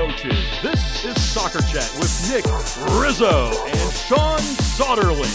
[0.00, 0.62] coaches.
[0.62, 2.46] This is Soccer Chat with Nick
[2.98, 5.28] Rizzo and Sean Soderling.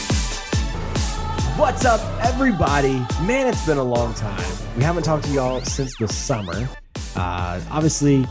[1.55, 2.93] What's up, everybody?
[3.21, 4.43] Man, it's been a long time.
[4.75, 6.67] We haven't talked to y'all since the summer.
[7.15, 8.25] Uh, obviously,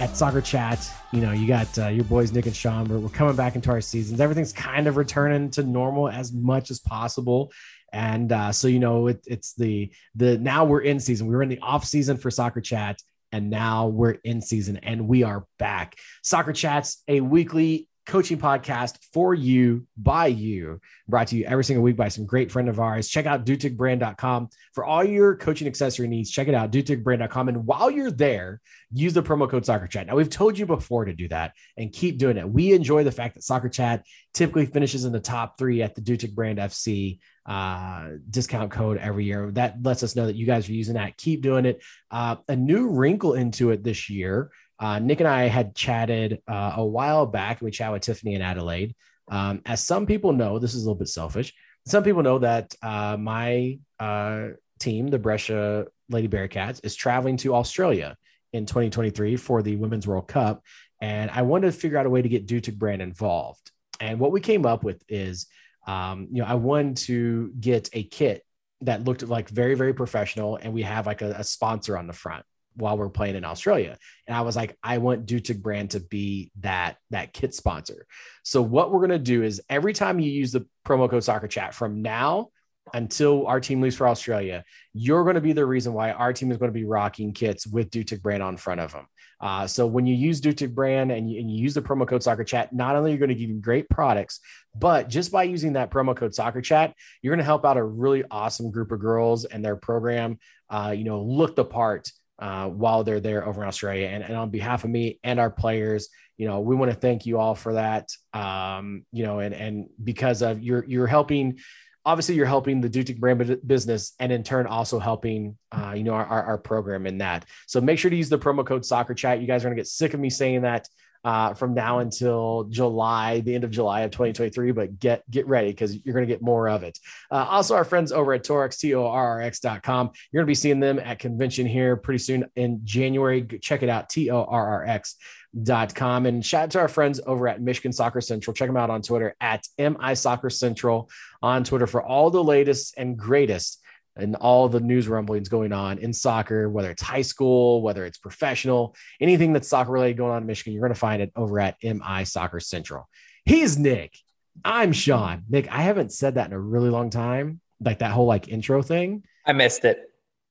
[0.00, 2.88] at Soccer Chat, you know, you got uh, your boys Nick and Sean.
[2.88, 4.20] We're, we're coming back into our seasons.
[4.20, 7.52] Everything's kind of returning to normal as much as possible.
[7.92, 11.26] And uh, so, you know, it, it's the the now we're in season.
[11.26, 13.02] We were in the off season for Soccer Chat,
[13.34, 15.98] and now we're in season, and we are back.
[16.22, 21.82] Soccer Chats, a weekly coaching podcast for you by you brought to you every single
[21.82, 23.08] week by some great friend of ours.
[23.08, 26.30] Check out dutigbrand.com for all your coaching accessory needs.
[26.30, 28.60] Check it out dutigbrand.com and while you're there
[28.92, 30.06] use the promo code soccer chat.
[30.06, 32.48] Now we've told you before to do that and keep doing it.
[32.48, 36.02] We enjoy the fact that soccer chat typically finishes in the top three at the
[36.02, 40.68] dutig brand fc uh, discount code every year that lets us know that you guys
[40.68, 44.98] are using that keep doing it uh, a new wrinkle into it this year uh,
[44.98, 47.60] Nick and I had chatted uh, a while back.
[47.60, 48.94] We chatted with Tiffany in Adelaide.
[49.28, 51.54] Um, as some people know, this is a little bit selfish.
[51.86, 54.48] Some people know that uh, my uh,
[54.80, 58.16] team, the Brescia Lady Bearcats, is traveling to Australia
[58.52, 60.62] in 2023 for the Women's World Cup.
[61.00, 63.70] And I wanted to figure out a way to get Dutic brand involved.
[64.00, 65.46] And what we came up with is,
[65.86, 68.44] um, you know, I wanted to get a kit
[68.82, 70.56] that looked like very, very professional.
[70.56, 72.44] And we have like a, a sponsor on the front
[72.76, 73.96] while we're playing in Australia.
[74.26, 78.06] And I was like, I want Dutic brand to be that that kit sponsor.
[78.42, 81.74] So what we're gonna do is every time you use the promo code soccer chat
[81.74, 82.48] from now
[82.94, 84.64] until our team leaves for Australia,
[84.94, 87.66] you're going to be the reason why our team is going to be rocking kits
[87.66, 89.06] with Dutic brand on front of them.
[89.40, 92.22] Uh, so when you use Dutic brand and you, and you use the promo code
[92.22, 94.40] soccer chat, not only are you going to give you great products,
[94.74, 97.84] but just by using that promo code soccer chat, you're going to help out a
[97.84, 100.38] really awesome group of girls and their program,
[100.70, 104.06] uh, you know, look the part uh, while they're there over in Australia.
[104.06, 107.26] And, and on behalf of me and our players, you know, we want to thank
[107.26, 108.08] you all for that.
[108.32, 111.58] Um, you know, and and because of you're you're helping,
[112.04, 116.12] obviously you're helping the Dutic brand business, and in turn also helping, uh, you know,
[116.12, 117.46] our, our, our program in that.
[117.66, 119.40] So make sure to use the promo code Soccer Chat.
[119.40, 120.88] You guys are gonna get sick of me saying that
[121.24, 124.72] uh, from now until July, the end of July of 2023.
[124.72, 126.98] But get get ready because you're going to get more of it.
[127.30, 130.10] Uh, also, our friends over at Torrx, T O R R X.com.
[130.30, 133.42] You're going to be seeing them at convention here pretty soon in January.
[133.60, 135.16] Check it out, T O R R X.
[135.62, 138.52] Dot com and shout out to our friends over at Michigan Soccer Central.
[138.52, 141.08] Check them out on Twitter at MI Soccer Central
[141.42, 143.80] on Twitter for all the latest and greatest
[144.16, 148.18] and all the news rumblings going on in soccer, whether it's high school, whether it's
[148.18, 151.58] professional, anything that's soccer related going on in Michigan, you're going to find it over
[151.60, 153.08] at MI Soccer Central.
[153.44, 154.16] He's Nick.
[154.64, 155.42] I'm Sean.
[155.48, 158.82] Nick, I haven't said that in a really long time, like that whole like intro
[158.82, 159.24] thing.
[159.44, 159.98] I missed it.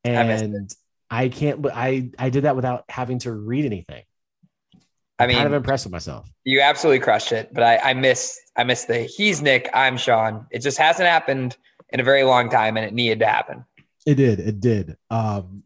[0.03, 0.75] And I, missed it.
[1.09, 4.03] I can't, I, I did that without having to read anything.
[5.19, 6.27] I mean, kind of impressed with myself.
[6.43, 10.47] You absolutely crushed it, but I, I missed, I missed the he's Nick, I'm Sean.
[10.51, 11.55] It just hasn't happened
[11.93, 13.63] in a very long time, and it needed to happen.
[14.05, 14.39] It did.
[14.39, 14.97] It did.
[15.09, 15.63] Um,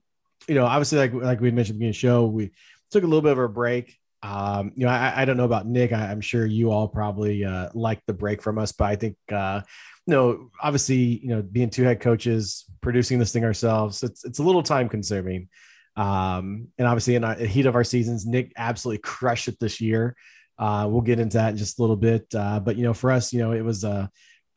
[0.47, 2.51] you know, obviously, like like we mentioned in the show, we
[2.91, 3.97] took a little bit of a break.
[4.21, 5.93] Um, you know, I, I don't know about Nick.
[5.93, 9.15] I, am sure you all probably uh, like the break from us, but I think
[9.31, 9.61] uh,
[10.05, 14.39] you know, obviously, you know, being two head coaches, producing this thing ourselves, it's it's
[14.39, 15.49] a little time consuming.
[15.95, 20.15] Um, and obviously, in the heat of our seasons, Nick absolutely crushed it this year.
[20.57, 22.25] Uh, we'll get into that in just a little bit.
[22.33, 24.07] Uh, but you know, for us, you know, it was uh,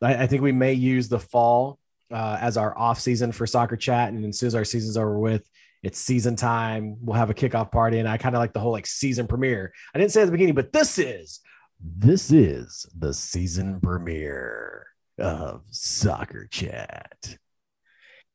[0.02, 1.78] I, I think we may use the fall
[2.12, 4.12] uh, as our off season for soccer chat.
[4.12, 5.48] And as soon as our season's over with,
[5.82, 6.96] it's season time.
[7.00, 7.98] We'll have a kickoff party.
[7.98, 9.72] And I kind of like the whole like season premiere.
[9.94, 11.40] I didn't say at the beginning, but this is
[11.82, 14.86] this is the season premiere
[15.18, 17.36] of soccer chat.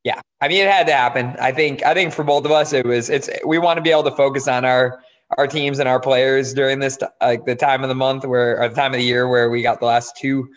[0.03, 0.21] Yeah.
[0.39, 1.35] I mean, it had to happen.
[1.39, 3.89] I think, I think for both of us, it was, it's, we want to be
[3.89, 5.01] able to focus on our,
[5.37, 8.69] our teams and our players during this, like the time of the month where, or
[8.69, 10.47] the time of the year where we got the last two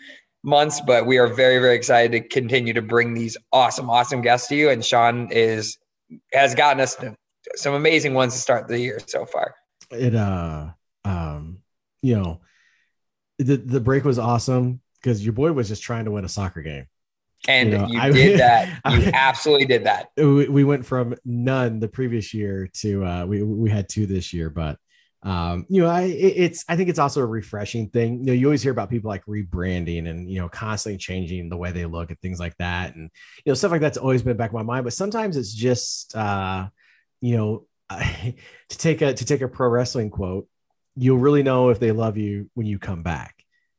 [0.43, 4.47] months, but we are very, very excited to continue to bring these awesome, awesome guests
[4.49, 4.69] to you.
[4.69, 5.77] And Sean is
[6.33, 6.97] has gotten us
[7.55, 9.55] some amazing ones to start the year so far.
[9.91, 10.69] It uh
[11.05, 11.59] um
[12.01, 12.41] you know
[13.37, 16.61] the the break was awesome because your boy was just trying to win a soccer
[16.61, 16.87] game.
[17.47, 18.67] And you, know, you I, did that.
[18.89, 20.09] You I, absolutely did that.
[20.17, 24.33] We, we went from none the previous year to uh we we had two this
[24.33, 24.77] year, but
[25.23, 28.19] um you know i it's i think it's also a refreshing thing.
[28.19, 31.57] You know you always hear about people like rebranding and you know constantly changing the
[31.57, 32.95] way they look and things like that.
[32.95, 33.09] And
[33.43, 36.15] you know stuff like that's always been back in my mind but sometimes it's just
[36.15, 36.67] uh
[37.19, 40.47] you know to take a to take a pro wrestling quote
[40.95, 43.35] you'll really know if they love you when you come back.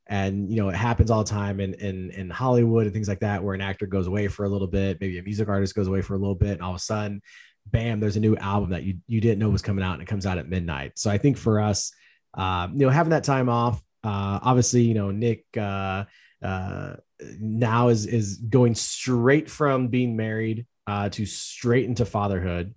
[0.07, 3.21] And you know it happens all the time in in in hollywood and things like
[3.21, 5.87] that where an actor goes away for a little bit maybe a music artist goes
[5.87, 7.21] away for a little bit and all of a sudden
[7.65, 10.07] bam, there's a new album that you you didn't know was coming out and it
[10.07, 10.93] comes out at midnight.
[10.95, 11.93] So I think for us,
[12.33, 13.81] uh, you know, having that time off.
[14.03, 16.05] Uh, obviously, you know, Nick uh,
[16.43, 16.95] uh,
[17.39, 22.73] now is is going straight from being married uh, to straight into fatherhood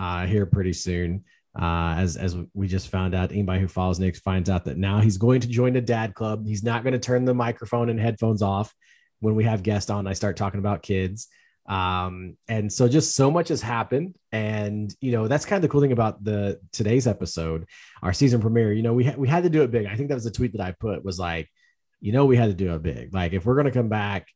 [0.00, 1.24] uh, here pretty soon.
[1.60, 5.18] As as we just found out, anybody who follows Nick finds out that now he's
[5.18, 6.46] going to join the dad club.
[6.46, 8.72] He's not going to turn the microphone and headphones off
[9.18, 10.06] when we have guests on.
[10.06, 11.26] I start talking about kids.
[11.68, 14.16] Um, and so just so much has happened.
[14.32, 17.66] And you know, that's kind of the cool thing about the today's episode,
[18.02, 18.72] our season premiere.
[18.72, 19.86] You know, we ha- we had to do it big.
[19.86, 21.48] I think that was a tweet that I put was like,
[22.00, 23.14] you know, we had to do it big.
[23.14, 24.28] Like if we're gonna come back,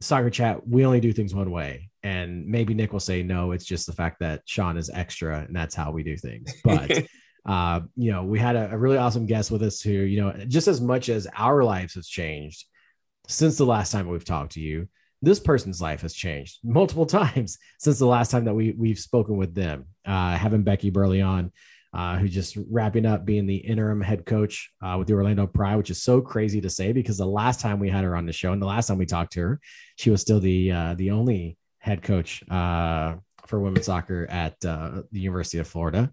[0.00, 1.90] soccer chat, we only do things one way.
[2.02, 5.56] And maybe Nick will say no, it's just the fact that Sean is extra and
[5.56, 6.52] that's how we do things.
[6.64, 7.06] But
[7.46, 10.32] uh, you know, we had a, a really awesome guest with us who, you know,
[10.48, 12.66] just as much as our lives has changed
[13.26, 14.88] since the last time we've talked to you,
[15.22, 19.36] this person's life has changed multiple times since the last time that we we've spoken
[19.36, 19.86] with them.
[20.04, 21.52] Uh, having Becky Burleigh on,
[21.92, 25.76] uh, who's just wrapping up being the interim head coach uh, with the Orlando Pride,
[25.76, 28.32] which is so crazy to say because the last time we had her on the
[28.32, 29.60] show and the last time we talked to her,
[29.96, 33.14] she was still the uh, the only head coach uh,
[33.46, 36.10] for women's soccer at uh, the University of Florida.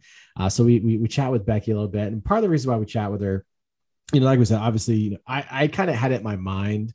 [0.49, 2.71] So we, we we chat with Becky a little bit, and part of the reason
[2.71, 3.45] why we chat with her,
[4.13, 6.23] you know, like we said, obviously, you know, I I kind of had it in
[6.23, 6.93] my mind.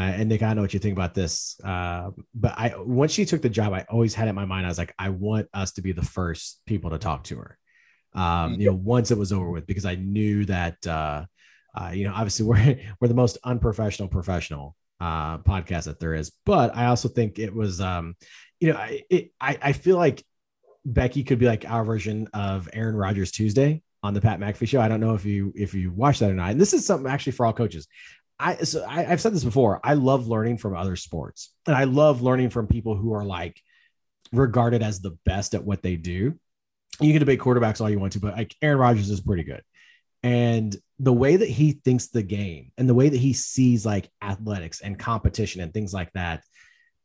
[0.00, 1.60] Uh, and Nick, I know what you think about this.
[1.62, 4.66] Uh, but I, once she took the job, I always had it in my mind.
[4.66, 7.58] I was like, I want us to be the first people to talk to her
[8.14, 11.24] um, you know, once it was over with, because I knew that, uh,
[11.74, 16.32] uh, you know, obviously we're, we're the most unprofessional professional uh, podcast that there is,
[16.44, 18.16] but I also think it was, um,
[18.58, 20.24] you know, I, it, I, I feel like
[20.84, 24.80] Becky could be like our version of Aaron Rodgers Tuesday on the Pat McAfee show.
[24.80, 26.50] I don't know if you, if you watch that or not.
[26.50, 27.86] And this is something actually for all coaches.
[28.40, 29.80] I, so I, I've said this before.
[29.84, 33.60] I love learning from other sports and I love learning from people who are like
[34.32, 36.38] regarded as the best at what they do
[37.00, 39.62] you can debate quarterbacks all you want to, but like Aaron Rodgers is pretty good.
[40.22, 44.10] And the way that he thinks the game and the way that he sees like
[44.22, 46.42] athletics and competition and things like that,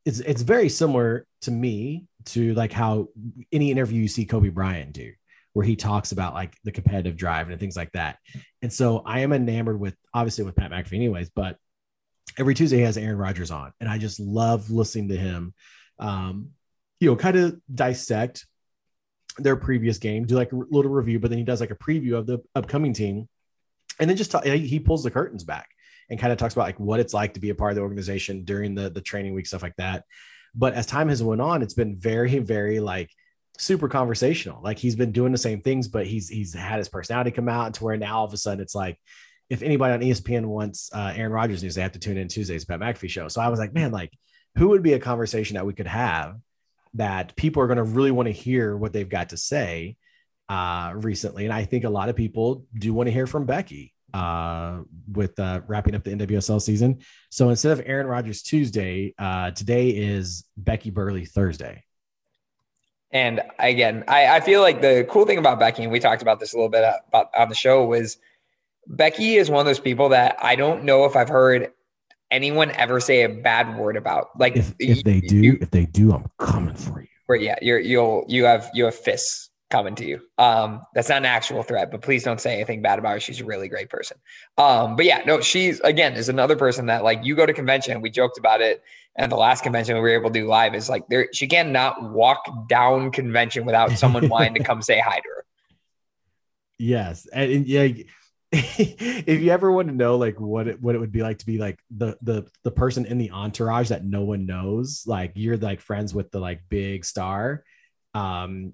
[0.04, 3.08] it's it's very similar to me to like how
[3.52, 5.14] any interview you see Kobe Bryant do,
[5.56, 8.18] where he talks about like the competitive drive and things like that.
[8.62, 11.56] And so I am enamored with obviously with Pat McAfee, anyways, but
[12.38, 15.54] every Tuesday he has Aaron Rodgers on, and I just love listening to him.
[15.98, 16.50] Um,
[17.00, 18.46] you know, kind of dissect
[19.38, 22.16] their previous game, do like a little review, but then he does like a preview
[22.18, 23.30] of the upcoming team,
[23.98, 25.69] and then just talk, he pulls the curtains back
[26.10, 27.81] and kind of talks about like what it's like to be a part of the
[27.81, 30.04] organization during the the training week stuff like that.
[30.54, 33.10] But as time has went on, it's been very very like
[33.57, 34.62] super conversational.
[34.62, 37.75] Like he's been doing the same things, but he's he's had his personality come out
[37.75, 39.00] to where now all of a sudden it's like
[39.50, 42.66] if anybody on ESPN wants uh, Aaron Rodgers news, they have to tune in Tuesday's
[42.66, 43.28] Pat McAfee show.
[43.28, 44.12] So I was like, man, like
[44.57, 46.38] who would be a conversation that we could have
[46.96, 49.98] that people are going to really want to hear what they've got to say
[50.50, 51.46] uh, recently.
[51.46, 54.81] And I think a lot of people do want to hear from Becky uh,
[55.12, 57.00] with uh, wrapping up the NWSL season.
[57.30, 61.85] So instead of Aaron Rodgers Tuesday, uh, today is Becky Burleigh Thursday.
[63.16, 66.42] And again, I, I feel like the cool thing about Becky, and we talked about
[66.42, 68.18] this a little bit about on the show, was
[68.88, 71.72] Becky is one of those people that I don't know if I've heard
[72.30, 74.38] anyone ever say a bad word about.
[74.38, 77.08] Like if, if they do, you, if they do, I'm coming for you.
[77.28, 80.20] Where yeah, you're you'll you have you have fists coming to you.
[80.38, 83.20] Um, that's not an actual threat, but please don't say anything bad about her.
[83.22, 84.18] She's a really great person.
[84.58, 88.01] Um, but yeah, no, she's again is another person that like you go to convention.
[88.01, 88.84] We joked about it,
[89.17, 91.29] and the last convention we were able to do live is like there.
[91.34, 95.45] She cannot walk down convention without someone wanting to come say hi to her.
[96.77, 97.88] Yes, and, and yeah
[98.51, 101.45] if you ever want to know like what it, what it would be like to
[101.45, 105.57] be like the the the person in the entourage that no one knows like you're
[105.57, 107.63] like friends with the like big star
[108.13, 108.72] um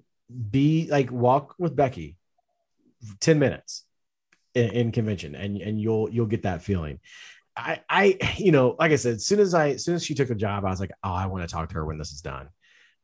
[0.50, 2.16] be like walk with becky
[3.20, 3.84] 10 minutes
[4.54, 7.00] in, in convention and and you'll you'll get that feeling
[7.56, 10.14] i i you know like i said as soon as i as soon as she
[10.14, 12.12] took the job i was like oh i want to talk to her when this
[12.12, 12.48] is done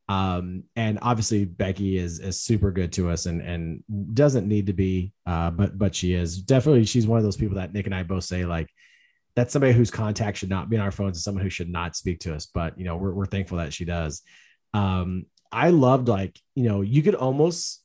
[0.09, 3.83] um, and obviously Becky is is super good to us and and
[4.15, 7.57] doesn't need to be, uh, but but she is definitely she's one of those people
[7.57, 8.69] that Nick and I both say like
[9.35, 11.95] that's somebody whose contact should not be on our phones and someone who should not
[11.95, 12.47] speak to us.
[12.47, 14.23] But you know we're we're thankful that she does.
[14.73, 17.83] Um, I loved like you know you could almost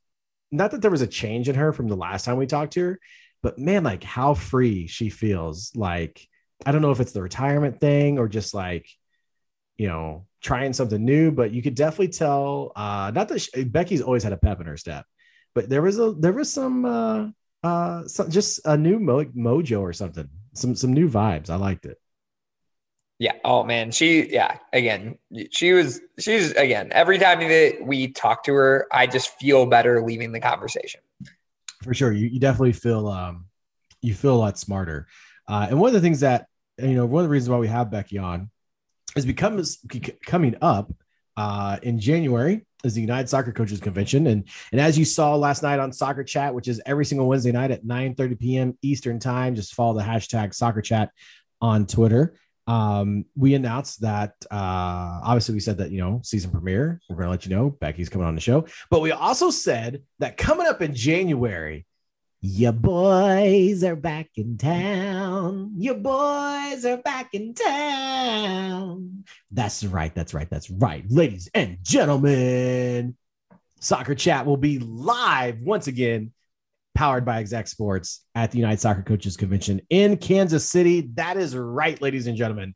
[0.51, 2.81] not that there was a change in her from the last time we talked to
[2.81, 3.01] her,
[3.43, 5.73] but man, like how free she feels.
[5.75, 6.27] Like
[6.67, 8.89] I don't know if it's the retirement thing or just like
[9.77, 12.73] you know trying something new, but you could definitely tell.
[12.77, 15.07] Uh, not that she, Becky's always had a pep in her step,
[15.55, 17.29] but there was a there was some uh,
[17.63, 21.51] uh, some, just a new mo- mojo or something, some some new vibes.
[21.51, 21.99] I liked it.
[23.19, 23.33] Yeah.
[23.45, 24.59] Oh man, she yeah.
[24.73, 25.19] Again,
[25.51, 26.91] she was she's again.
[26.93, 31.01] Every time that we talk to her, I just feel better leaving the conversation.
[31.83, 33.47] For sure, you, you definitely feel um
[34.03, 35.07] you feel a lot smarter.
[35.47, 36.47] Uh, and one of the things that
[36.79, 38.51] you know, one of the reasons why we have Becky on
[39.17, 39.79] is because
[40.27, 40.93] coming up
[41.37, 45.63] uh, in January is the United Soccer Coaches Convention, and and as you saw last
[45.63, 48.79] night on Soccer Chat, which is every single Wednesday night at 9 30 p.m.
[48.83, 51.11] Eastern Time, just follow the hashtag Soccer Chat
[51.61, 52.35] on Twitter.
[52.67, 57.01] Um, we announced that uh, obviously we said that you know season premiere.
[57.09, 60.03] We're going to let you know Becky's coming on the show, but we also said
[60.19, 61.87] that coming up in January
[62.47, 65.73] your boys are back in town.
[65.79, 69.25] Your boys are back in town.
[69.51, 70.15] That's right.
[70.15, 70.51] That's right.
[70.51, 71.07] That's right.
[71.09, 73.17] Ladies and gentlemen,
[73.81, 76.33] Soccer Chat will be live once again,
[76.95, 81.09] powered by Exact Sports at the United Soccer Coaches Convention in Kansas City.
[81.15, 82.75] That is right, ladies and gentlemen.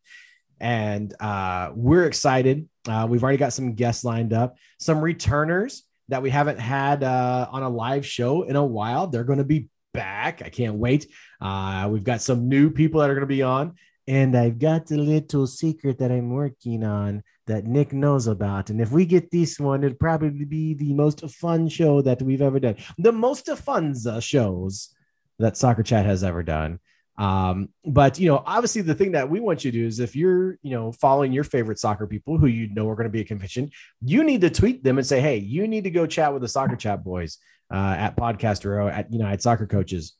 [0.60, 2.66] And uh, we're excited.
[2.88, 7.48] Uh, we've already got some guests lined up, some returners that we haven't had uh,
[7.50, 9.06] on a live show in a while.
[9.06, 10.42] They're going to be back.
[10.44, 11.06] I can't wait.
[11.40, 13.74] Uh, we've got some new people that are going to be on.
[14.06, 18.70] And I've got a little secret that I'm working on that Nick knows about.
[18.70, 22.40] And if we get this one, it'll probably be the most fun show that we've
[22.40, 22.76] ever done.
[22.96, 24.94] The most fun shows
[25.38, 26.80] that Soccer Chat has ever done.
[27.18, 30.14] Um, but you know, obviously, the thing that we want you to do is if
[30.14, 33.20] you're, you know, following your favorite soccer people who you know are going to be
[33.20, 33.70] a convention,
[34.00, 36.48] you need to tweet them and say, "Hey, you need to go chat with the
[36.48, 37.38] Soccer Chat boys
[37.72, 40.14] uh, at Podcaster at United Soccer Coaches."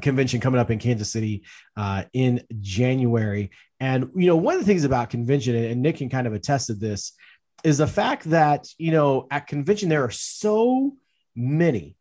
[0.00, 1.44] convention coming up in Kansas City
[1.76, 3.50] uh, in January.
[3.78, 6.66] And you know, one of the things about convention, and Nick can kind of attest
[6.66, 7.12] to this,
[7.64, 10.94] is the fact that you know at convention there are so
[11.34, 11.96] many,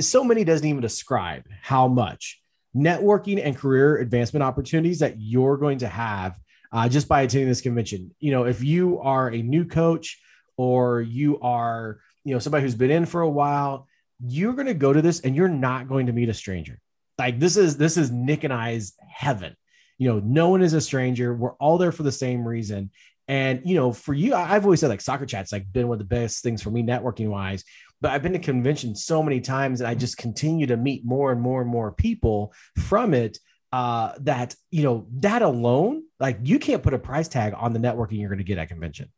[0.00, 2.41] so many doesn't even describe how much
[2.76, 6.38] networking and career advancement opportunities that you're going to have
[6.72, 8.14] uh, just by attending this convention.
[8.18, 10.20] You know, if you are a new coach
[10.56, 13.86] or you are, you know, somebody who's been in for a while,
[14.24, 16.78] you're going to go to this and you're not going to meet a stranger.
[17.18, 19.54] Like this is this is Nick and I's heaven.
[19.98, 21.34] You know, no one is a stranger.
[21.34, 22.90] We're all there for the same reason.
[23.28, 25.98] And you know, for you, I've always said like soccer chats like been one of
[25.98, 27.64] the best things for me networking wise
[28.02, 31.30] but I've been to conventions so many times and I just continue to meet more
[31.30, 33.38] and more and more people from it
[33.72, 37.78] uh, that, you know, that alone, like you can't put a price tag on the
[37.78, 39.08] networking you're going to get at convention.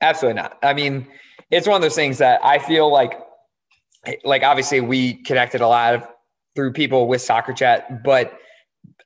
[0.00, 0.58] Absolutely not.
[0.64, 1.06] I mean,
[1.48, 3.18] it's one of those things that I feel like,
[4.24, 6.08] like obviously we connected a lot of,
[6.56, 8.36] through people with soccer chat, but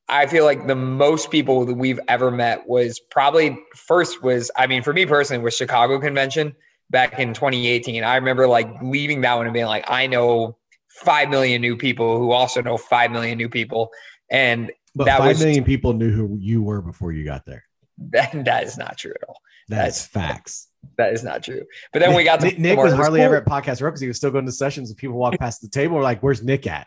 [0.08, 4.66] I feel like the most people that we've ever met was probably first was, I
[4.66, 6.56] mean, for me personally was Chicago convention
[6.90, 8.04] back in 2018.
[8.04, 10.56] I remember like leaving that one and being like, I know
[10.90, 13.90] 5 million new people who also know 5 million new people.
[14.30, 17.64] And but that five was, million people knew who you were before you got there.
[18.10, 19.40] That, that is not true at all.
[19.68, 20.68] That's, That's facts.
[20.96, 21.62] That is not true.
[21.92, 24.16] But then we got Nick, Nick was hardly ever at Podcast Row because he was
[24.16, 25.96] still going to sessions and people walk past the table.
[25.96, 26.86] We're like, where's Nick at?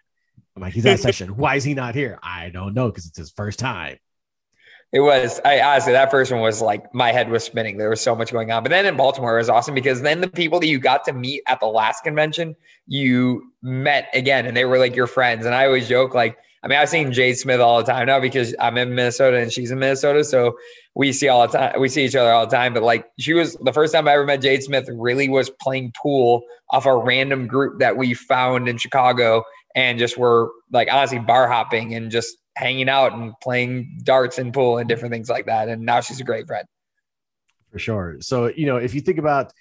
[0.56, 1.36] I'm like, he's at a session.
[1.36, 2.18] Why is he not here?
[2.24, 3.98] I don't know because it's his first time.
[4.92, 7.78] It was, I honestly, that first one was like my head was spinning.
[7.78, 8.64] There was so much going on.
[8.64, 11.14] But then in Baltimore, it was awesome because then the people that you got to
[11.14, 12.56] meet at the last convention,
[12.88, 15.46] you met again and they were like your friends.
[15.46, 18.20] And I always joke, like, I mean, I've seen Jade Smith all the time now
[18.20, 20.24] because I'm in Minnesota and she's in Minnesota.
[20.24, 20.58] So
[20.96, 22.74] we see all the time, we see each other all the time.
[22.74, 25.94] But like, she was the first time I ever met Jade Smith, really was playing
[26.02, 26.42] pool
[26.72, 29.44] off a random group that we found in Chicago
[29.76, 34.54] and just were like honestly bar hopping and just hanging out and playing darts and
[34.54, 35.70] pool and different things like that.
[35.70, 36.68] And now she's a great friend.
[37.72, 38.18] For sure.
[38.20, 39.54] So, you know, if you think about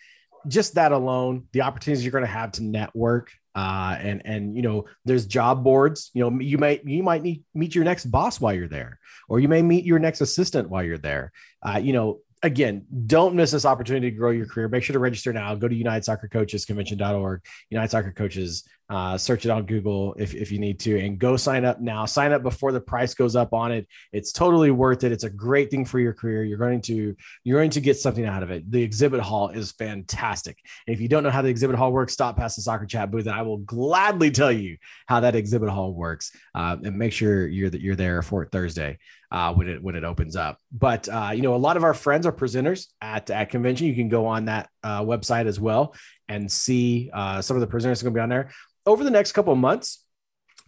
[0.48, 4.62] just that alone, the opportunities you're going to have to network, uh, and and you
[4.62, 6.10] know, there's job boards.
[6.14, 9.40] You know, you might you might need, meet your next boss while you're there, or
[9.40, 11.32] you may meet your next assistant while you're there.
[11.62, 14.68] Uh, you know, again, don't miss this opportunity to grow your career.
[14.68, 15.54] Make sure to register now.
[15.54, 20.34] Go to United Soccer Coaches Convention.org, United Soccer Coaches uh, search it on Google if,
[20.34, 22.06] if you need to, and go sign up now.
[22.06, 23.86] Sign up before the price goes up on it.
[24.12, 25.12] It's totally worth it.
[25.12, 26.44] It's a great thing for your career.
[26.44, 27.14] You're going to
[27.44, 28.70] you're going to get something out of it.
[28.70, 30.58] The exhibit hall is fantastic.
[30.86, 33.26] If you don't know how the exhibit hall works, stop past the soccer chat booth,
[33.26, 36.32] and I will gladly tell you how that exhibit hall works.
[36.54, 38.98] Uh, and make sure you're that you're there for Thursday
[39.30, 40.58] uh, when it when it opens up.
[40.72, 43.86] But uh, you know, a lot of our friends are presenters at at convention.
[43.86, 45.94] You can go on that uh, website as well
[46.28, 48.50] and see uh, some of the presenters going to be on there
[48.86, 50.04] over the next couple of months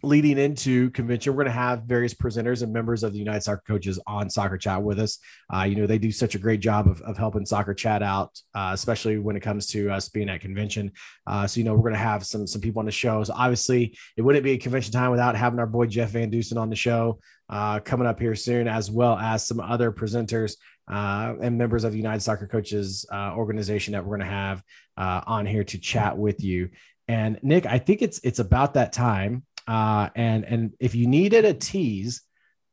[0.02, 3.62] leading into convention, we're going to have various presenters and members of the United Soccer
[3.66, 5.18] Coaches on Soccer Chat with us.
[5.54, 8.38] Uh, you know, they do such a great job of, of helping Soccer Chat out,
[8.54, 10.92] uh, especially when it comes to us being at convention.
[11.26, 13.22] Uh, so, you know, we're going to have some some people on the show.
[13.24, 16.56] So, obviously, it wouldn't be a convention time without having our boy Jeff Van Dusen
[16.56, 20.56] on the show uh, coming up here soon, as well as some other presenters
[20.90, 24.62] uh, and members of the United Soccer Coaches uh, organization that we're going to have
[24.96, 26.70] uh, on here to chat with you.
[27.08, 31.44] And Nick, I think it's it's about that time Uh, and and if you needed
[31.44, 32.22] a tease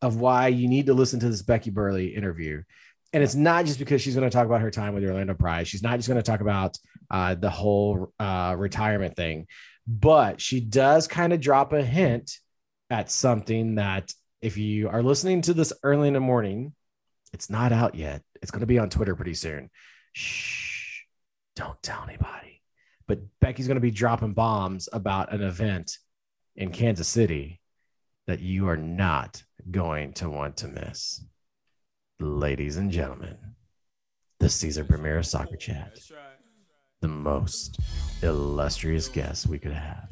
[0.02, 2.64] of why you need to listen to this Becky Burleigh interview,
[3.14, 5.34] and it's not just because she's going to talk about her time with the Orlando
[5.34, 5.68] Pride.
[5.68, 6.78] She's not just going to talk about
[7.12, 9.48] uh, the whole uh, retirement thing,
[9.86, 12.40] but she does kind of drop a hint
[12.90, 16.74] at something that if you are listening to this early in the morning,
[17.38, 18.24] it's not out yet.
[18.42, 19.70] It's going to be on Twitter pretty soon.
[20.14, 21.04] Shh,
[21.56, 22.64] don't tell anybody.
[23.08, 26.00] But Becky's going to be dropping bombs about an event
[26.56, 27.62] in Kansas City
[28.26, 31.24] that you are not going to want to miss.
[32.20, 33.38] Ladies and gentlemen,
[34.40, 35.96] the Caesar premiere of Soccer Chat,
[37.02, 37.80] the most
[38.24, 40.10] illustrious guest we could have.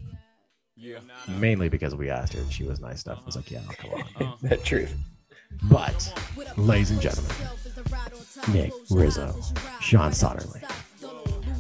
[0.76, 1.00] Yeah.
[1.28, 3.22] Mainly because we asked her and she was nice enough.
[3.24, 4.38] I was like, yeah, come on.
[4.44, 4.96] that truth.
[5.70, 6.14] But,
[6.58, 7.32] ladies and gentlemen,
[8.54, 9.36] Nick Rizzo,
[9.82, 10.62] Sean Soderling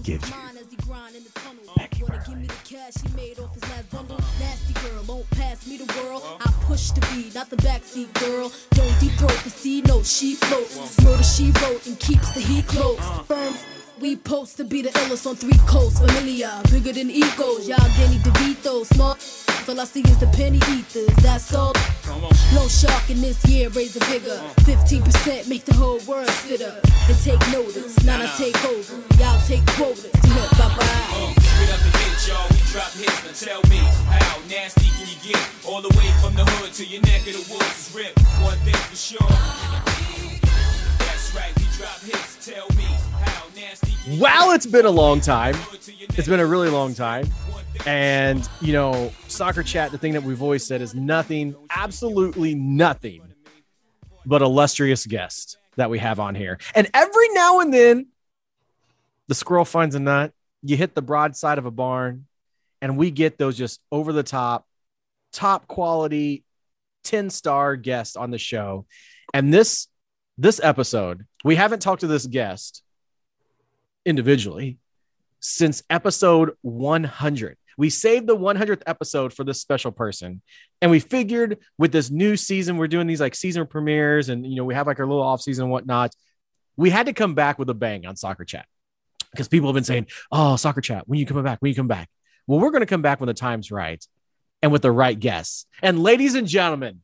[0.04, 0.36] gives you
[1.76, 2.48] Becky Burleigh.
[4.40, 6.22] Nasty girl, won't pass me the world.
[6.42, 8.52] I push the beat, not the backseat girl.
[8.72, 11.02] Don't deep throat, cause see, no, she floats.
[11.04, 13.00] Murder she wrote and keeps the heat close.
[13.00, 13.24] Uh.
[13.24, 13.54] Firm,
[14.00, 16.00] we post to be the illest on three coasts.
[16.00, 17.68] Familiar, bigger than egos.
[17.68, 19.18] Y'all Danny DeVito, small.
[19.68, 21.74] All I see is the penny ethers, that's all.
[22.54, 24.38] No shark in this year, raise the vigor.
[24.62, 27.98] 15% make the whole world sit up and take notice.
[28.06, 30.12] Now I take over, y'all take quotas.
[30.14, 31.34] Bye bye.
[31.58, 33.26] Get up and hit y'all, we drop hits.
[33.26, 35.42] Now tell me, how nasty can you get?
[35.66, 38.22] All the way from the hood to your neck of the woods is ripped.
[38.46, 39.30] One thing for sure.
[41.02, 42.38] That's right, we drop hits.
[42.46, 42.86] Tell me,
[44.20, 45.56] Wow, it's been a long time.
[46.18, 47.28] It's been a really long time.
[47.86, 53.22] And, you know, soccer chat, the thing that we've always said is nothing, absolutely nothing
[54.26, 56.60] but illustrious guest that we have on here.
[56.74, 58.08] And every now and then,
[59.28, 62.26] the squirrel finds a nut, you hit the broadside of a barn,
[62.82, 64.68] and we get those just over the top,
[65.32, 66.44] top quality
[67.04, 68.86] 10 star guests on the show.
[69.34, 69.88] And this
[70.38, 72.84] this episode, we haven't talked to this guest
[74.06, 74.78] individually
[75.40, 77.58] since episode 100.
[77.78, 80.42] We saved the 100th episode for this special person.
[80.82, 84.56] And we figured with this new season, we're doing these like season premieres and, you
[84.56, 86.14] know, we have like our little off season and whatnot.
[86.78, 88.66] We had to come back with a bang on Soccer Chat
[89.32, 91.62] because people have been saying, Oh, Soccer Chat, when you coming back?
[91.62, 92.10] When you come back?
[92.48, 94.06] Well, we're going to come back when the time's right
[94.62, 95.66] and with the right guests.
[95.82, 97.02] And ladies and gentlemen,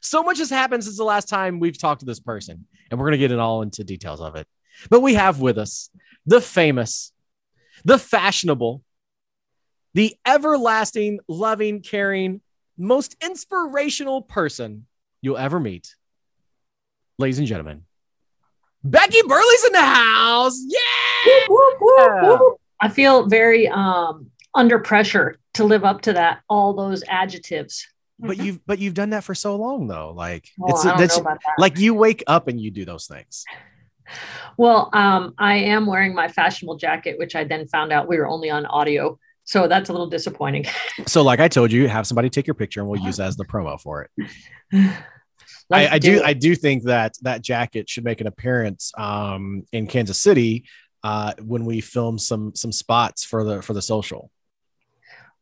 [0.00, 3.06] so much has happened since the last time we've talked to this person, and we're
[3.06, 4.46] going to get it all into details of it.
[4.90, 5.90] But we have with us
[6.26, 7.12] the famous,
[7.84, 8.82] the fashionable,
[9.94, 12.40] the everlasting, loving, caring,
[12.78, 14.86] most inspirational person
[15.20, 15.94] you'll ever meet.
[17.18, 17.84] Ladies and gentlemen,
[18.82, 20.58] Becky Burleigh's in the house.
[20.66, 22.38] Yeah.
[22.80, 27.86] I feel very um, under pressure to live up to that, all those adjectives.
[28.18, 30.12] But you've but you've done that for so long though.
[30.14, 31.38] Like Well, it's I that's that.
[31.58, 33.44] like you wake up and you do those things.
[34.56, 38.26] Well, um, I am wearing my fashionable jacket, which I then found out we were
[38.26, 39.18] only on audio.
[39.44, 40.66] So that's a little disappointing.
[41.06, 43.36] So, like I told you, have somebody take your picture and we'll use that as
[43.36, 44.10] the promo for it.
[45.70, 46.22] I, I do.
[46.22, 50.64] I do think that that jacket should make an appearance um, in Kansas City
[51.02, 54.30] uh, when we film some some spots for the for the social.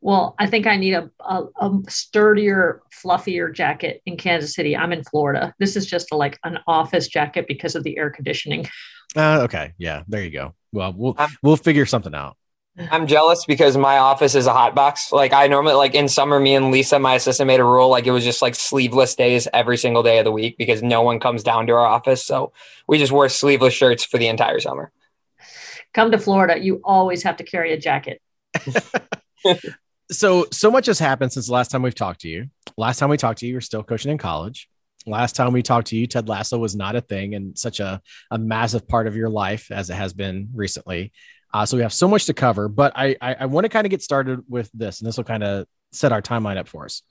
[0.00, 4.76] Well, I think I need a, a, a sturdier, fluffier jacket in Kansas City.
[4.76, 5.54] I'm in Florida.
[5.58, 8.66] This is just a, like an office jacket because of the air conditioning.
[9.14, 10.54] Uh, okay, yeah, there you go.
[10.72, 12.36] Well, we'll we'll figure something out.
[12.78, 15.12] I'm jealous because my office is a hot box.
[15.12, 18.06] Like I normally like in summer, me and Lisa, my assistant, made a rule like
[18.06, 21.20] it was just like sleeveless days every single day of the week because no one
[21.20, 22.24] comes down to our office.
[22.24, 22.52] So
[22.86, 24.92] we just wore sleeveless shirts for the entire summer.
[25.92, 28.22] Come to Florida, you always have to carry a jacket.
[30.10, 32.48] so so much has happened since the last time we've talked to you.
[32.76, 34.68] Last time we talked to you, you were still coaching in college.
[35.06, 38.02] Last time we talked to you, Ted Lasso was not a thing and such a,
[38.30, 41.12] a massive part of your life as it has been recently.
[41.54, 43.86] Uh, so we have so much to cover, but I I, I want to kind
[43.86, 46.84] of get started with this, and this will kind of set our timeline up for
[46.84, 47.02] us.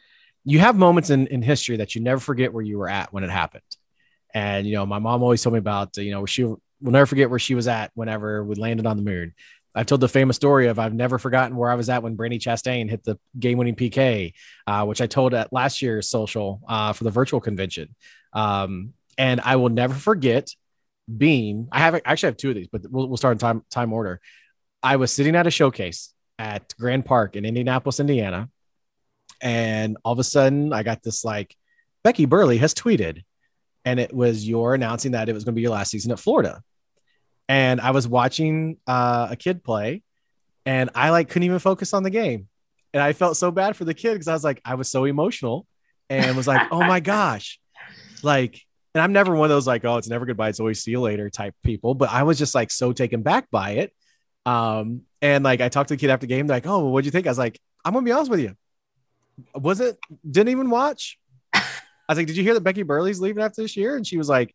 [0.45, 3.23] You have moments in, in history that you never forget where you were at when
[3.23, 3.63] it happened.
[4.33, 7.29] And you know, my mom always told me about you know she will never forget
[7.29, 9.33] where she was at whenever we landed on the moon.
[9.75, 12.39] I've told the famous story of I've never forgotten where I was at when Brandi
[12.39, 14.33] Chastain hit the game-winning PK,
[14.65, 17.95] uh, which I told at last year's social uh, for the virtual convention.
[18.33, 20.49] Um, and I will never forget
[21.15, 21.67] being.
[21.71, 23.93] I have I actually have two of these, but we'll, we'll start in time time
[23.93, 24.21] order.
[24.81, 28.49] I was sitting at a showcase at Grand Park in Indianapolis, Indiana,
[29.41, 31.55] and all of a sudden I got this like
[32.03, 33.23] Becky Burleigh has tweeted,
[33.85, 36.19] and it was your announcing that it was going to be your last season at
[36.19, 36.63] Florida
[37.49, 40.03] and I was watching uh, a kid play,
[40.65, 42.47] and I like couldn't even focus on the game.
[42.93, 45.05] and I felt so bad for the kid because I was like, I was so
[45.05, 45.67] emotional
[46.09, 47.59] and was like, oh my gosh.
[48.23, 48.61] Like,
[48.93, 51.01] and I'm never one of those like, oh, it's never goodbye, it's always see you
[51.01, 51.95] later type people.
[51.95, 53.93] But I was just like so taken back by it.
[54.45, 56.91] Um, and like I talked to the kid after the game, they're like, oh, well,
[56.91, 57.27] what'd you think?
[57.27, 58.55] I was like, I'm gonna be honest with you.
[59.55, 59.97] Was it
[60.29, 61.17] didn't even watch?
[61.53, 61.61] I
[62.09, 63.95] was like, Did you hear that Becky Burleigh's leaving after this year?
[63.95, 64.53] And she was like,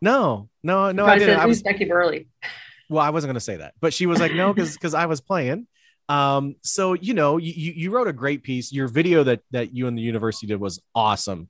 [0.00, 1.36] No, no, no, I I didn't.
[1.36, 2.26] said, I was Becky Burleigh?
[2.88, 5.20] well, I wasn't gonna say that, but she was like, No, because because I was
[5.20, 5.66] playing.
[6.08, 8.72] Um, so you know, you you you wrote a great piece.
[8.72, 11.48] Your video that that you and the university did was awesome.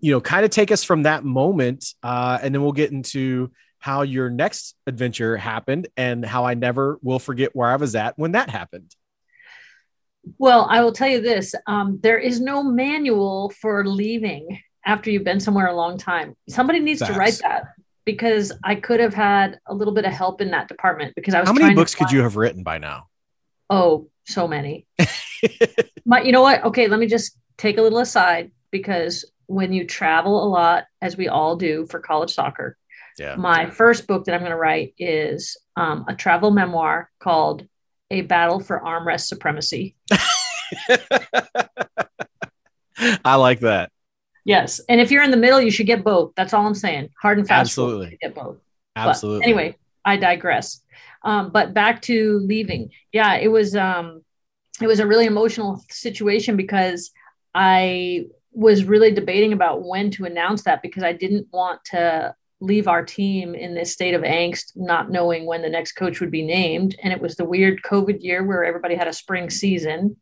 [0.00, 3.50] You know, kind of take us from that moment, uh, and then we'll get into
[3.80, 8.18] how your next adventure happened and how I never will forget where I was at
[8.18, 8.94] when that happened.
[10.38, 15.24] Well, I will tell you this um, there is no manual for leaving after you've
[15.24, 16.34] been somewhere a long time.
[16.48, 17.64] Somebody needs to write that
[18.08, 21.40] because I could have had a little bit of help in that department because I
[21.40, 23.08] was How many books could you have written by now?
[23.68, 24.86] Oh, so many.
[26.06, 26.64] but you know what?
[26.64, 31.18] Okay, let me just take a little aside because when you travel a lot, as
[31.18, 32.78] we all do for college soccer,
[33.18, 33.36] Yeah.
[33.36, 37.66] my first book that I'm going to write is um, a travel memoir called
[38.10, 39.96] A Battle for Armrest Supremacy.
[43.22, 43.92] I like that.
[44.48, 44.80] Yes.
[44.88, 46.32] And if you're in the middle, you should get both.
[46.34, 47.10] That's all I'm saying.
[47.20, 47.60] Hard and fast.
[47.60, 48.16] Absolutely.
[48.22, 48.56] Get both.
[48.96, 49.40] Absolutely.
[49.40, 50.80] But anyway, I digress.
[51.22, 52.90] Um, but back to leaving.
[53.12, 54.22] Yeah, it was um,
[54.80, 57.10] it was a really emotional situation because
[57.54, 62.88] I was really debating about when to announce that because I didn't want to leave
[62.88, 66.42] our team in this state of angst, not knowing when the next coach would be
[66.42, 66.96] named.
[67.02, 70.16] And it was the weird COVID year where everybody had a spring season.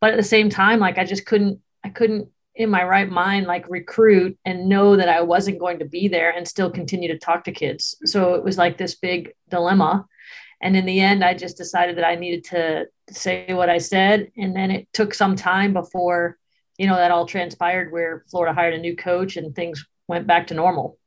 [0.00, 3.46] But at the same time, like I just couldn't, I couldn't in my right mind
[3.46, 7.18] like recruit and know that I wasn't going to be there and still continue to
[7.18, 7.96] talk to kids.
[8.04, 10.06] So it was like this big dilemma.
[10.60, 14.30] And in the end, I just decided that I needed to say what I said.
[14.36, 16.38] And then it took some time before,
[16.76, 20.48] you know, that all transpired where Florida hired a new coach and things went back
[20.48, 20.98] to normal.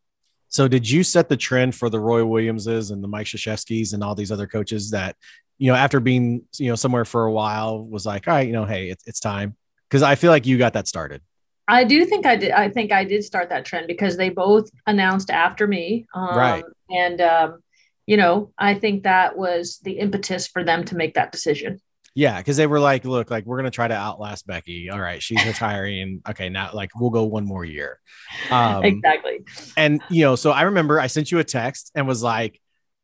[0.47, 4.03] So did you set the trend for the Roy Williamses and the Mike Krzyzewskis and
[4.03, 5.15] all these other coaches that,
[5.57, 8.53] you know, after being, you know, somewhere for a while was like, all right, you
[8.53, 9.55] know, hey, it's, it's time.
[9.89, 11.21] Cause I feel like you got that started.
[11.67, 12.51] I do think I did.
[12.51, 16.05] I think I did start that trend because they both announced after me.
[16.13, 16.63] Um, Right.
[16.89, 17.63] And, um,
[18.05, 21.79] you know, I think that was the impetus for them to make that decision.
[22.15, 22.39] Yeah.
[22.43, 24.89] Cause they were like, look, like we're going to try to outlast Becky.
[24.89, 25.23] All right.
[25.23, 26.21] She's retiring.
[26.29, 26.49] Okay.
[26.49, 27.99] Now like we'll go one more year.
[28.51, 29.39] Um, exactly.
[29.77, 32.59] and you know, so I remember I sent you a text and was like,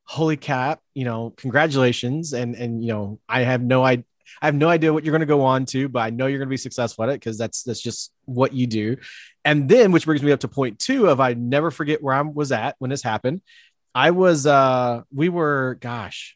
[0.06, 0.82] "Holy cap!
[0.94, 4.04] You know, congratulations!" And and you know, I have no idea.
[4.42, 6.40] I have no idea what you're going to go on to, but I know you're
[6.40, 8.98] going to be successful at it because that's that's just what you do.
[9.46, 12.22] And then, which brings me up to point two of I never forget where I
[12.22, 13.42] was at when this happened.
[13.96, 16.36] I was, uh, we were, gosh,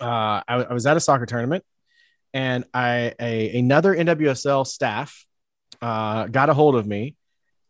[0.00, 1.64] uh, I, I was at a soccer tournament,
[2.34, 5.26] and I a another NWSL staff
[5.80, 7.16] uh, got a hold of me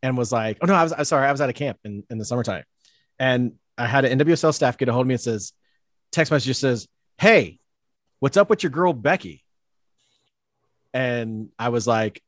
[0.02, 2.04] and was like, "Oh no, I was I'm sorry, I was at a camp in,
[2.10, 2.64] in the summertime,
[3.18, 5.52] and I had an NWSL staff get a hold of me and says,
[6.12, 6.88] text message says,
[7.18, 7.58] "Hey,
[8.20, 9.44] what's up with your girl Becky?"
[10.94, 12.22] And I was like,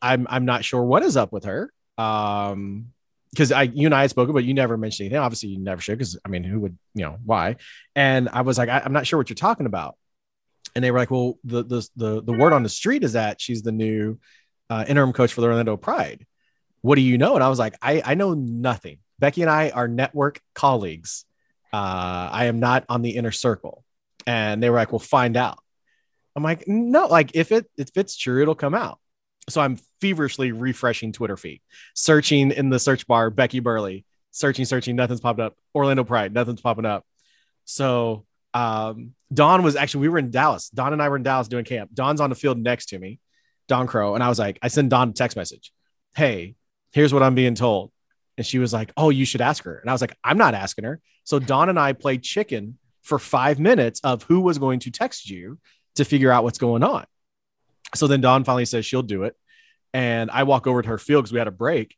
[0.00, 2.92] "I'm I'm not sure what is up with her." Um,
[3.30, 5.18] because I you and I had spoken, but you never mentioned anything.
[5.18, 7.56] Obviously, you never should, because I mean, who would you know why?
[7.96, 9.96] And I was like, I, I'm not sure what you're talking about.
[10.74, 13.40] And they were like, well, the the the the word on the street is that
[13.40, 14.18] she's the new
[14.68, 16.26] uh, interim coach for the Orlando Pride.
[16.82, 17.34] What do you know?
[17.34, 18.98] And I was like, I I know nothing.
[19.18, 21.24] Becky and I are network colleagues.
[21.72, 23.82] Uh, I am not on the inner circle.
[24.26, 25.58] And they were like, well, find out.
[26.34, 28.98] I'm like, no, like if it if it's true, it'll come out.
[29.48, 31.60] So I'm feverishly refreshing Twitter feed,
[31.94, 35.56] searching in the search bar Becky Burleigh, searching, searching, nothing's popped up.
[35.74, 37.04] Orlando Pride, nothing's popping up.
[37.64, 40.68] So um, Dawn was actually, we were in Dallas.
[40.70, 41.90] Dawn and I were in Dallas doing camp.
[41.92, 43.18] Dawn's on the field next to me,
[43.68, 44.14] Dawn Crow.
[44.14, 45.72] And I was like, I sent Dawn a text message.
[46.14, 46.54] Hey,
[46.92, 47.90] here's what I'm being told.
[48.38, 49.78] And she was like, Oh, you should ask her.
[49.78, 51.00] And I was like, I'm not asking her.
[51.24, 55.28] So Dawn and I played chicken for five minutes of who was going to text
[55.28, 55.58] you
[55.96, 57.04] to figure out what's going on.
[57.94, 59.36] So then Dawn finally says she'll do it.
[59.92, 61.96] And I walk over to her field because we had a break.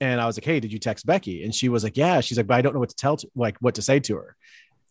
[0.00, 1.44] And I was like, Hey, did you text Becky?
[1.44, 2.20] And she was like, Yeah.
[2.20, 4.16] She's like, But I don't know what to tell, to, like, what to say to
[4.16, 4.36] her.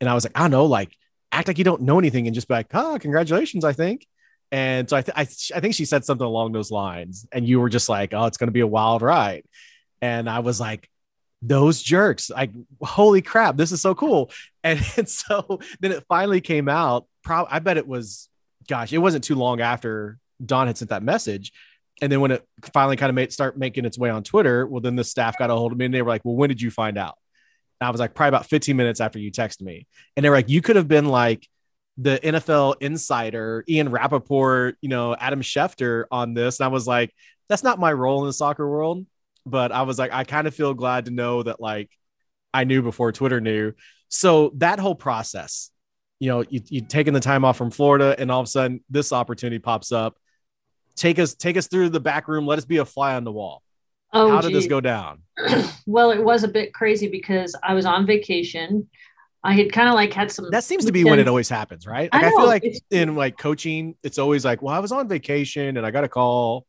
[0.01, 0.95] And I was like, I know, like,
[1.31, 4.05] act like you don't know anything and just be like, Ah, congratulations, I think.
[4.51, 5.21] And so I, th- I,
[5.55, 7.25] I think she said something along those lines.
[7.31, 9.43] And you were just like, Oh, it's going to be a wild ride.
[10.01, 10.89] And I was like,
[11.45, 12.51] those jerks, like,
[12.81, 14.31] holy crap, this is so cool.
[14.65, 17.05] And, and so then it finally came out.
[17.21, 18.29] Pro- I bet it was,
[18.69, 21.51] gosh, it wasn't too long after Dawn had sent that message.
[22.01, 24.79] And then when it finally kind of made start making its way on Twitter, well,
[24.79, 26.61] then the staff got a hold of me and they were like, Well, when did
[26.61, 27.17] you find out?
[27.81, 29.85] And I was like, probably about 15 minutes after you texted me.
[30.15, 31.45] And they're like, you could have been like
[31.97, 36.61] the NFL insider, Ian Rapoport, you know, Adam Schefter on this.
[36.61, 37.13] And I was like,
[37.49, 39.05] that's not my role in the soccer world.
[39.45, 41.89] But I was like, I kind of feel glad to know that like
[42.53, 43.73] I knew before Twitter knew.
[44.09, 45.69] So that whole process,
[46.19, 48.83] you know, you you taking the time off from Florida, and all of a sudden
[48.89, 50.15] this opportunity pops up.
[50.95, 52.45] Take us, take us through the back room.
[52.45, 53.63] Let us be a fly on the wall.
[54.13, 55.23] Oh, How did this go down?
[55.87, 58.87] well, it was a bit crazy because I was on vacation.
[59.43, 60.51] I had kind of like had some.
[60.51, 62.07] That seems to be when it always happens, right?
[62.13, 64.79] I Like I, know, feel like it's- in like coaching, it's always like, well, I
[64.79, 66.65] was on vacation and I got a call.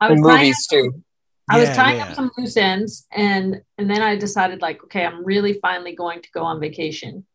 [0.00, 1.02] I was In trying movies too.
[1.50, 2.08] I was tying yeah.
[2.08, 6.22] up some loose ends, and and then I decided like, okay, I'm really finally going
[6.22, 7.26] to go on vacation,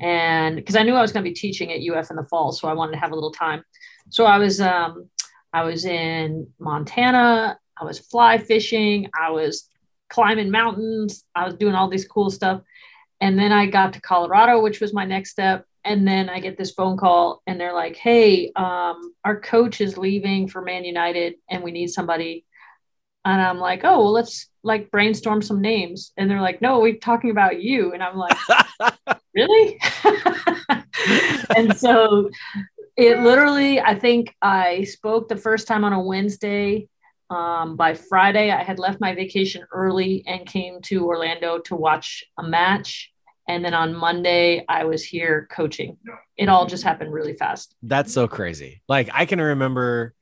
[0.00, 2.52] and because I knew I was going to be teaching at UF in the fall,
[2.52, 3.64] so I wanted to have a little time.
[4.10, 5.08] So I was um
[5.52, 7.58] I was in Montana.
[7.80, 9.08] I was fly fishing.
[9.18, 9.68] I was
[10.08, 11.24] climbing mountains.
[11.34, 12.60] I was doing all these cool stuff,
[13.20, 15.64] and then I got to Colorado, which was my next step.
[15.86, 19.98] And then I get this phone call, and they're like, "Hey, um, our coach is
[19.98, 22.44] leaving for Man United, and we need somebody."
[23.24, 26.12] And I'm like, oh, well, let's like brainstorm some names.
[26.16, 27.92] And they're like, no, we're talking about you.
[27.92, 28.36] And I'm like,
[29.34, 29.78] really?
[31.56, 32.30] and so
[32.96, 36.88] it literally, I think I spoke the first time on a Wednesday.
[37.30, 42.24] Um, by Friday, I had left my vacation early and came to Orlando to watch
[42.38, 43.10] a match.
[43.48, 45.98] And then on Monday, I was here coaching.
[46.36, 47.74] It all just happened really fast.
[47.82, 48.82] That's so crazy.
[48.88, 50.14] Like I can remember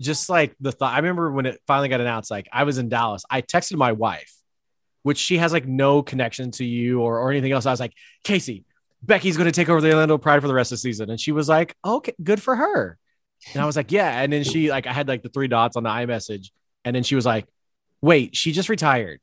[0.00, 0.92] just like the thought.
[0.92, 3.24] I remember when it finally got announced, like I was in Dallas.
[3.30, 4.32] I texted my wife,
[5.02, 7.66] which she has like no connection to you or, or anything else.
[7.66, 8.64] I was like, Casey,
[9.02, 11.10] Becky's going to take over the Orlando Pride for the rest of the season.
[11.10, 12.98] And she was like, okay, good for her.
[13.52, 14.20] And I was like, yeah.
[14.20, 16.50] And then she like, I had like the three dots on the iMessage.
[16.84, 17.46] And then she was like,
[18.00, 19.20] wait, she just retired.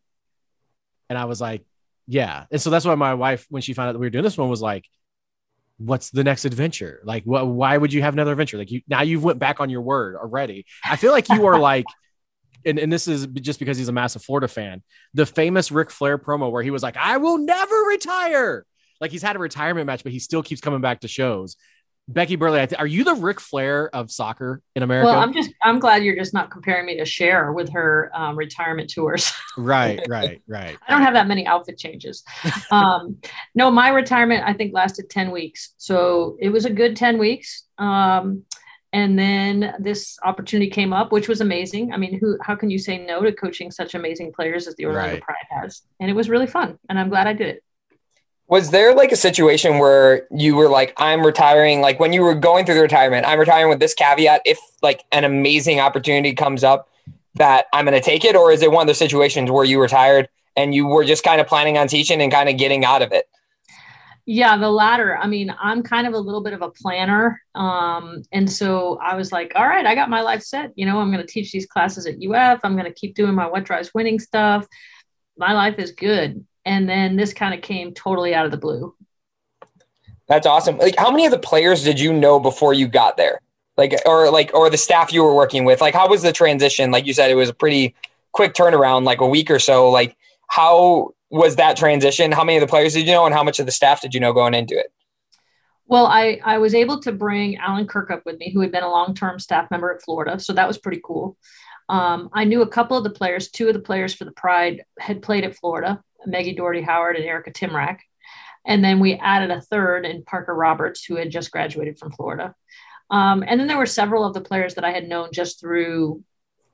[1.10, 1.64] And I was like,
[2.08, 2.46] yeah.
[2.52, 4.38] And so that's why my wife, when she found out that we were doing this
[4.38, 4.86] one, was like,
[5.78, 7.02] what's the next adventure?
[7.04, 8.58] Like, what, why would you have another adventure?
[8.58, 10.66] Like you, now you've went back on your word already.
[10.84, 11.86] I feel like you are like,
[12.66, 14.82] and, and this is just because he's a massive Florida fan,
[15.14, 18.66] the famous Ric Flair promo where he was like, I will never retire.
[19.00, 21.58] Like he's had a retirement match, but he still keeps coming back to shows.
[22.08, 25.08] Becky Burleigh, are you the Ric Flair of soccer in America?
[25.08, 28.38] Well, I'm just, I'm glad you're just not comparing me to Cher with her um,
[28.38, 29.34] retirement tours.
[29.58, 30.78] right, right, right.
[30.88, 32.24] I don't have that many outfit changes.
[32.72, 33.18] Um,
[33.54, 37.64] no, my retirement I think lasted ten weeks, so it was a good ten weeks.
[37.78, 38.44] Um,
[38.92, 41.94] and then this opportunity came up, which was amazing.
[41.94, 42.38] I mean, who?
[42.42, 45.22] How can you say no to coaching such amazing players as the Orlando Right.
[45.22, 45.82] Pride has?
[46.00, 47.64] And it was really fun, and I'm glad I did it.
[48.48, 51.82] Was there like a situation where you were like, I'm retiring?
[51.82, 54.42] Like when you were going through the retirement, I'm retiring with this caveat.
[54.46, 56.90] If like an amazing opportunity comes up,
[57.36, 59.82] that I'm going to take it, or is it one of those situations where you
[59.82, 63.02] retired and you were just kind of planning on teaching and kind of getting out
[63.02, 63.28] of it?
[64.26, 65.18] Yeah, the latter.
[65.18, 67.40] I mean, I'm kind of a little bit of a planner.
[67.54, 70.72] Um, and so I was like, all right, I got my life set.
[70.76, 72.62] You know, I'm going to teach these classes at UF.
[72.64, 74.66] I'm going to keep doing my what drives winning stuff.
[75.38, 76.44] My life is good.
[76.66, 78.96] And then this kind of came totally out of the blue.
[80.28, 80.78] That's awesome.
[80.78, 83.40] Like, how many of the players did you know before you got there?
[83.78, 85.82] Like, or like, or the staff you were working with?
[85.82, 86.92] Like, how was the transition?
[86.92, 87.94] Like you said, it was a pretty
[88.32, 89.90] quick turnaround, like a week or so.
[89.90, 90.16] Like,
[90.48, 92.32] how was that transition?
[92.32, 94.14] How many of the players did you know, and how much of the staff did
[94.14, 94.92] you know going into it?
[95.88, 98.90] Well, I, I was able to bring Alan Kirkup with me, who had been a
[98.90, 100.40] long term staff member at Florida.
[100.40, 101.38] So that was pretty cool.
[101.90, 104.84] Um, I knew a couple of the players, two of the players for the Pride
[104.98, 108.00] had played at Florida, Meggie Dougherty Howard and Erika Tymrak.
[108.66, 112.56] And then we added a third in Parker Roberts, who had just graduated from Florida.
[113.12, 116.24] Um, and then there were several of the players that I had known just through,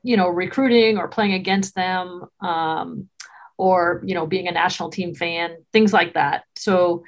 [0.01, 3.09] you know, recruiting or playing against them, um,
[3.57, 6.43] or you know, being a national team fan, things like that.
[6.55, 7.03] So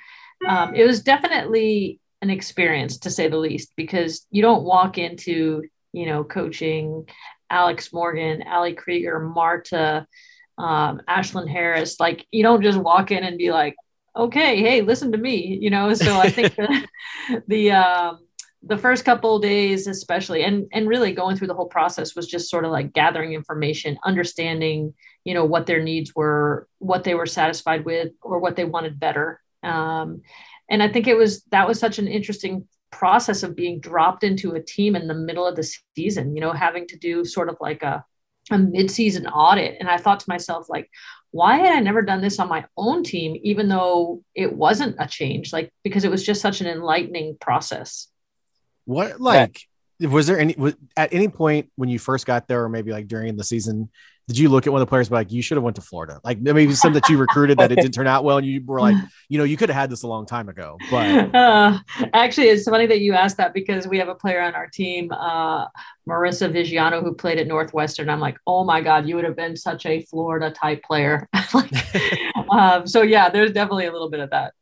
[0.48, 5.64] um, it was definitely an experience to say the least, because you don't walk into,
[5.94, 7.08] you know, coaching
[7.50, 10.06] Alex Morgan, Ali Krieger, Marta,
[10.58, 12.00] um, Ashlyn Harris.
[12.00, 13.76] Like you don't just walk in and be like,
[14.16, 15.94] okay, hey, listen to me, you know.
[15.94, 16.88] So I think the
[17.48, 18.20] the um,
[18.62, 22.28] the first couple of days, especially, and and really going through the whole process was
[22.28, 27.16] just sort of like gathering information, understanding, you know, what their needs were, what they
[27.16, 29.42] were satisfied with, or what they wanted better.
[29.64, 30.22] Um,
[30.70, 34.54] and I think it was that was such an interesting process of being dropped into
[34.54, 37.58] a team in the middle of the season, you know, having to do sort of
[37.60, 38.06] like a
[38.52, 40.90] a mid-season audit and i thought to myself like
[41.34, 45.08] why had i never done this on my own team even though it wasn't a
[45.08, 45.52] change?
[45.52, 48.08] Like because it was just such an enlightening process.
[48.86, 49.62] What like
[50.00, 53.08] was there any was, at any point when you first got there, or maybe like
[53.08, 53.90] during the season,
[54.28, 55.82] did you look at one of the players and like, you should have went to
[55.82, 56.22] Florida?
[56.24, 58.80] Like maybe some that you recruited that it didn't turn out well, and you were
[58.80, 58.96] like,
[59.30, 60.78] you know, you could have had this a long time ago.
[60.90, 61.80] But Uh,
[62.14, 65.12] actually, it's funny that you asked that because we have a player on our team,
[65.12, 65.68] uh,
[66.08, 68.10] Marisa Viggiano, who played at Northwestern.
[68.10, 71.28] I'm like, oh my God, you would have been such a Florida type player.
[71.54, 71.72] like,
[72.50, 74.54] um, so yeah, there's definitely a little bit of that.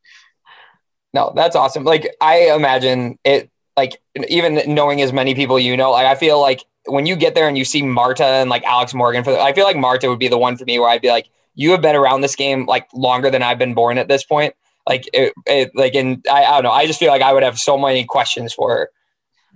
[1.14, 1.84] No, that's awesome.
[1.84, 6.40] Like I imagine it like even knowing as many people you know, like I feel
[6.40, 9.40] like when you get there and you see Marta and like Alex Morgan for the,
[9.40, 11.72] I feel like Marta would be the one for me where I'd be like, you
[11.72, 14.56] have been around this game like longer than I've been born at this point.
[14.88, 16.72] Like it, it like and I, I don't know.
[16.72, 18.90] I just feel like I would have so many questions for her.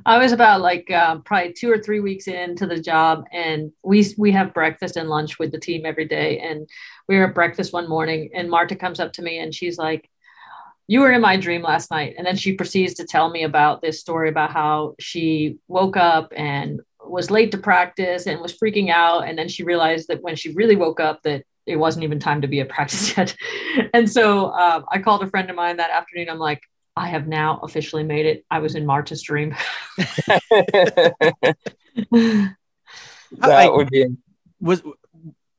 [0.06, 4.06] I was about like uh, probably two or three weeks into the job, and we
[4.18, 6.40] we have breakfast and lunch with the team every day.
[6.40, 6.70] And
[7.08, 10.10] we were at breakfast one morning, and Marta comes up to me and she's like,
[10.88, 13.82] "You were in my dream last night." And then she proceeds to tell me about
[13.82, 18.90] this story about how she woke up and was late to practice and was freaking
[18.90, 22.20] out, and then she realized that when she really woke up that it wasn't even
[22.20, 23.36] time to be at practice yet.
[23.94, 26.30] and so um, I called a friend of mine that afternoon.
[26.30, 26.62] I'm like,
[26.96, 28.46] I have now officially made it.
[28.50, 29.56] I was in Marta's dream.
[32.12, 32.56] that
[33.42, 34.08] I- would be
[34.62, 34.82] was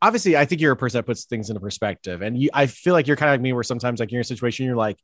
[0.00, 2.92] obviously I think you're a person that puts things into perspective, and you I feel
[2.94, 4.98] like you're kind of like me, where sometimes like you're in a situation, you're like,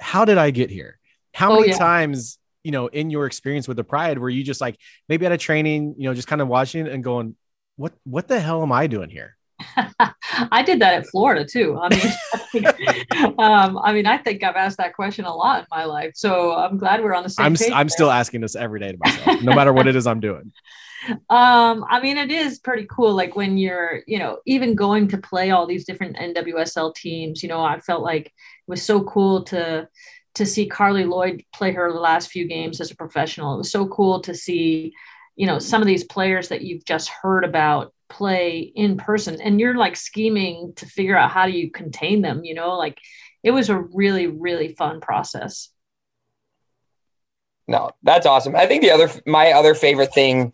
[0.00, 0.98] how did I get here?
[1.32, 1.78] How Oh, many yeah.
[1.78, 4.76] times you know in your experience with the Pride were you just like
[5.08, 7.36] maybe at a training, you know, just kind of watching and going,
[7.76, 9.36] what what the hell am I doing here?
[10.50, 11.78] I did that at Florida too.
[11.80, 12.66] I mean,
[13.38, 16.12] um, I mean, I think I've asked that question a lot in my life.
[16.14, 17.70] So I'm glad we're on the same I'm page.
[17.70, 17.90] I'm there.
[17.90, 20.52] still asking this every day to myself, no matter what it is I'm doing.
[21.28, 23.12] Um, I mean, it is pretty cool.
[23.12, 27.48] Like when you're, you know, even going to play all these different NWSL teams, you
[27.50, 28.32] know, I felt like it
[28.66, 29.86] was so cool to
[30.34, 33.54] to see Carli Lloyd play her last few games as a professional.
[33.54, 34.92] It was so cool to see,
[35.36, 39.58] you know, some of these players that you've just heard about play in person and
[39.58, 42.98] you're like scheming to figure out how do you contain them, you know, like
[43.42, 45.70] it was a really, really fun process.
[47.66, 48.54] No, that's awesome.
[48.54, 50.52] I think the other, my other favorite thing,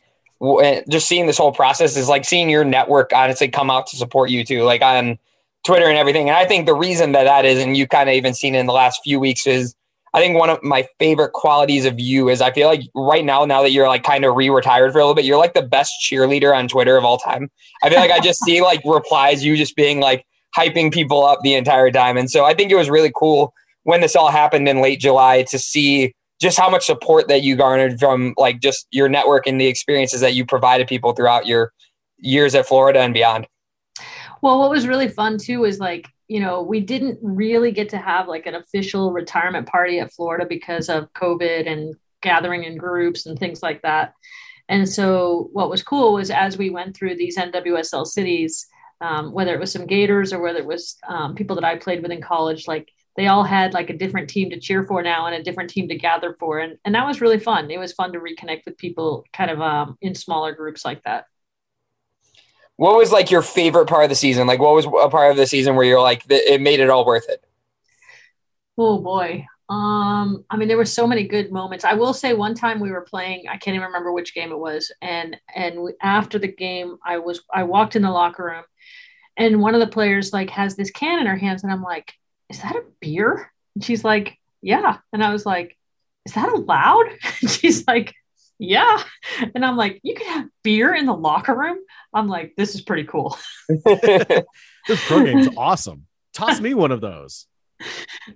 [0.63, 3.97] eh, just seeing this whole process is like seeing your network honestly come out to
[3.97, 5.19] support you too, like on
[5.65, 6.29] Twitter and everything.
[6.29, 8.67] And I think the reason that that is, and you kind of even seen in
[8.67, 9.75] the last few weeks, is
[10.13, 13.45] I think one of my favorite qualities of you is I feel like right now,
[13.45, 15.93] now that you're like kind of re-retired for a little bit, you're like the best
[16.05, 17.51] cheerleader on Twitter of all time.
[17.83, 20.25] I feel like I just see like replies, you just being like
[20.57, 22.17] hyping people up the entire time.
[22.17, 25.45] And so I think it was really cool when this all happened in late July
[25.45, 29.61] to see just how much support that you garnered from like just your network and
[29.61, 31.73] the experiences that you provided people throughout your
[32.19, 33.47] years at Florida and beyond.
[34.43, 37.99] Well, what was really fun too is like, you know, we didn't really get to
[37.99, 43.27] have like an official retirement party at Florida because of COVID and gathering in groups
[43.27, 44.15] and things like that.
[44.69, 48.69] And so, what was cool was as we went through these NWSL cities,
[49.01, 52.03] um, whether it was some Gators or whether it was um, people that I played
[52.03, 55.27] with in college, like they all had like a different team to cheer for now
[55.27, 56.61] and a different team to gather for.
[56.61, 57.71] And, and that was really fun.
[57.71, 61.25] It was fun to reconnect with people kind of um, in smaller groups like that.
[62.81, 64.47] What was like your favorite part of the season?
[64.47, 67.05] Like, what was a part of the season where you're like, it made it all
[67.05, 67.45] worth it?
[68.79, 69.45] Oh boy.
[69.69, 71.85] Um, I mean, there were so many good moments.
[71.85, 74.59] I will say one time we were playing, I can't even remember which game it
[74.59, 74.91] was.
[75.03, 78.65] And, and we, after the game, I was, I walked in the locker room
[79.37, 81.63] and one of the players like has this can in her hands.
[81.63, 82.15] And I'm like,
[82.49, 83.53] is that a beer?
[83.75, 84.97] And she's like, yeah.
[85.13, 85.77] And I was like,
[86.25, 87.11] is that allowed?
[87.47, 88.15] She's like,
[88.61, 89.03] yeah.
[89.55, 91.79] And I'm like, you can have beer in the locker room.
[92.13, 93.37] I'm like, this is pretty cool.
[94.89, 96.07] This pro game's awesome.
[96.33, 97.47] Toss me one of those.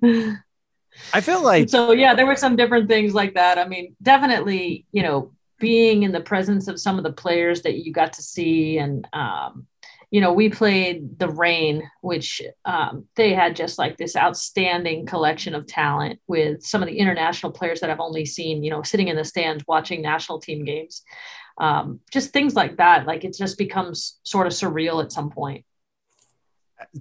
[0.02, 4.86] I feel like so yeah there were some different things like that i mean definitely
[4.92, 8.22] you know being in the presence of some of the players that you got to
[8.22, 9.66] see and um,
[10.14, 15.54] you know we played the Reign which um, they had just like this outstanding collection
[15.54, 19.08] of talent with some of the international players that i've only seen you know sitting
[19.08, 21.02] in the stands watching national team games
[21.58, 25.64] um, just things like that like it just becomes sort of surreal at some point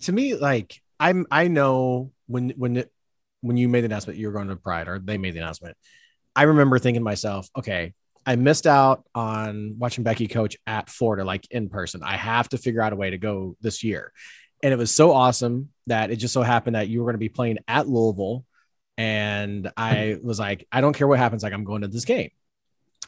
[0.02, 2.92] to me, like I'm, I know when when it,
[3.42, 5.78] when you made the announcement you were going to Pride, or they made the announcement.
[6.36, 7.94] I remember thinking to myself, okay,
[8.26, 12.02] I missed out on watching Becky coach at Florida, like in person.
[12.04, 14.12] I have to figure out a way to go this year,
[14.62, 17.20] and it was so awesome that it just so happened that you were going to
[17.20, 18.46] be playing at Louisville,
[18.98, 22.32] and I was like, I don't care what happens, like I'm going to this game.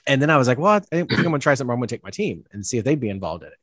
[0.08, 1.72] And then I was like, well, I think I'm going to try something.
[1.72, 3.58] I'm going to take my team and see if they'd be involved in it.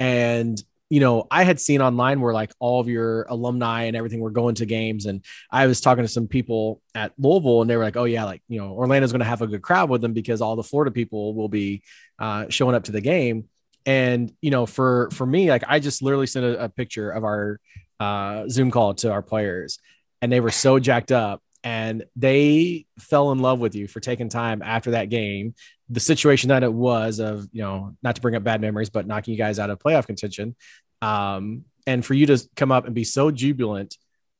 [0.00, 4.20] And you know, I had seen online where like all of your alumni and everything
[4.20, 5.06] were going to games.
[5.06, 8.24] And I was talking to some people at Louisville and they were like, oh, yeah,
[8.24, 10.62] like, you know, Orlando's going to have a good crowd with them because all the
[10.62, 11.82] Florida people will be
[12.20, 13.48] uh, showing up to the game.
[13.86, 17.24] and you know, for for me, like I just literally sent a, a picture of
[17.24, 17.60] our
[18.00, 19.78] uh, Zoom call to our players,
[20.20, 24.28] and they were so jacked up, and they fell in love with you for taking
[24.28, 25.54] time after that game.
[25.88, 29.06] The situation that it was of you know, not to bring up bad memories, but
[29.06, 30.56] knocking you guys out of playoff contention,
[31.02, 33.96] um, and for you to come up and be so jubilant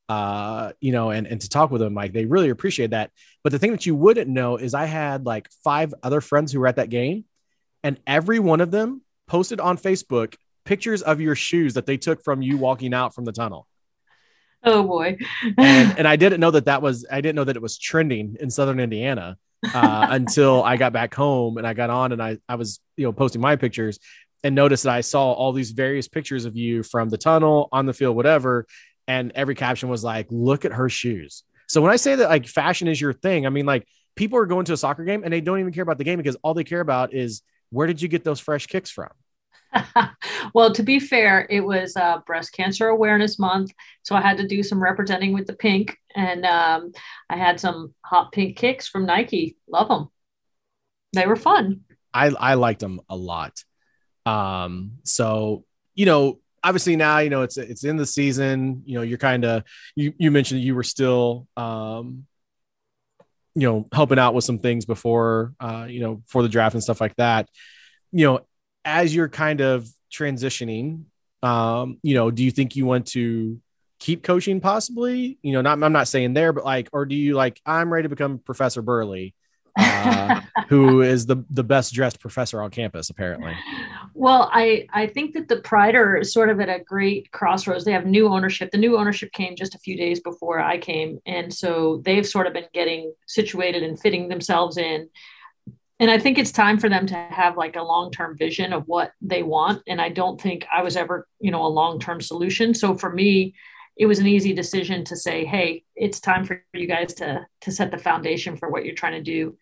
[0.09, 3.11] uh, you know, and, and to talk with them, like they really appreciate that.
[3.43, 6.61] But the thing that you wouldn't know is I had like five other friends who
[6.61, 7.25] were at that game,
[7.83, 12.23] and every one of them posted on Facebook pictures of your shoes that they took
[12.23, 13.67] from you walking out from the tunnel.
[14.67, 15.17] Oh boy.
[15.57, 18.37] And, and I didn't know that that was, I didn't know that it was trending
[18.41, 19.39] in Southern Indiana
[19.73, 23.05] uh, until I got back home and I got on and I, I was, you
[23.05, 23.99] know, posting my pictures
[24.43, 27.87] and noticed that I saw all these various pictures of you from the tunnel on
[27.87, 28.67] the field, whatever
[29.09, 32.47] and every caption was like, "Look at her shoes." So when I say that like
[32.47, 35.33] fashion is your thing, I mean like people are going to a soccer game and
[35.33, 38.01] they don't even care about the game because all they care about is where did
[38.01, 39.11] you get those fresh kicks from?
[40.55, 43.73] well, to be fair, it was uh, Breast Cancer Awareness Month,
[44.03, 46.93] so I had to do some representing with the pink, and um,
[47.31, 49.57] I had some hot pink kicks from Nike.
[49.69, 50.09] Love them;
[51.13, 51.81] they were fun.
[52.13, 53.63] I I liked them a lot.
[54.25, 55.65] Um, so
[55.95, 59.45] you know, obviously now you know it's it's in the season you know you're kind
[59.45, 59.63] of
[59.95, 62.27] you you mentioned you were still um
[63.55, 66.83] you know helping out with some things before uh you know for the draft and
[66.83, 67.49] stuff like that
[68.11, 68.41] you know
[68.87, 71.03] as you're kind of transitioning
[71.43, 73.61] um you know do you think you want to
[73.99, 75.39] keep coaching possibly?
[75.43, 78.05] You know not i'm not saying there but like or do you like i'm ready
[78.05, 79.33] to become professor Burleigh
[79.79, 83.53] uh, who is the the best dressed professor on campus apparently.
[84.15, 87.85] Well i i think that the pride are sort of at a great crossroads.
[87.85, 88.71] They have new ownership.
[88.71, 91.19] The new ownership came just a few days before i came.
[91.27, 95.09] And so they've sort of been getting situated and fitting themselves in
[96.01, 99.13] and i think it's time for them to have like a long-term vision of what
[99.21, 102.97] they want and i don't think i was ever you know a long-term solution so
[102.97, 103.55] for me
[103.97, 107.73] it was an easy decision to say, hey, it's time for you guys to to
[107.73, 109.57] set the foundation for what you're trying to do,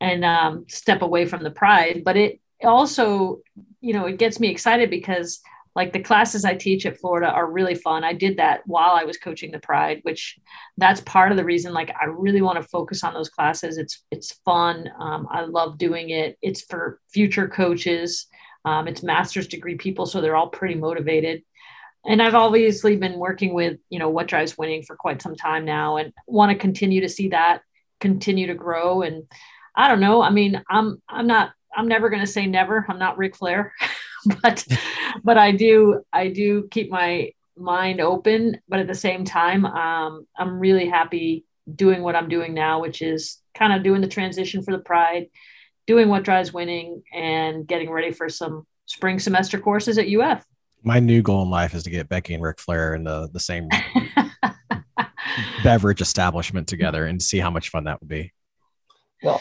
[0.00, 2.02] and um, step away from the pride.
[2.04, 3.40] But it also,
[3.80, 5.40] you know, it gets me excited because
[5.74, 8.04] like the classes I teach at Florida are really fun.
[8.04, 10.38] I did that while I was coaching the Pride, which
[10.76, 11.72] that's part of the reason.
[11.72, 13.78] Like I really want to focus on those classes.
[13.78, 14.88] It's it's fun.
[14.98, 16.36] Um, I love doing it.
[16.42, 18.26] It's for future coaches.
[18.64, 21.42] Um, it's master's degree people, so they're all pretty motivated
[22.04, 25.64] and I've obviously been working with, you know, what drives winning for quite some time
[25.64, 27.62] now and want to continue to see that
[28.00, 29.02] continue to grow.
[29.02, 29.24] And
[29.76, 30.20] I don't know.
[30.20, 32.84] I mean, I'm, I'm not, I'm never going to say never.
[32.88, 33.72] I'm not Ric Flair,
[34.42, 34.66] but,
[35.22, 38.60] but I do, I do keep my mind open.
[38.68, 41.44] But at the same time, um, I'm really happy
[41.74, 45.28] doing what I'm doing now, which is kind of doing the transition for the pride,
[45.86, 50.44] doing what drives winning and getting ready for some spring semester courses at UF
[50.82, 53.40] my new goal in life is to get Becky and Ric Flair in the, the
[53.40, 53.68] same
[55.64, 58.32] beverage establishment together and see how much fun that would be.
[59.22, 59.40] No.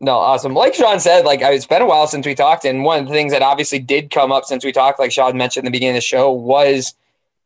[0.00, 0.54] No, awesome.
[0.54, 3.12] Like Sean said, like it's been a while since we talked, and one of the
[3.12, 5.96] things that obviously did come up since we talked, like Sean mentioned in the beginning
[5.96, 6.94] of the show, was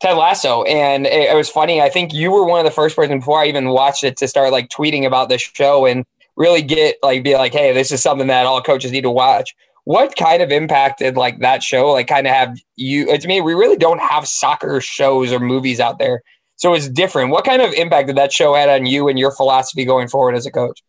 [0.00, 0.64] Ted Lasso.
[0.64, 1.80] And it, it was funny.
[1.80, 4.28] I think you were one of the first person before I even watched it to
[4.28, 6.04] start like tweeting about this show and
[6.36, 9.54] really get like be like, hey, this is something that all coaches need to watch
[9.84, 13.26] what kind of impact did like that show like kind of have you uh, to
[13.26, 16.22] me we really don't have soccer shows or movies out there
[16.56, 19.30] so it's different what kind of impact did that show had on you and your
[19.32, 20.82] philosophy going forward as a coach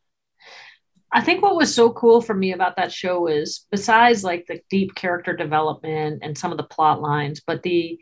[1.11, 4.61] i think what was so cool for me about that show is besides like the
[4.69, 7.99] deep character development and some of the plot lines but the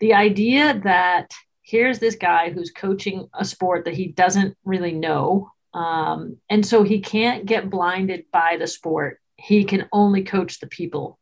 [0.00, 1.30] the idea that
[1.62, 6.84] here's this guy who's coaching a sport that he doesn't really know um, and so
[6.84, 11.18] he can't get blinded by the sport he can only coach the people.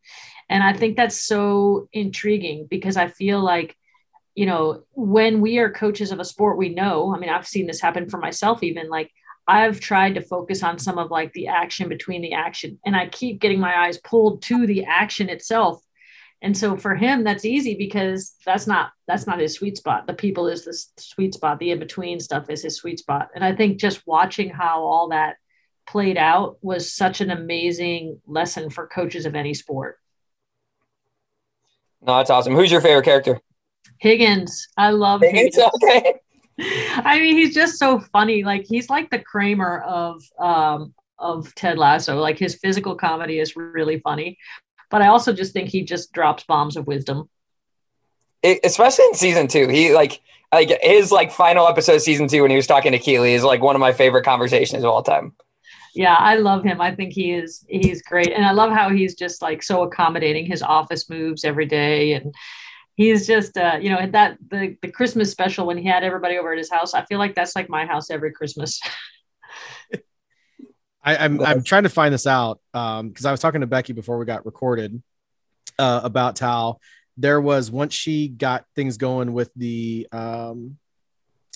[0.49, 3.77] And I think that's so intriguing because I feel like,
[4.35, 7.67] you know, when we are coaches of a sport, we know, I mean, I've seen
[7.67, 9.11] this happen for myself, even like
[9.47, 13.09] I've tried to focus on some of like the action between the action, and I
[13.09, 15.83] keep getting my eyes pulled to the action itself.
[16.43, 20.07] And so for him, that's easy because that's not that's not his sweet spot.
[20.07, 21.59] The people is the sweet spot.
[21.59, 23.29] The in between stuff is his sweet spot.
[23.35, 25.37] And I think just watching how all that
[25.87, 29.99] played out was such an amazing lesson for coaches of any sport.
[32.01, 32.55] No, that's awesome.
[32.55, 33.41] Who's your favorite character?
[33.99, 34.69] Higgins.
[34.77, 35.57] I love Higgins.
[35.57, 35.73] Higgins.
[35.83, 36.15] Okay.
[37.05, 38.45] I mean, he's just so funny.
[38.45, 42.19] Like he's like the Kramer of um of Ted Lasso.
[42.19, 44.39] Like his physical comedy is really funny,
[44.91, 47.29] but I also just think he just drops bombs of wisdom.
[48.43, 50.21] It, especially in season two, he like
[50.53, 53.45] like his like final episode of season two when he was talking to Keeley is
[53.45, 55.35] like one of my favorite conversations of all time.
[55.95, 56.81] yeah, I love him.
[56.81, 60.47] I think he is he's great, and I love how he's just like so accommodating.
[60.47, 62.35] His office moves every day, and
[63.03, 66.53] he's just uh, you know that the the Christmas special when he had everybody over
[66.53, 66.95] at his house.
[66.95, 68.81] I feel like that's like my house every Christmas.
[71.05, 74.19] I, I'm I'm trying to find this out because I was talking to Becky before
[74.19, 75.03] we got recorded
[75.79, 76.79] uh, about how
[77.17, 80.79] there was once she got things going with the um,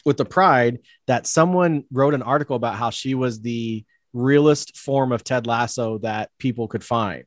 [0.05, 5.12] with the Pride that someone wrote an article about how she was the realest form
[5.12, 7.24] of Ted Lasso that people could find.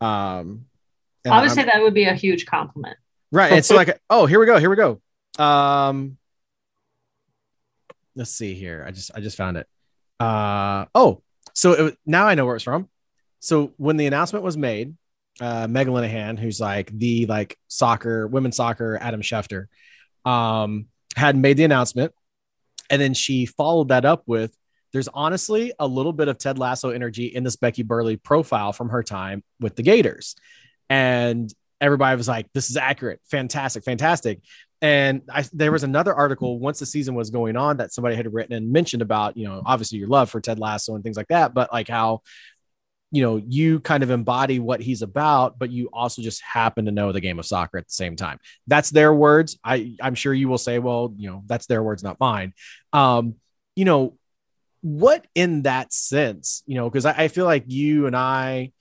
[0.00, 0.66] Um,
[1.24, 2.96] I would I'm- say that would be a huge compliment.
[3.32, 3.52] Right.
[3.52, 4.58] It's like, oh, here we go.
[4.58, 5.00] Here we go.
[5.42, 6.18] Um,
[8.14, 8.84] let's see here.
[8.86, 9.66] I just, I just found it.
[10.20, 11.22] Uh, oh,
[11.54, 12.88] so it, now I know where it's from.
[13.40, 14.94] So when the announcement was made,
[15.40, 19.66] uh, Megan Linehan, who's like the like soccer, women's soccer, Adam Schefter,
[20.24, 22.12] um, had made the announcement,
[22.90, 24.56] and then she followed that up with,
[24.92, 28.90] "There's honestly a little bit of Ted Lasso energy in this Becky Burleigh profile from
[28.90, 30.36] her time with the Gators,"
[30.88, 31.52] and
[31.82, 34.40] everybody was like, "This is accurate, fantastic, fantastic."
[34.82, 38.32] And I, there was another article once the season was going on that somebody had
[38.34, 41.28] written and mentioned about, you know, obviously your love for Ted Lasso and things like
[41.28, 42.22] that, but like how,
[43.12, 46.90] you know, you kind of embody what he's about, but you also just happen to
[46.90, 48.40] know the game of soccer at the same time.
[48.66, 49.56] That's their words.
[49.62, 52.52] I, I'm sure you will say, well, you know, that's their words, not mine.
[52.92, 53.36] Um,
[53.76, 54.18] you know,
[54.80, 58.72] what in that sense, you know, because I, I feel like you and I,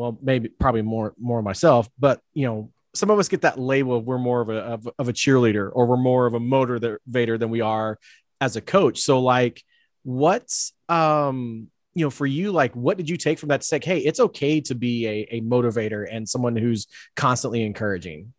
[0.00, 3.98] well, maybe probably more more myself, but you know, some of us get that label
[3.98, 7.38] of we're more of a of, of a cheerleader or we're more of a motivator
[7.38, 7.98] than we are
[8.40, 9.00] as a coach.
[9.00, 9.62] So like
[10.02, 13.78] what's um you know for you like what did you take from that to say
[13.82, 18.32] hey it's okay to be a, a motivator and someone who's constantly encouraging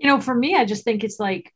[0.00, 1.54] you know for me i just think it's like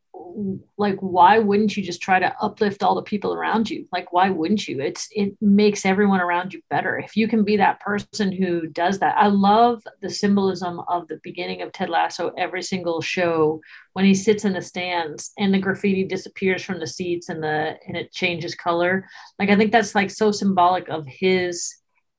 [0.76, 3.86] like why wouldn't you just try to uplift all the people around you?
[3.92, 4.80] Like why wouldn't you?
[4.80, 6.98] It's it makes everyone around you better.
[6.98, 9.16] If you can be that person who does that.
[9.16, 13.60] I love the symbolism of the beginning of ted lasso every single show
[13.94, 17.76] when he sits in the stands and the graffiti disappears from the seats and the
[17.86, 19.06] and it changes color.
[19.38, 21.74] Like i think that's like so symbolic of his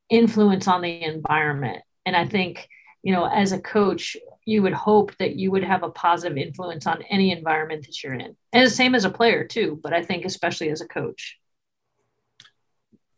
[0.10, 1.84] influence on the environment.
[2.06, 2.68] And i think
[3.04, 6.88] you know as a coach you would hope that you would have a positive influence
[6.88, 8.36] on any environment that you're in.
[8.52, 11.38] And the same as a player too, but I think especially as a coach.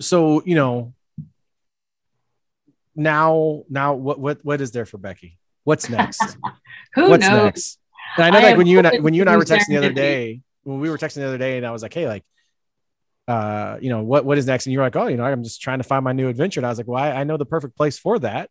[0.01, 0.93] so you know
[2.95, 6.37] now now what what what is there for becky what's next
[6.95, 7.43] Who what's knows?
[7.43, 7.79] next
[8.17, 9.67] and i know I like when you and I, when you and i were texting
[9.67, 12.07] the other day when we were texting the other day and i was like hey
[12.07, 12.25] like
[13.27, 15.61] uh you know what what is next and you're like oh you know i'm just
[15.61, 17.45] trying to find my new adventure and i was like well i, I know the
[17.45, 18.49] perfect place for that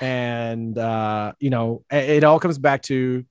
[0.00, 3.24] and uh you know it, all comes back to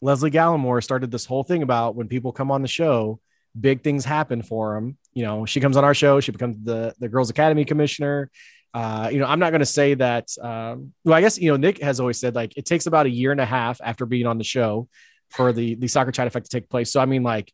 [0.00, 3.20] leslie gallimore started this whole thing about when people come on the show
[3.58, 6.94] big things happen for them you know she comes on our show she becomes the
[6.98, 8.30] the girls academy commissioner
[8.72, 10.28] uh, you know, I'm not going to say that.
[10.40, 13.10] Um, well, I guess you know Nick has always said like it takes about a
[13.10, 14.88] year and a half after being on the show
[15.30, 16.92] for the the soccer chat effect to take place.
[16.92, 17.52] So I mean, like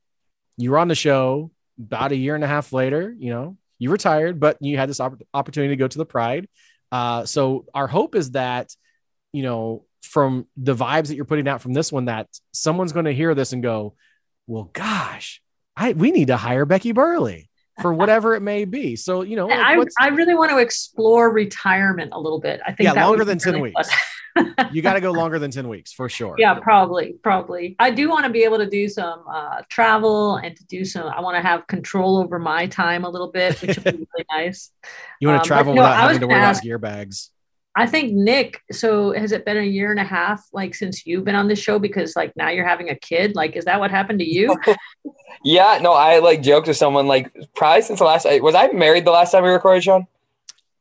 [0.56, 3.14] you were on the show about a year and a half later.
[3.18, 6.48] You know, you retired, but you had this opp- opportunity to go to the Pride.
[6.92, 8.74] Uh, so our hope is that
[9.32, 13.06] you know from the vibes that you're putting out from this one that someone's going
[13.06, 13.94] to hear this and go,
[14.46, 15.42] well, gosh,
[15.76, 17.48] I we need to hire Becky Burleigh
[17.82, 18.96] for whatever it may be.
[18.96, 19.58] So you know, like,
[19.98, 22.60] I, I really want to explore retirement a little bit.
[22.64, 23.88] I think Yeah, that longer than 10 weeks.
[24.36, 24.54] fun.
[24.72, 26.34] you got to go longer than 10 weeks for sure.
[26.38, 27.76] yeah, probably, probably.
[27.78, 31.06] I do want to be able to do some uh, travel and to do some.
[31.08, 34.26] I want to have control over my time a little bit, which would be really
[34.30, 34.70] nice.
[35.20, 36.42] You want Um, to but, travel you know, without I was having to worry gonna
[36.44, 37.30] about ask- gear bags.
[37.78, 38.62] I think Nick.
[38.72, 41.58] So has it been a year and a half, like since you've been on this
[41.58, 41.78] show?
[41.78, 43.34] Because like now you're having a kid.
[43.36, 44.56] Like, is that what happened to you?
[45.44, 49.04] Yeah, no, I like joked with someone like probably since the last was I married
[49.04, 50.06] the last time we recorded, Sean?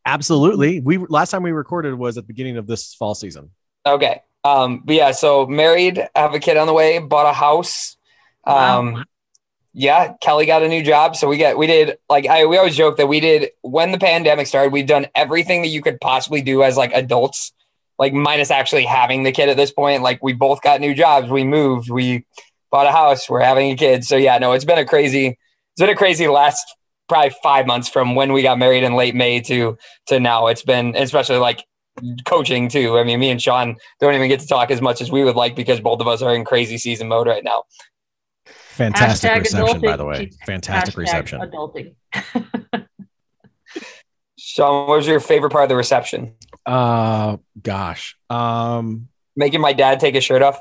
[0.06, 0.80] Absolutely.
[0.82, 3.50] We last time we recorded was at the beginning of this fall season.
[3.86, 4.22] Okay.
[4.44, 7.98] Um, but yeah, so married, have a kid on the way, bought a house.
[8.46, 8.80] Wow.
[8.80, 9.06] Um,
[9.74, 11.16] yeah, Kelly got a new job.
[11.16, 13.98] So we got, we did like, I, we always joke that we did when the
[13.98, 17.52] pandemic started, we've done everything that you could possibly do as like adults,
[17.98, 20.04] like minus actually having the kid at this point.
[20.04, 21.30] Like we both got new jobs.
[21.30, 22.26] We moved, we
[22.72, 24.06] bought a house, we're having a kid.
[24.06, 26.64] So yeah, no, it's been a crazy, it's been a crazy last
[27.08, 29.78] probably five months from when we got married in late May to,
[30.08, 31.66] to now it's been, especially like
[32.26, 32.98] coaching too.
[32.98, 35.36] I mean, me and Sean don't even get to talk as much as we would
[35.36, 37.64] like because both of us are in crazy season mode right now.
[38.46, 40.32] Fantastic Hashtag reception, by the way.
[40.46, 41.40] Fantastic Hashtag reception.
[41.42, 41.96] Adulting.
[44.38, 46.36] Sean, what was your favorite part of the reception?
[46.66, 48.18] Uh gosh.
[48.30, 50.60] Um Making my dad take his shirt off.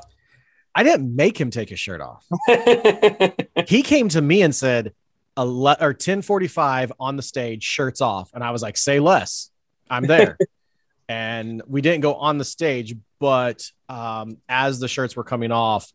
[0.73, 2.25] I didn't make him take his shirt off.
[3.67, 4.93] He came to me and said,
[5.37, 8.31] ele- or 1045 on the stage, shirts off.
[8.33, 9.49] And I was like, say less.
[9.89, 10.37] I'm there.
[11.09, 15.91] and we didn't go on the stage, but um, as the shirts were coming off,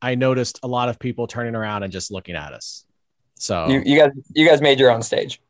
[0.00, 2.84] I noticed a lot of people turning around and just looking at us.
[3.36, 5.40] So You, you guys, you guys made your own stage.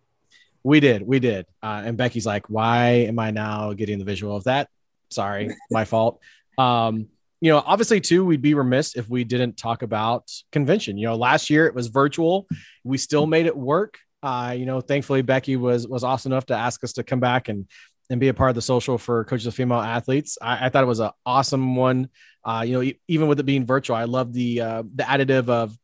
[0.62, 1.46] we did, we did.
[1.62, 4.68] Uh, and Becky's like, why am I now getting the visual of that?
[5.10, 6.20] Sorry, my fault.
[6.56, 7.08] Um,
[7.44, 10.96] you know, obviously, too, we'd be remiss if we didn't talk about convention.
[10.96, 12.46] You know, last year it was virtual.
[12.82, 13.98] We still made it work.
[14.22, 17.48] Uh, you know, thankfully Becky was was awesome enough to ask us to come back
[17.48, 17.66] and
[18.08, 20.38] and be a part of the social for coaches of female athletes.
[20.40, 22.08] I, I thought it was an awesome one.
[22.44, 25.48] Uh, you know, e- even with it being virtual, I love the uh, the additive
[25.48, 25.76] of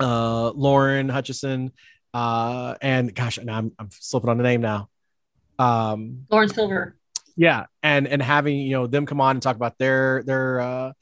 [0.00, 1.72] uh, Lauren Hutchison
[2.14, 4.88] uh, and gosh, now I'm, I'm slipping on the name now.
[5.58, 6.96] Um, Lauren Silver.
[7.36, 10.92] Yeah, and and having you know them come on and talk about their their uh,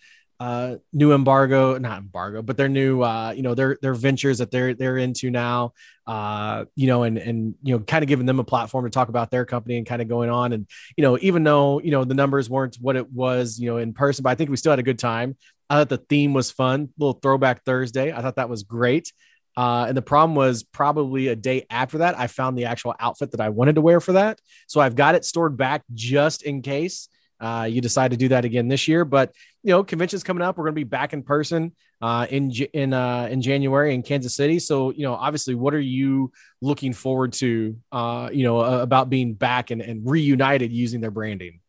[0.40, 4.50] uh, new embargo, not embargo, but their new uh, you know their their ventures that
[4.50, 5.72] they're they're into now.
[6.06, 9.08] Uh, you know, and and you know, kind of giving them a platform to talk
[9.08, 10.52] about their company and kind of going on.
[10.52, 10.66] And
[10.96, 13.92] you know, even though you know the numbers weren't what it was, you know, in
[13.92, 15.36] person, but I think we still had a good time.
[15.70, 18.12] I thought the theme was fun, little throwback Thursday.
[18.12, 19.12] I thought that was great.
[19.56, 23.32] Uh, and the problem was probably a day after that, I found the actual outfit
[23.32, 24.40] that I wanted to wear for that.
[24.66, 27.08] So I've got it stored back just in case
[27.42, 29.04] uh, you decide to do that again this year.
[29.04, 29.32] But
[29.64, 30.56] you know, convention's coming up.
[30.56, 34.34] We're going to be back in person uh, in in uh, in January in Kansas
[34.34, 34.60] City.
[34.60, 37.76] So you know, obviously, what are you looking forward to?
[37.90, 41.60] Uh, you know, about being back and, and reunited using their branding.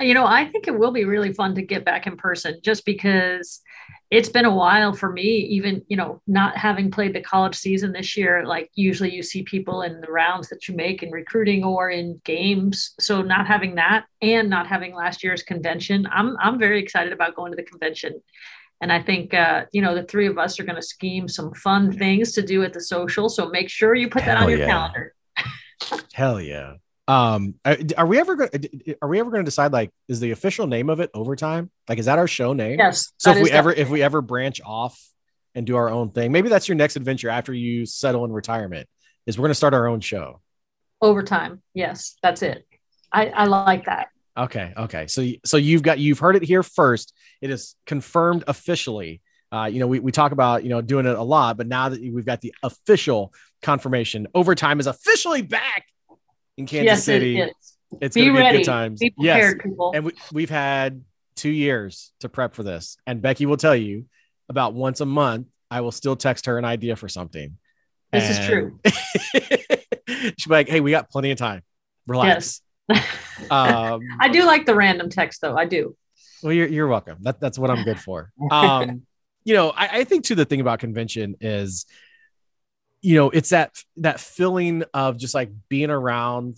[0.00, 2.84] You know, I think it will be really fun to get back in person just
[2.84, 3.60] because
[4.10, 7.92] it's been a while for me, even, you know, not having played the college season
[7.92, 8.44] this year.
[8.44, 12.20] Like, usually you see people in the rounds that you make in recruiting or in
[12.24, 12.94] games.
[13.00, 17.34] So, not having that and not having last year's convention, I'm, I'm very excited about
[17.34, 18.20] going to the convention.
[18.80, 21.54] And I think, uh, you know, the three of us are going to scheme some
[21.54, 23.28] fun things to do at the social.
[23.28, 24.66] So, make sure you put that on your yeah.
[24.66, 25.14] calendar.
[26.12, 26.74] Hell yeah.
[27.06, 28.50] Um, are, are we ever going?
[28.50, 31.70] to Are we ever going to decide like is the official name of it overtime?
[31.88, 32.78] Like, is that our show name?
[32.78, 33.12] Yes.
[33.18, 34.98] So if we ever if we ever branch off
[35.54, 38.88] and do our own thing, maybe that's your next adventure after you settle in retirement.
[39.26, 40.40] Is we're going to start our own show.
[41.00, 41.62] overtime.
[41.72, 42.66] Yes, that's it.
[43.12, 44.08] I, I like that.
[44.36, 45.06] Okay, okay.
[45.06, 47.14] So so you've got you've heard it here first.
[47.40, 49.20] It is confirmed officially.
[49.52, 51.90] Uh, you know, we, we talk about you know doing it a lot, but now
[51.90, 53.32] that we've got the official
[53.62, 55.86] confirmation, overtime is officially back
[56.56, 57.40] in Kansas yes, City.
[57.40, 57.74] it is.
[58.00, 58.58] It's Be going to be ready.
[58.58, 59.00] good times.
[59.00, 59.92] Be yes, people.
[59.94, 61.02] and we, we've had
[61.36, 62.96] two years to prep for this.
[63.06, 64.06] And Becky will tell you
[64.48, 65.46] about once a month.
[65.70, 67.56] I will still text her an idea for something.
[68.12, 68.78] This is true.
[70.06, 71.62] She'll be like, "Hey, we got plenty of time.
[72.06, 72.60] Relax."
[73.50, 75.56] um, I do like the random text though.
[75.56, 75.96] I do.
[76.42, 77.18] well, you're, you're welcome.
[77.22, 78.30] That, that's what I'm good for.
[78.52, 79.02] Um,
[79.44, 81.86] you know, I, I think too the thing about convention is,
[83.04, 86.56] you know, it's that that feeling of just like being around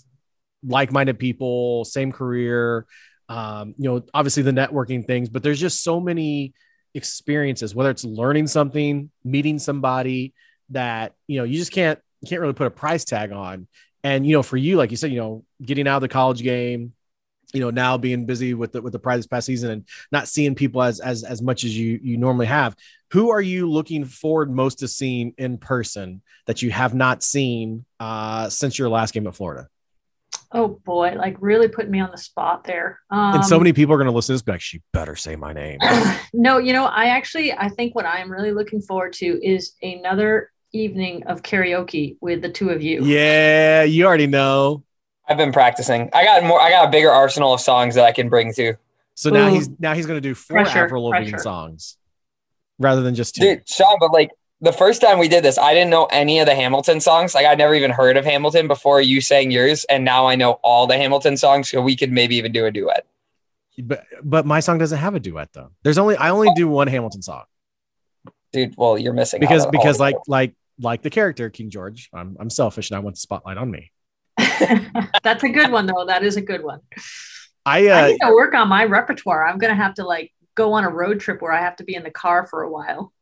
[0.65, 2.87] like-minded people, same career.
[3.29, 6.55] Um, you know, obviously the networking things, but there's just so many
[6.95, 10.35] experiences, whether it's learning something, meeting somebody
[10.71, 13.67] that you know you just can't you can't really put a price tag on.
[14.05, 16.43] And you know, for you, like you said, you know, getting out of the college
[16.43, 16.93] game,
[17.53, 20.29] you know, now being busy with the with the Pride this past season and not
[20.29, 22.77] seeing people as as as much as you you normally have.
[23.13, 27.85] Who are you looking forward most to seeing in person that you have not seen
[28.01, 29.69] uh, since your last game at Florida?
[30.53, 33.01] Oh boy, like really putting me on the spot there.
[33.11, 35.17] Um, and so many people are going to listen to this, be like, she better
[35.17, 35.79] say my name.
[36.33, 39.73] no, you know, I actually I think what I am really looking forward to is
[39.83, 43.05] another evening of karaoke with the two of you.
[43.05, 44.83] yeah, you already know.
[45.29, 46.11] I've been practicing.
[46.13, 46.61] I got more.
[46.61, 48.75] I got a bigger arsenal of songs that I can bring to.
[49.15, 49.55] So now Ooh.
[49.55, 51.43] he's now he's going to do four Pressure, Avril Lavigne pressure.
[51.43, 51.97] songs
[52.79, 53.43] rather than just two.
[53.43, 56.47] Dude, Sean, but like the first time we did this, I didn't know any of
[56.47, 57.35] the Hamilton songs.
[57.35, 60.53] Like I'd never even heard of Hamilton before you sang yours, and now I know
[60.63, 61.71] all the Hamilton songs.
[61.71, 63.07] So we could maybe even do a duet.
[63.79, 65.71] But but my song doesn't have a duet though.
[65.83, 67.45] There's only I only do one Hamilton song
[68.53, 72.37] Dude, well, you're missing because on because like like like the character King George, I'm
[72.41, 73.93] I'm selfish and I want the spotlight on me.
[75.23, 76.05] That's a good one though.
[76.07, 76.81] That is a good one.
[77.65, 79.47] I I uh need to work on my repertoire.
[79.47, 81.95] I'm gonna have to like go on a road trip where I have to be
[81.95, 83.13] in the car for a while.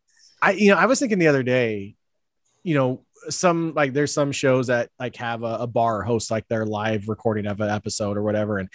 [0.43, 1.97] I you know I was thinking the other day,
[2.63, 6.47] you know some like there's some shows that like have a, a bar host like
[6.49, 8.69] their live recording of an episode or whatever and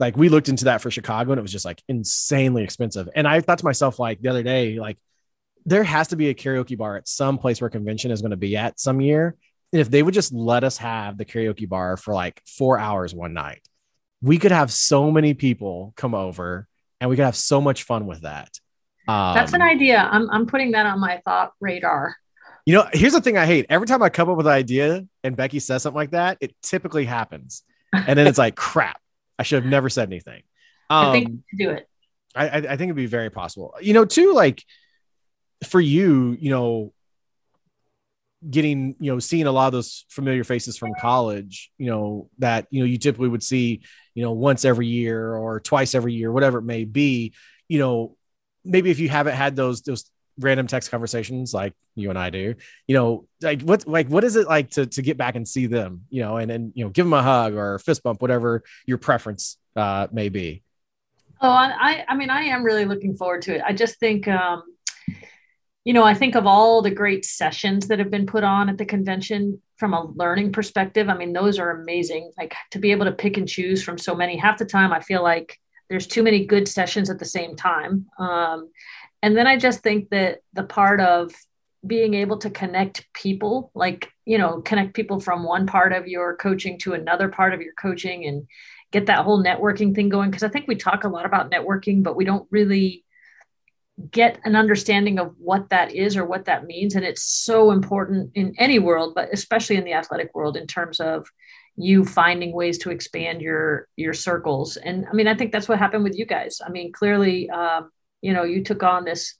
[0.00, 3.26] like we looked into that for Chicago and it was just like insanely expensive and
[3.28, 4.98] I thought to myself like the other day like
[5.66, 8.36] there has to be a karaoke bar at some place where convention is going to
[8.36, 9.36] be at some year
[9.74, 13.14] and if they would just let us have the karaoke bar for like four hours
[13.14, 13.60] one night
[14.22, 16.66] we could have so many people come over
[17.00, 18.48] and we could have so much fun with that
[19.06, 20.08] um, That's an idea.
[20.10, 22.16] I'm I'm putting that on my thought radar.
[22.66, 23.66] You know, here's the thing I hate.
[23.68, 26.54] Every time I come up with an idea and Becky says something like that, it
[26.62, 27.62] typically happens.
[27.92, 28.98] And then it's like, crap,
[29.38, 30.42] I should have never said anything.
[30.88, 31.88] Um, I think we should do it.
[32.34, 33.74] I, I I think it'd be very possible.
[33.82, 34.64] You know, too, like
[35.64, 36.94] for you, you know,
[38.50, 42.66] getting, you know, seeing a lot of those familiar faces from college, you know, that,
[42.70, 43.82] you know, you typically would see,
[44.14, 47.32] you know, once every year or twice every year, whatever it may be,
[47.68, 48.16] you know,
[48.64, 52.54] maybe if you haven't had those, those random text conversations like you and I do,
[52.86, 55.66] you know, like what, like, what is it like to, to get back and see
[55.66, 58.20] them, you know, and, and, you know, give them a hug or a fist bump,
[58.20, 60.62] whatever your preference uh, may be.
[61.40, 63.62] Oh, I, I mean, I am really looking forward to it.
[63.66, 64.62] I just think, um,
[65.84, 68.78] you know, I think of all the great sessions that have been put on at
[68.78, 71.10] the convention from a learning perspective.
[71.10, 72.32] I mean, those are amazing.
[72.38, 74.36] Like to be able to pick and choose from so many.
[74.36, 75.58] Half the time, I feel like
[75.90, 78.06] there's too many good sessions at the same time.
[78.18, 78.70] Um,
[79.22, 81.32] and then I just think that the part of
[81.86, 86.34] being able to connect people, like, you know, connect people from one part of your
[86.36, 88.46] coaching to another part of your coaching and
[88.90, 90.32] get that whole networking thing going.
[90.32, 93.04] Cause I think we talk a lot about networking, but we don't really
[94.10, 96.94] get an understanding of what that is or what that means.
[96.94, 101.00] And it's so important in any world, but especially in the athletic world in terms
[101.00, 101.28] of
[101.76, 104.76] you finding ways to expand your your circles.
[104.76, 106.60] And I mean, I think that's what happened with you guys.
[106.64, 107.90] I mean, clearly, um,
[108.20, 109.34] you know, you took on this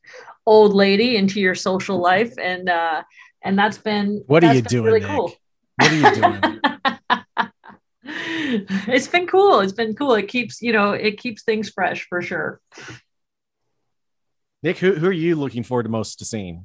[0.47, 3.03] old lady into your social life, and uh,
[3.43, 5.09] and that's been What are you doing, Really Nick?
[5.09, 5.33] cool.
[5.77, 6.61] What are you doing?
[8.89, 9.61] it's been cool.
[9.61, 10.15] It's been cool.
[10.15, 12.61] It keeps you know it keeps things fresh for sure.
[14.65, 16.65] Nick, who, who are you looking forward to most to seeing?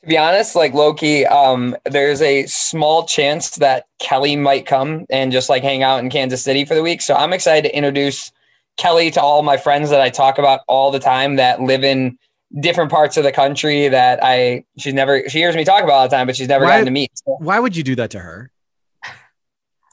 [0.00, 5.30] To be honest, like Loki, um, there's a small chance that Kelly might come and
[5.30, 7.02] just like hang out in Kansas City for the week.
[7.02, 8.32] So I'm excited to introduce
[8.78, 12.16] Kelly to all my friends that I talk about all the time that live in
[12.60, 16.08] different parts of the country that I she's never she hears me talk about all
[16.08, 17.10] the time, but she's never Why- gotten to meet.
[17.14, 18.50] So Why would you do that to her?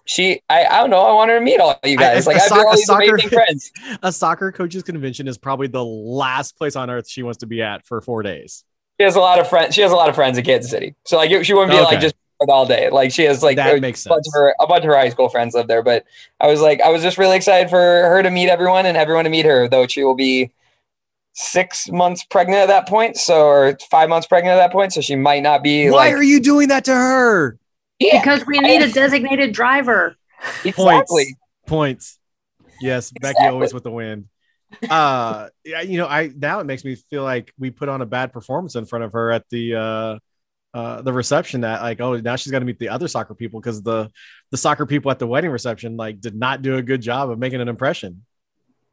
[0.06, 2.26] She I, I don't know, I want her to meet all you guys.
[2.26, 3.72] a like I soc- feel all a these soccer- amazing friends.
[4.04, 7.62] A soccer coaches convention is probably the last place on earth she wants to be
[7.62, 8.64] at for four days.
[9.00, 9.76] She has a lot of friends.
[9.76, 10.96] She has a lot of friends in Kansas City.
[11.06, 11.86] So like she wouldn't be Okay.
[11.86, 12.16] like just
[12.48, 12.90] all day.
[12.90, 14.36] Like she has like That a makes bunch sense.
[14.36, 15.82] of her a bunch of her high school friends live there.
[15.82, 16.06] But
[16.40, 19.24] I was like, I was just really excited for her to meet everyone and everyone
[19.24, 20.52] to meet her, though she will be
[21.34, 23.18] six months pregnant at that point.
[23.18, 24.94] So or five months pregnant at that point.
[24.94, 27.58] So she might not be Why like are you doing that to her?
[28.00, 30.16] Yeah, Because we need a designated driver.
[30.64, 31.36] exactly.
[31.68, 32.20] Points.
[32.82, 34.30] Yes, Becky always with the win.
[34.90, 38.06] Uh, yeah, you know, I now it makes me feel like we put on a
[38.06, 40.20] bad performance in front of her at the uh,
[40.78, 41.62] uh, the reception.
[41.62, 44.12] That like, oh, now she's got to meet the other soccer people because the
[44.52, 47.40] the soccer people at the wedding reception like did not do a good job of
[47.40, 48.26] making an impression.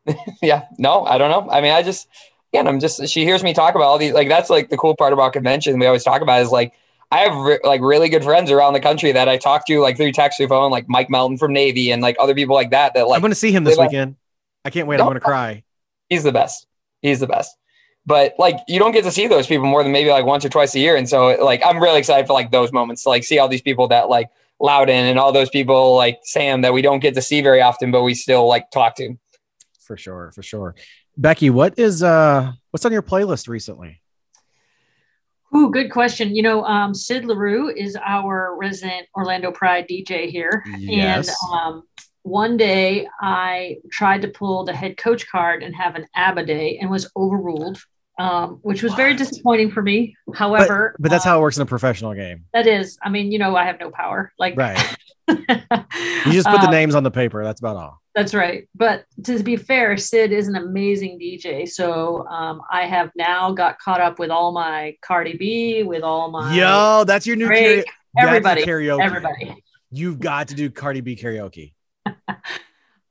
[0.42, 0.64] Yeah.
[0.78, 1.50] No, I don't know.
[1.52, 2.08] I mean, I just
[2.52, 4.76] yeah, and I'm just she hears me talk about all these like that's like the
[4.76, 6.72] cool part about convention we always talk about is like
[7.12, 9.98] I have re- like really good friends around the country that I talk to like
[9.98, 12.94] through text through phone, like Mike Melton from Navy and like other people like that
[12.94, 14.16] that like I'm going to see him this weekend.
[14.64, 14.98] I can't wait.
[14.98, 15.62] I'm going to cry.
[16.08, 16.66] he's the best.
[17.02, 17.54] He's the best.
[18.06, 20.48] But like you don't get to see those people more than maybe like once or
[20.48, 20.96] twice a year.
[20.96, 23.62] And so like I'm really excited for like those moments to like see all these
[23.62, 27.22] people that like Loudon and all those people like Sam that we don't get to
[27.22, 29.16] see very often, but we still like talk to.
[29.80, 30.74] For sure, for sure.
[31.16, 34.01] Becky, what is uh what's on your playlist recently?
[35.54, 36.34] Ooh, good question.
[36.34, 40.64] You know, um, Sid Leroux is our resident Orlando Pride DJ here.
[40.78, 41.28] Yes.
[41.28, 41.82] And um,
[42.22, 46.78] one day I tried to pull the head coach card and have an ABBA day
[46.80, 47.78] and was overruled,
[48.22, 50.16] um, which was very disappointing for me.
[50.34, 52.44] However, but that's uh, how it works in a professional game.
[52.54, 52.98] that is.
[53.02, 54.32] I mean, you know, I have no power.
[54.38, 54.78] Like, Right.
[55.28, 57.42] You just put the um, names on the paper.
[57.42, 58.02] That's about all.
[58.14, 58.68] That's right.
[58.74, 61.68] But to be fair, Sid is an amazing DJ.
[61.68, 66.30] So um, I have now got caught up with all my Cardi B, with all
[66.30, 69.02] my Yo, that's your new Drake, that's everybody, karaoke.
[69.02, 69.64] everybody.
[69.90, 71.72] You've got to do Cardi B karaoke.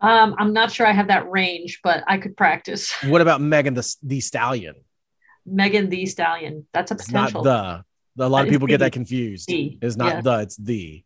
[0.01, 2.91] Um, I'm not sure I have that range, but I could practice.
[3.05, 4.73] What about Megan the the Stallion?
[5.45, 6.65] Megan the Stallion.
[6.73, 7.83] That's a It's not the.
[8.19, 8.85] A lot of people get the.
[8.85, 9.47] that confused.
[9.47, 10.21] The, It's not yeah.
[10.21, 10.39] the.
[10.39, 11.03] It's the.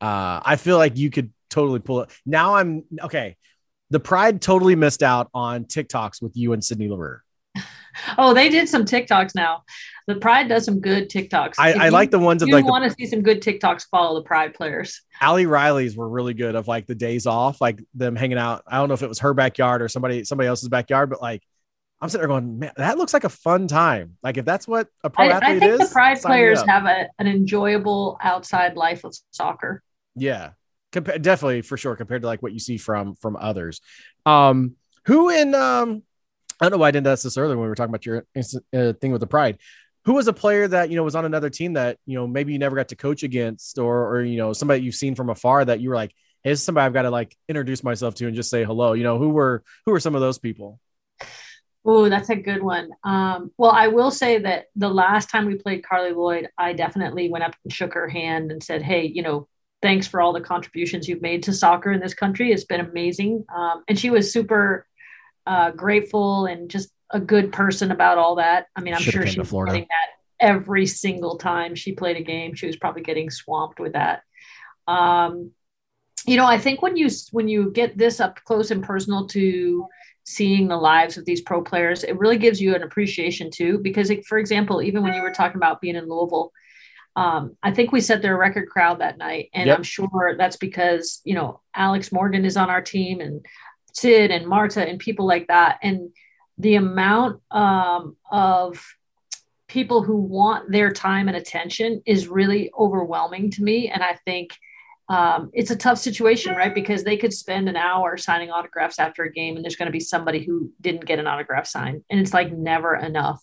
[0.00, 2.10] Uh, I feel like you could totally pull it.
[2.26, 3.36] Now I'm okay.
[3.90, 7.20] The Pride totally missed out on TikToks with you and Sydney Leroux.
[8.16, 9.64] Oh, they did some TikToks now.
[10.06, 11.54] The Pride does some good TikToks.
[11.58, 13.42] I, I you- like the ones of you like the want to see some good
[13.42, 15.02] TikToks, follow the Pride players.
[15.20, 18.62] Ali Riley's were really good of like the days off, like them hanging out.
[18.66, 21.42] I don't know if it was her backyard or somebody somebody else's backyard, but like
[22.00, 24.16] I'm sitting there going, man, that looks like a fun time.
[24.22, 26.84] Like if that's what a pro I, athlete I think is, the Pride players have
[26.86, 29.82] a, an enjoyable outside life of soccer.
[30.14, 30.50] yeah,
[30.92, 33.80] Compa- definitely for sure compared to like what you see from from others.
[34.24, 34.76] Um,
[35.06, 36.02] who in um,
[36.60, 38.24] I don't know why I didn't ask this earlier when we were talking about your
[38.34, 39.58] instant, uh, thing with the Pride.
[40.04, 42.52] who was a player that you know was on another team that you know maybe
[42.52, 45.64] you never got to coach against, or or you know somebody you've seen from afar
[45.64, 48.26] that you were like, hey, this is somebody I've got to like introduce myself to
[48.26, 48.92] and just say hello.
[48.94, 50.80] You know, who were who were some of those people?
[51.84, 52.90] Oh, that's a good one.
[53.04, 57.30] Um, well, I will say that the last time we played Carli Lloyd, I definitely
[57.30, 59.48] went up and shook her hand and said, "Hey, you know,
[59.80, 62.52] thanks for all the contributions you've made to soccer in this country.
[62.52, 64.86] It's been amazing." Um, and she was super
[65.46, 68.66] uh, grateful and just a good person about all that.
[68.76, 70.08] I mean, I'm Should've sure she's getting that
[70.40, 72.54] every single time she played a game.
[72.54, 74.22] She was probably getting swamped with that.
[74.86, 75.52] Um,
[76.26, 79.86] you know, I think when you when you get this up close and personal to
[80.28, 83.78] seeing the lives of these pro players, it really gives you an appreciation too.
[83.78, 86.52] Because, like, for example, even when you were talking about being in Louisville,
[87.16, 89.76] um, I think we set their record crowd that night, and Yep.
[89.78, 93.44] I'm sure that's because you know Alex Morgan is on our team, and
[93.94, 96.10] Sid and Marta and people like that, and
[96.58, 98.84] the amount um, of
[99.66, 104.50] people who want their time and attention is really overwhelming to me, and I think
[105.08, 106.74] um, it's a tough situation, right?
[106.74, 109.92] Because they could spend an hour signing autographs after a game, and there's going to
[109.92, 113.42] be somebody who didn't get an autograph signed, and it's like never enough.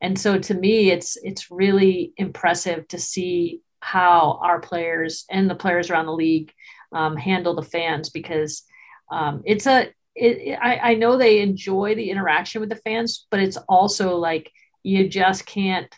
[0.00, 5.54] And so, to me, it's it's really impressive to see how our players and the
[5.54, 6.52] players around the league
[6.92, 8.64] um, handle the fans because
[9.10, 13.38] um, it's a it, I, I know they enjoy the interaction with the fans, but
[13.38, 14.50] it's also like
[14.82, 15.94] you just can't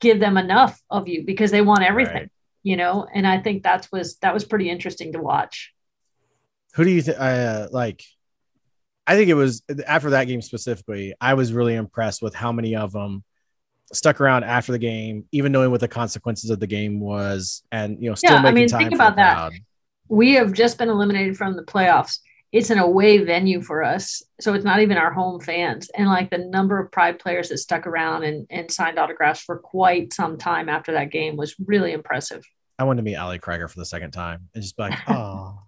[0.00, 2.30] give them enough of you because they want everything Right.
[2.68, 5.56] You know and i think that was that was pretty interesting to watch
[6.74, 7.18] Who do you think?
[7.18, 8.00] Uh, like,
[9.10, 9.62] I think it was
[9.96, 11.14] after that game specifically.
[11.20, 13.24] I was really impressed with how many of them
[13.92, 17.88] stuck around after the game, even knowing what the consequences of the game was, and
[18.02, 19.34] you know, still Yeah, I making mean, time think for about that.
[19.34, 19.52] crowd.
[20.08, 22.18] we have just been eliminated from the playoffs
[22.50, 26.30] it's an away venue for us so it's not even our home fans and like
[26.30, 30.38] the number of pride players that stuck around and, and signed autographs for quite some
[30.38, 32.42] time after that game was really impressive
[32.78, 35.58] I wanted to meet Ali Krieger for the second time and just be like, oh,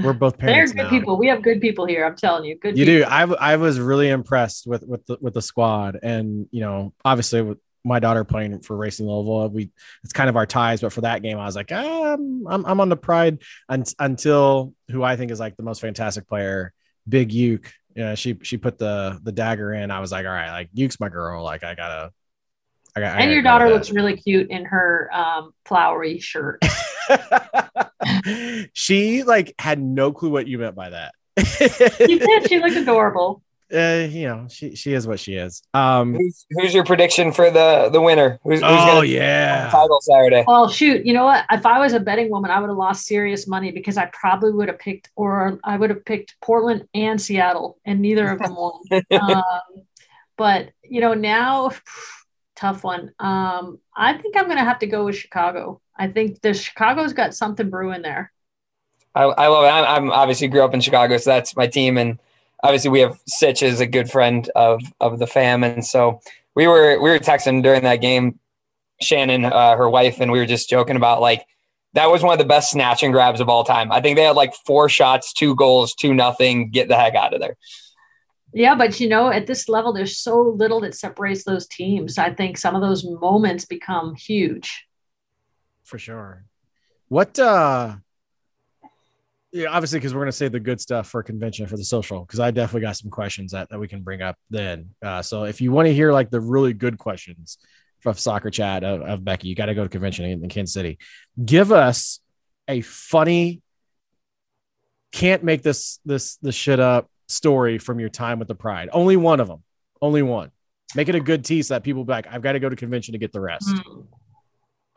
[0.00, 0.72] we're both parents.
[0.72, 0.96] they're good now.
[0.96, 3.00] people we have good people here i'm telling you good You people.
[3.08, 3.12] do.
[3.12, 6.92] I, w- I was really impressed with with the, with the squad, and you know,
[7.04, 9.70] obviously with my daughter playing for Racing Louisville, we
[10.04, 10.80] it's kind of our ties.
[10.82, 13.38] But for that game, I was like, um, I'm I'm on the pride
[13.68, 16.72] un- until who I think is like the most fantastic player,
[17.08, 17.72] Big Uke.
[17.96, 19.90] Yeah, she she put the the dagger in.
[19.90, 21.42] I was like, all right, like Uke's my girl.
[21.42, 22.12] Like I gotta.
[22.98, 26.62] I got, I and your daughter looks really cute in her um, flowery shirt
[28.72, 31.14] she like had no clue what you meant by that.
[31.38, 33.42] she did she looked adorable
[33.74, 35.62] uh, you know, she she is what she is.
[35.74, 38.40] Um, Who's, who's your prediction for the the winner?
[38.42, 40.44] Who's, who's oh gonna yeah, title Saturday?
[40.46, 41.44] Well, shoot, you know what?
[41.50, 44.52] If I was a betting woman, I would have lost serious money because I probably
[44.52, 48.54] would have picked, or I would have picked Portland and Seattle, and neither of them
[48.54, 48.80] won.
[49.10, 49.42] um,
[50.38, 51.72] but you know, now
[52.58, 53.12] tough one.
[53.20, 55.80] Um, I think I'm going to have to go with Chicago.
[55.96, 58.32] I think the Chicago's got something brewing there.
[59.14, 59.68] I, I love it.
[59.68, 62.18] I'm, I'm obviously grew up in Chicago, so that's my team, and
[62.62, 66.20] obviously we have Sitch as a good friend of of the fam, and so
[66.54, 68.38] we were we were texting during that game,
[69.00, 71.46] Shannon, uh, her wife, and we were just joking about like
[71.94, 73.90] that was one of the best snatch and grabs of all time.
[73.90, 76.70] I think they had like four shots, two goals, two nothing.
[76.70, 77.56] Get the heck out of there.
[78.54, 82.16] Yeah, but you know, at this level, there's so little that separates those teams.
[82.18, 84.86] I think some of those moments become huge.
[85.84, 86.44] for sure.
[87.08, 87.96] What uh
[89.52, 92.40] yeah, obviously because we're gonna save the good stuff for convention for the social because
[92.40, 94.90] I definitely got some questions that, that we can bring up then.
[95.02, 97.58] Uh, so if you want to hear like the really good questions
[98.00, 100.74] from soccer chat of, of Becky, you got to go to convention in, in Kansas
[100.74, 100.98] City.
[101.42, 102.20] Give us
[102.68, 103.62] a funny,
[105.12, 108.88] can't make this this this shit up story from your time with the Pride.
[108.92, 109.62] Only one of them.
[110.00, 110.50] Only one.
[110.94, 113.12] Make it a good tease so that people like, I've got to go to convention
[113.12, 113.68] to get the rest.
[113.68, 114.00] Hmm.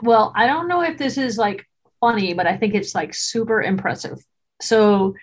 [0.02, 1.68] Well, I don't know if this is like
[2.00, 4.18] funny, but I think it's like super impressive.
[4.62, 5.16] So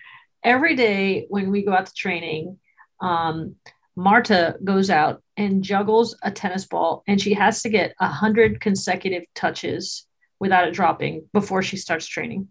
[0.43, 2.57] every day when we go out to training,
[3.01, 3.55] um,
[3.95, 8.61] Marta goes out and juggles a tennis ball, and she has to get a hundred
[8.61, 10.05] consecutive touches
[10.39, 12.47] without it dropping before she starts training.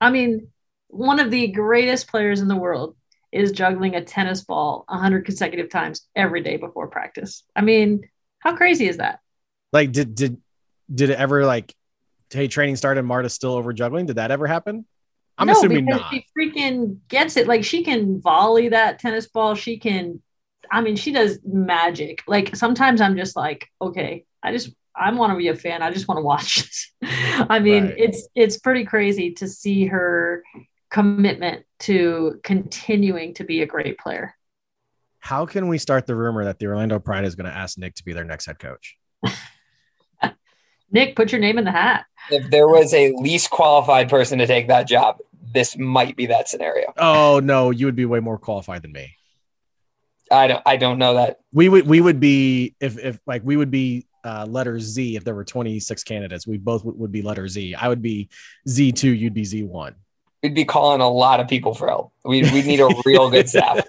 [0.00, 0.48] I mean,
[0.88, 2.96] one of the greatest players in the world
[3.32, 7.44] is juggling a tennis ball a hundred consecutive times every day before practice.
[7.56, 8.02] I mean,
[8.38, 9.20] how crazy is that?
[9.72, 10.36] Like, did did
[10.94, 11.74] did it ever like,
[12.30, 14.06] hey, training started, and Marta's still over juggling?
[14.06, 14.84] Did that ever happen?
[15.38, 16.12] I'm no, assuming because not.
[16.12, 17.46] she freaking gets it.
[17.48, 19.54] Like she can volley that tennis ball.
[19.54, 20.20] She can.
[20.70, 22.22] I mean, she does magic.
[22.26, 25.82] Like sometimes I'm just like, okay, I just I want to be a fan.
[25.82, 26.92] I just want to watch.
[27.02, 27.94] I mean, Right.
[27.96, 30.42] it's it's pretty crazy to see her
[30.92, 34.36] commitment to continuing to be a great player.
[35.20, 37.94] How can we start the rumor that the Orlando Pride is going to ask Nick
[37.94, 38.98] to be their next head coach?
[40.92, 42.04] Nick, put your name in the hat.
[42.30, 45.18] If there was a least qualified person to take that job,
[45.54, 46.92] this might be that scenario.
[46.98, 49.16] Oh no, you would be way more qualified than me.
[50.30, 51.38] I don't I don't know that.
[51.52, 55.24] We would we would be if if like we would be uh, letter Z if
[55.24, 56.46] there were 26 candidates.
[56.46, 57.74] We both would, would be letter Z.
[57.74, 58.28] I would be
[58.68, 59.94] Z2, you'd be Z1.
[60.42, 62.12] We'd be calling a lot of people for help.
[62.24, 63.86] We we need a real good staff.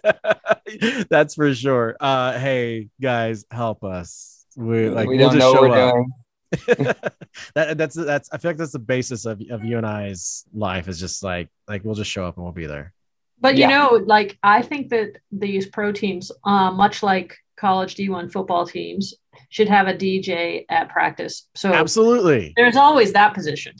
[1.10, 1.96] That's for sure.
[2.00, 4.46] Uh, hey guys, help us.
[4.56, 5.94] We like we we'll don't just know what show we're up.
[5.96, 6.12] doing.
[7.56, 10.88] that, that's that's I feel like that's the basis of, of you and I's life
[10.88, 12.94] is just like like we'll just show up and we'll be there.
[13.42, 13.70] But Yeah.
[13.70, 18.68] you know, like I think that these pro teams, uh, much like college D1 football
[18.68, 19.16] teams,
[19.50, 21.48] should have a DJ at practice.
[21.56, 22.54] So Absolutely.
[22.56, 23.74] there's always that position.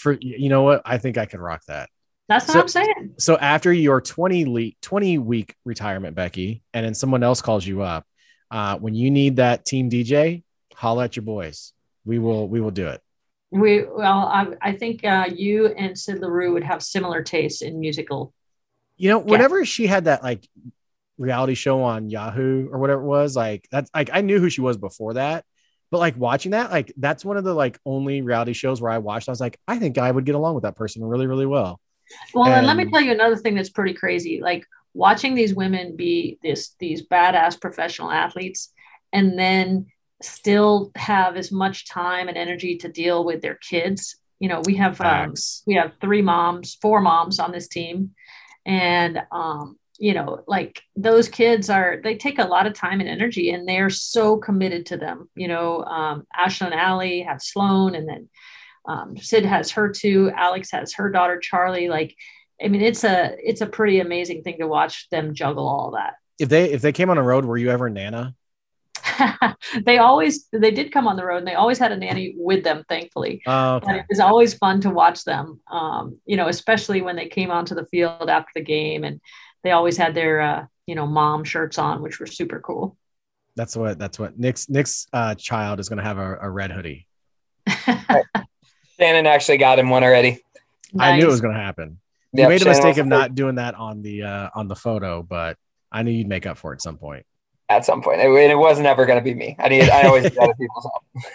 [0.00, 0.82] For you know what?
[0.84, 1.90] I think I can rock that.
[2.28, 3.14] That's what So- I'm saying.
[3.18, 7.82] So after your 20 le- 20 week retirement, Becky, and then someone else calls you
[7.82, 8.06] up,
[8.50, 10.42] uh, when you need that team DJ,
[10.74, 11.72] holla at your boys.
[12.06, 13.02] We will we will do it.
[13.50, 17.78] We well, I, I think uh, you and Sid Leroux would have similar tastes in
[17.78, 18.32] musical.
[18.96, 20.48] You know, whenever she had that like
[21.18, 24.62] reality show on Yahoo or whatever it was, like that's like I knew who she
[24.62, 25.44] was before that.
[25.90, 28.98] But like watching that, like that's one of the like only reality shows where I
[28.98, 29.28] watched.
[29.28, 31.80] I was like, I think I would get along with that person really, really well.
[32.34, 34.40] Well, and let me tell you another thing that's pretty crazy.
[34.40, 34.64] Like
[34.94, 38.72] watching these women be this these badass professional athletes,
[39.12, 39.86] and then
[40.22, 44.16] still have as much time and energy to deal with their kids.
[44.38, 45.34] You know, we have um,
[45.66, 48.10] we have three moms, four moms on this team,
[48.64, 53.08] and um, you know, like those kids are they take a lot of time and
[53.08, 55.28] energy, and they're so committed to them.
[55.36, 58.28] You know, um, Ashlyn and Ali have Sloane, and then
[58.88, 61.90] um, Sid has her too Alex has her daughter Charlie.
[61.90, 62.16] Like,
[62.64, 66.14] I mean, it's a it's a pretty amazing thing to watch them juggle all that.
[66.40, 68.34] If they if they came on a road, were you ever Nana?
[69.84, 72.64] they always they did come on the road, and they always had a nanny with
[72.64, 72.84] them.
[72.88, 73.98] Thankfully, Oh, but okay.
[73.98, 75.60] it was always fun to watch them.
[75.70, 79.20] Um, you know, especially when they came onto the field after the game, and
[79.62, 82.96] they always had their uh, you know mom shirts on, which were super cool.
[83.56, 86.70] That's what that's what Nick's Nick's uh, child is going to have a, a red
[86.70, 87.06] hoodie.
[88.98, 90.42] Shannon actually got him one already.
[90.98, 91.98] I knew it was going to happen.
[92.32, 94.50] You Yep, made a Shannon mistake of the first not doing that on the uh,
[94.54, 95.56] on the photo, but
[95.90, 97.26] I knew you'd make up for it at some point.
[97.68, 98.20] at some point.
[98.20, 99.56] It, it was never going to be me.
[99.58, 99.88] I need.
[99.88, 101.04] I always need other people's help.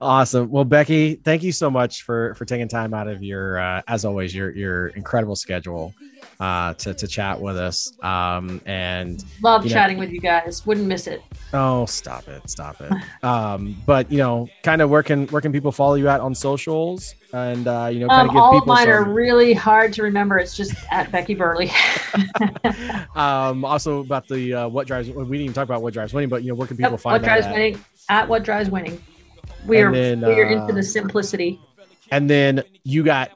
[0.00, 0.50] awesome.
[0.50, 4.04] Well, Becky, thank you so much for for taking time out of your, uh, as
[4.04, 5.94] always, your your incredible schedule
[6.40, 7.92] uh, to to chat with us.
[8.02, 10.64] Um, and Love You know- chatting with you guys.
[10.66, 11.22] Wouldn't miss it.
[11.52, 12.92] oh, stop it, stop it.
[13.24, 16.34] Um, but you know, kind of where can where can people follow you at on
[16.34, 19.92] socials and uh, you know, kind Um, of give all of mine are really hard
[19.94, 20.38] to remember.
[20.38, 21.70] It's just at Becky Burleigh.
[23.16, 25.08] um, also about the uh, what drives.
[25.08, 27.00] We didn't even talk about what drives winning, but you know, where can people Yep,
[27.00, 27.52] find what drives at?
[27.54, 27.84] winning?
[28.08, 29.00] At what drives winning?
[29.66, 31.60] We And are then, we are uh, into the simplicity.
[32.10, 33.30] and then you got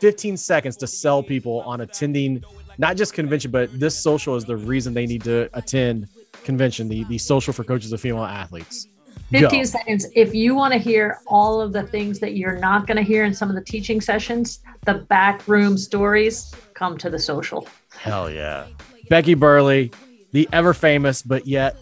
[0.00, 2.42] 15 seconds to sell people on attending
[2.78, 6.08] not just convention but this social is the reason they need to attend
[6.44, 8.88] convention the, the social for coaches of female athletes
[9.32, 9.40] Go.
[9.40, 10.06] 15 seconds.
[10.14, 13.24] If you want to hear all of the things that you're not going to hear
[13.24, 17.66] in some of the teaching sessions, the back room stories, come to the social.
[17.90, 18.66] hell yeah
[19.08, 19.88] becky burleigh
[20.32, 21.76] the ever famous but yet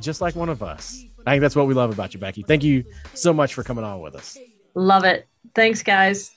[0.00, 2.62] just like one of us i think that's what we love about you becky thank
[2.62, 4.38] you so much for coming on with us
[4.74, 5.28] Love it.
[5.54, 6.32] Thanks, guys.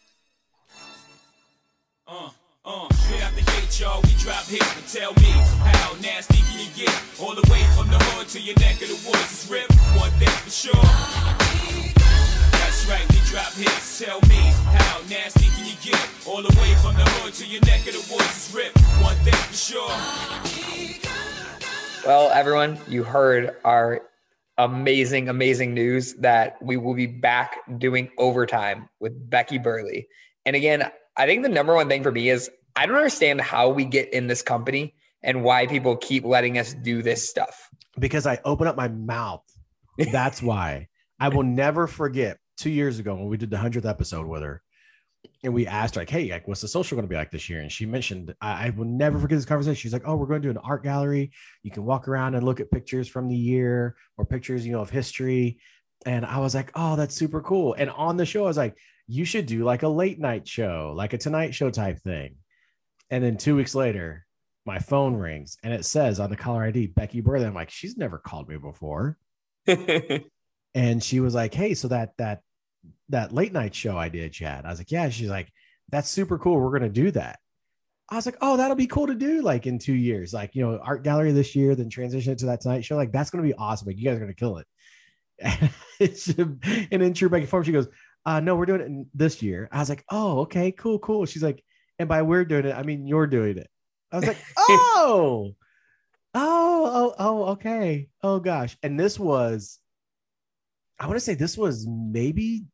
[2.07, 2.29] Uh,
[2.65, 5.31] uh, straight out the gate, y'all, we drop hits, but tell me
[5.63, 6.93] how nasty can you get?
[7.19, 10.11] All the way from the hood to your neck of the woods is ripped, one
[10.19, 10.83] thing for sure.
[12.51, 16.09] That's right, we drop hits, tell me how nasty can you get?
[16.27, 19.15] All the way from the hood to your neck of the woods is ripped, one
[19.23, 19.89] thing for sure.
[22.05, 24.01] Well, everyone, you heard our
[24.57, 30.03] amazing, amazing news that we will be back doing overtime with Becky Burleigh.
[30.45, 33.69] And again, I think the number one thing for me is I don't understand how
[33.69, 37.69] we get in this company and why people keep letting us do this stuff.
[37.99, 39.43] because I open up my mouth.
[39.97, 40.87] That's why
[41.19, 44.61] I will never forget two years ago when we did the hundredth episode with her,
[45.43, 47.49] and we asked her like, "Hey, like, what's the social going to be like this
[47.49, 49.75] year?" And she mentioned, I, I will never forget this conversation.
[49.75, 51.31] She's like, "Oh, we're going to do an art gallery.
[51.63, 54.81] You can walk around and look at pictures from the year or pictures, you know,
[54.81, 55.59] of history."
[56.05, 58.77] And I was like, "Oh, that's super cool." And on the show, I was like,
[59.07, 62.35] "You should do like a late night show, like a Tonight Show type thing."
[63.09, 64.25] And then two weeks later,
[64.65, 67.45] my phone rings and it says on the caller ID Becky Burleigh.
[67.45, 69.17] I'm like, she's never called me before.
[70.75, 72.41] And she was like, Hey, so that that
[73.09, 74.65] that late night show I did, Chad.
[74.65, 75.09] I was like, Yeah.
[75.09, 75.51] She's like,
[75.89, 76.59] That's super cool.
[76.59, 77.39] We're gonna do that.
[78.07, 80.61] I was like, oh, that'll be cool to do like in two years, like you
[80.61, 82.95] know, art gallery this year, then transition it to that tonight show.
[82.95, 83.87] Like that's gonna be awesome.
[83.87, 84.67] Like you guys are gonna kill it.
[85.97, 87.87] And, in true Becky form, she goes,
[88.25, 89.69] uh, no, we're doing it this year.
[89.71, 91.25] I was like, oh, okay, cool, cool.
[91.25, 91.63] She's like,
[91.99, 93.69] and by we're doing it, I mean you're doing it.
[94.11, 95.55] I was like, oh,
[96.33, 98.09] oh, oh, oh, okay.
[98.23, 98.77] Oh gosh.
[98.83, 99.79] And this was,
[100.99, 102.65] I want to say this was maybe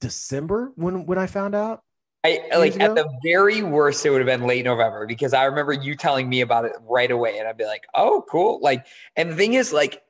[0.00, 1.82] December when when I found out.
[2.24, 2.84] I like ago?
[2.84, 6.28] at the very worst, it would have been late November because I remember you telling
[6.28, 8.84] me about it right away, and I'd be like, "Oh, cool!" Like,
[9.14, 10.02] and the thing is, like,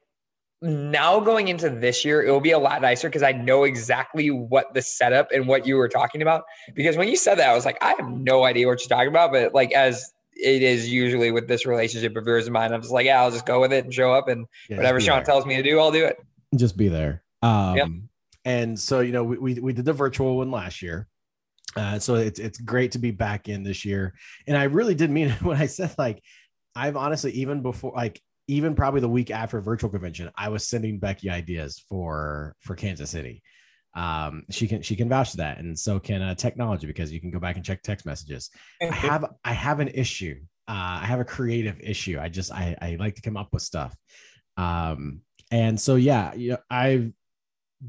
[0.63, 4.31] now going into this year, it will be a lot nicer because I know exactly
[4.31, 6.45] what the setup and what you were talking about.
[6.75, 9.09] Because when you said that, I was like, I have no idea what you're talking
[9.09, 9.33] about.
[9.33, 12.93] But like, as it is usually with this relationship of yours and mine, I'm just
[12.93, 15.25] like, yeah, I'll just go with it and show up, and Yeah, whatever Sean there.
[15.25, 16.19] tells me to do, I'll do it.
[16.55, 17.23] just be there.
[17.43, 17.89] Um, Yep.
[18.47, 21.09] And so, you know, we, we, we did the virtual one last year.
[21.77, 24.15] Uh, so it's, it's great to be back in this year.
[24.47, 26.23] And I really did mean it when I said, like,
[26.75, 31.01] I've honestly, even before, like, even probably the week after virtual convention, I was sending
[31.01, 33.43] Becky ideas for, for Kansas City.
[33.95, 35.59] Um, she can, she can vouch to that.
[35.59, 38.51] And so can uh, technology, because you can go back and check text messages.
[38.81, 40.37] I have, I have an issue.
[40.69, 42.19] Uh, I have a creative issue.
[42.21, 43.97] I just, I, I like to come up with stuff.
[44.57, 47.13] Um, and so yeah you know i've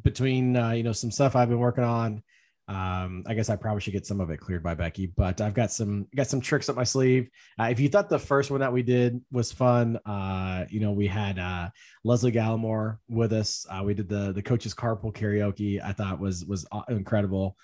[0.03, 2.23] between uh, you know some stuff i've been working on.
[2.69, 5.53] Um i guess i probably should get some of it cleared by becky but i've
[5.53, 7.29] got some got some tricks up my sleeve.
[7.57, 10.91] Uh, if you thought the first one that we did was fun uh you know
[10.91, 11.69] we had uh
[12.03, 13.65] leslie gallimore with us.
[13.69, 15.81] Uh we did the the coaches carpool karaoke.
[15.81, 17.55] I thought was was incredible.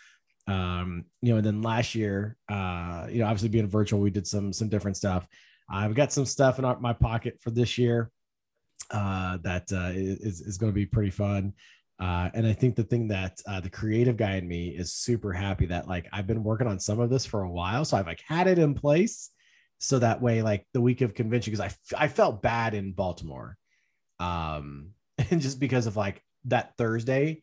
[0.47, 4.25] Um you know and then last year uh you know obviously being virtual we did
[4.25, 5.27] some some different stuff.
[5.69, 8.11] I've got some stuff in our, my pocket for this year
[8.91, 11.53] uh, that uh, is, is going to be pretty fun.
[11.99, 15.31] Uh, and I think the thing that uh, the creative guy in me is super
[15.31, 18.07] happy that like I've been working on some of this for a while, so I've
[18.07, 19.29] like had it in place,
[19.77, 23.57] so that way like the week of convention because I I felt bad in Baltimore,
[24.19, 24.89] um,
[25.29, 27.41] and just because of like that Thursday,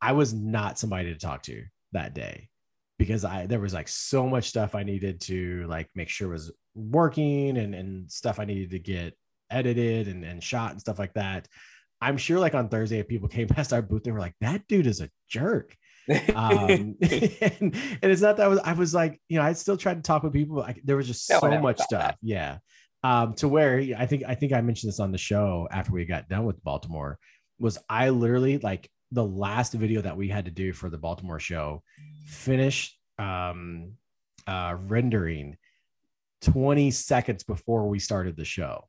[0.00, 2.50] I was not somebody to talk to that day
[2.98, 6.52] because I there was like so much stuff I needed to like make sure was
[6.74, 9.16] working and and stuff I needed to get
[9.50, 11.48] edited and, and shot and stuff like that.
[12.04, 14.66] I'm sure like on Thursday, if people came past our booth, they were like, that
[14.68, 15.76] dude is a jerk.
[16.34, 19.78] Um, and, and it's not that I was, I was like, you know, I still
[19.78, 20.56] tried to talk with people.
[20.56, 21.88] But I, there was just No so much stuff.
[22.02, 22.18] that.
[22.20, 22.58] Yeah.
[23.02, 26.04] Um, to where I think, I think I mentioned this on the show after we
[26.04, 27.18] got done with Baltimore
[27.58, 31.40] was I literally like the last video that we had to do for the Baltimore
[31.40, 31.82] show
[32.26, 33.92] finished, um,
[34.46, 35.56] uh, rendering
[36.42, 38.88] 20 seconds before we started the show.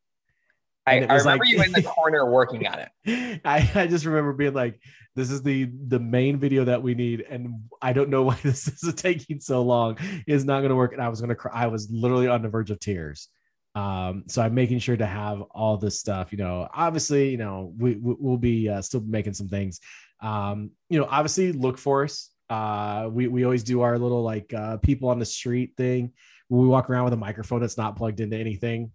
[0.85, 3.41] I, I remember like- you in the corner working on it.
[3.45, 4.79] I, I just remember being like,
[5.15, 8.67] this is the the main video that we need, and I don't know why this
[8.67, 9.97] is taking so long.
[10.27, 11.51] It's not going to work, and I was going to cry.
[11.53, 13.29] I was literally on the verge of tears.
[13.73, 16.31] Um, so I'm making sure to have all this stuff.
[16.31, 19.79] You know, obviously, you know, we, we will be uh, still making some things.
[20.21, 22.29] Um, you know, obviously, look for us.
[22.49, 26.11] Uh, we we always do our little like uh, people on the street thing.
[26.47, 28.91] Where we walk around with a microphone that's not plugged into anything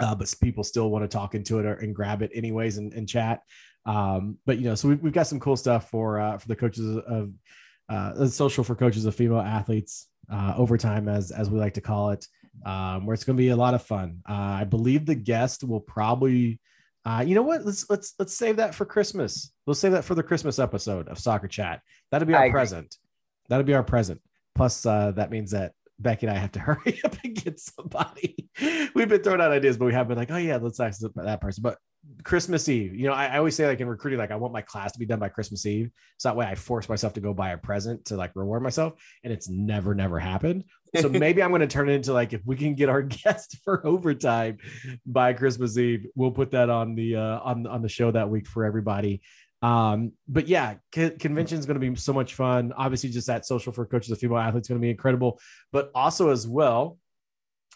[0.00, 2.92] uh, but people still want to talk into it or, and grab it anyways and,
[2.92, 3.42] and chat.
[3.86, 6.56] Um, but you know, so we've, we've got some cool stuff for uh, for the
[6.56, 7.32] coaches of
[7.88, 11.80] uh, the social for coaches of female athletes uh, overtime, as as we like to
[11.80, 12.26] call it,
[12.64, 14.20] um, where it's going to be a lot of fun.
[14.28, 16.60] Uh, I believe the guest will probably.
[17.06, 17.66] Uh, you know what?
[17.66, 19.52] Let's let's let's save that for Christmas.
[19.66, 21.82] We'll save that for the Christmas episode of Soccer Chat.
[22.10, 22.52] That'll be I our agree.
[22.52, 22.96] present.
[23.50, 24.22] That'll be our present.
[24.54, 28.48] Plus, uh, that means that Becky and I have to hurry up and get somebody.
[28.94, 31.40] We've been throwing out ideas, but we have been like, oh yeah, let's ask that
[31.40, 31.62] person.
[31.62, 31.78] But
[32.22, 34.62] Christmas Eve, you know, I, I always say like in recruiting, like I want my
[34.62, 35.90] class to be done by Christmas Eve.
[36.18, 38.94] So that way I force myself to go buy a present to like reward myself.
[39.22, 40.64] And it's never, never happened.
[41.00, 43.58] So maybe I'm going to turn it into like, if we can get our guest
[43.64, 44.58] for overtime
[45.06, 48.46] by Christmas Eve, we'll put that on the, uh, on, on the show that week
[48.46, 49.22] for everybody.
[49.64, 52.74] Um, but yeah, co- convention is going to be so much fun.
[52.76, 55.40] Obviously, just that social for coaches of female athletes going to be incredible,
[55.72, 56.98] but also as well,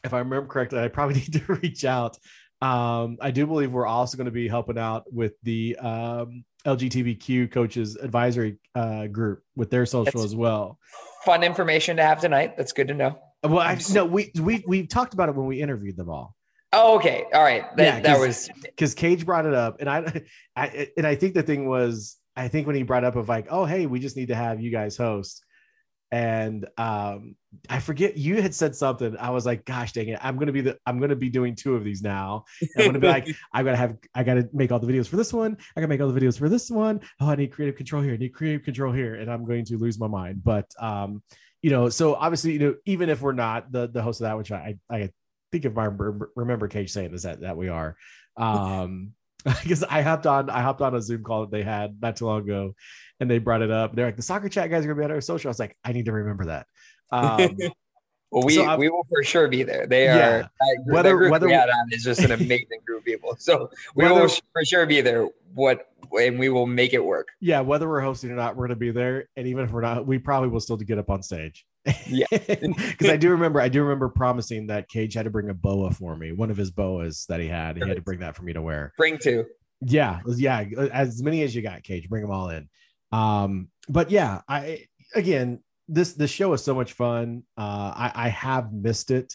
[0.05, 2.19] if I remember correctly, I probably need to reach out.
[2.61, 7.51] Um, I do believe we're also going to be helping out with the um, LGBTQ
[7.53, 10.79] coaches advisory uh, group with their social That's- as well.
[11.25, 12.57] Fun information to have tonight.
[12.59, 13.19] That's good to know.
[13.43, 16.35] Well, I no, we we we talked about it when we interviewed them all.
[16.73, 17.25] Oh, okay.
[17.33, 17.65] All right.
[17.77, 20.23] That, Yeah, that was because Cage brought it up, and I,
[20.57, 23.47] I, and I think the thing was, I think when he brought up of like,
[23.51, 25.45] oh, hey, we just need to have you guys host.
[26.11, 27.37] and um,
[27.69, 29.17] I forget you had said something.
[29.19, 30.19] I was like, "Gosh, dang it!
[30.23, 32.45] I'm gonna be the I'm gonna be doing two of these now.
[32.61, 35.17] And I'm gonna be like, I gotta have I gotta make all the videos for
[35.17, 35.57] this one.
[35.77, 37.01] I gotta make all the videos for this one.
[37.21, 38.15] Oh, I need creative control here.
[38.15, 40.43] I need creative control here, and I'm going to lose my mind.
[40.45, 41.23] But um,
[41.63, 44.39] you know, so obviously, you know, even if we're not the the host of that,
[44.39, 45.11] which I I
[45.53, 45.89] think if I
[46.37, 47.97] remember Cage saying is that that we are.
[48.39, 49.15] Um,
[49.63, 52.27] because I hopped on I hopped on a Zoom call that they had not too
[52.27, 52.75] long ago,
[53.21, 53.95] and they brought it up.
[53.95, 55.49] They're like, the soccer chat guys are gonna be on our social.
[55.49, 56.67] I was like, I need to remember that.
[57.13, 57.57] Um,
[58.31, 59.87] well, we so we will for sure be there.
[59.87, 60.51] They yeah, are
[60.87, 63.37] whether whether we had on is just an amazing group of people.
[63.39, 65.29] So we whether, will for sure be there.
[65.55, 65.89] What
[66.19, 67.29] and we will make it work.
[67.41, 69.29] Yeah, whether we're hosting or not, we're gonna be there.
[69.37, 71.65] And even if we're not, we probably will still get up on stage.
[72.07, 75.55] Yeah, because I do remember, I do remember promising that Cage had to bring a
[75.55, 76.33] boa for me.
[76.33, 78.63] One of his boas that he had, he had to bring that for me to
[78.63, 78.93] wear.
[78.97, 79.47] Bring two.
[79.81, 82.09] Yeah, yeah, as many as you got, Cage.
[82.09, 82.69] Bring them all in.
[83.13, 87.45] Um, but yeah, I again, this this show is so much fun.
[87.57, 89.35] Uh, I I have missed it.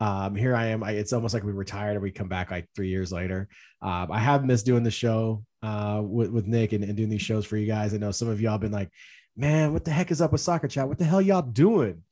[0.00, 0.84] Um, here I am.
[0.84, 3.48] I, it's almost like we retired and we come back like three years later.
[3.82, 7.22] Um, I have missed doing the show uh, with, with Nick and, and doing these
[7.22, 7.92] shows for you guys.
[7.92, 8.90] I know some of y'all been like,
[9.38, 10.88] man, what the heck is up with soccer chat?
[10.88, 12.02] What the hell y'all doing?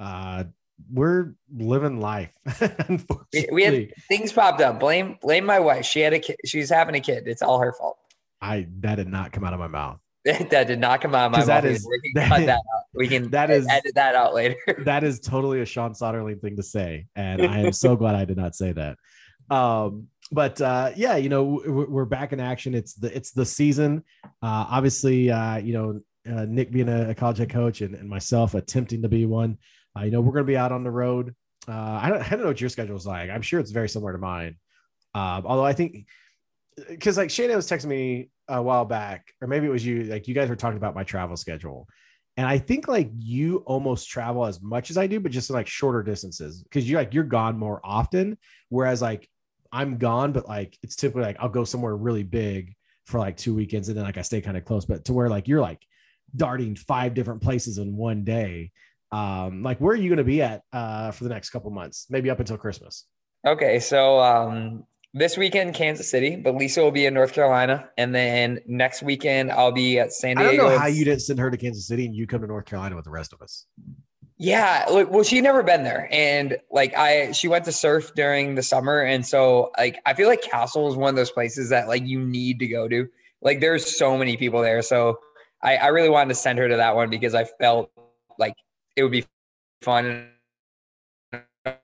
[0.00, 0.44] Uh,
[0.90, 2.30] we're living life.
[3.32, 4.80] we, we had things popped up.
[4.80, 5.84] Blame blame my wife.
[5.84, 6.36] She had a kid.
[6.44, 7.28] She's having a kid.
[7.28, 7.98] It's all her fault.
[8.40, 9.98] I that did not come out of my mouth.
[10.24, 11.46] that did not come out of my mouth.
[11.46, 12.84] That is, we can that, cut that out.
[12.94, 14.56] We can that is edit that out later.
[14.84, 18.24] that is totally a Sean Soderling thing to say, and I am so glad I
[18.24, 18.98] did not say that.
[19.50, 22.74] Um, but uh, yeah, you know, we're back in action.
[22.74, 24.02] It's the it's the season.
[24.24, 26.00] Uh, obviously, uh, you know,
[26.30, 29.58] uh, Nick being a, a, college head coach and, and myself attempting to be one.
[29.96, 31.34] Uh, you know, we're going to be out on the road.
[31.68, 31.72] Uh,
[32.02, 33.30] I don't, I don't know what your schedule is like.
[33.30, 34.56] I'm sure it's very similar to mine.
[35.14, 36.06] Uh, although I think,
[36.88, 40.28] because like Shane was texting me a while back, or maybe it was you, like
[40.28, 41.88] you guys were talking about my travel schedule.
[42.36, 45.66] And I think like you almost travel as much as I do, but just like
[45.66, 48.38] shorter distances because you're like you're gone more often.
[48.70, 49.28] Whereas like
[49.70, 52.74] I'm gone, but like it's typically like I'll go somewhere really big
[53.04, 54.86] for like two weekends and then like I stay kind of close.
[54.86, 55.84] But to where like you're like
[56.34, 58.70] darting five different places in one day.
[59.10, 62.06] Um, like where are you going to be at uh, for the next couple months?
[62.08, 63.06] Maybe up until Christmas.
[63.46, 68.14] Okay, so um, this weekend Kansas City, but Lisa will be in North Carolina, and
[68.14, 70.50] then next weekend I'll be at San Diego.
[70.50, 72.46] I don't know how you didn't send her to Kansas City and you come to
[72.46, 73.66] North Carolina with the rest of us.
[74.38, 78.62] Yeah, well, she never been there, and like I, she went to surf during the
[78.62, 82.04] summer, and so like I feel like Castle is one of those places that like
[82.06, 83.08] you need to go to.
[83.40, 85.18] Like there's so many people there, so
[85.62, 87.90] I, I really wanted to send her to that one because I felt
[88.38, 88.54] like
[88.96, 89.24] it would be
[89.82, 90.28] fun.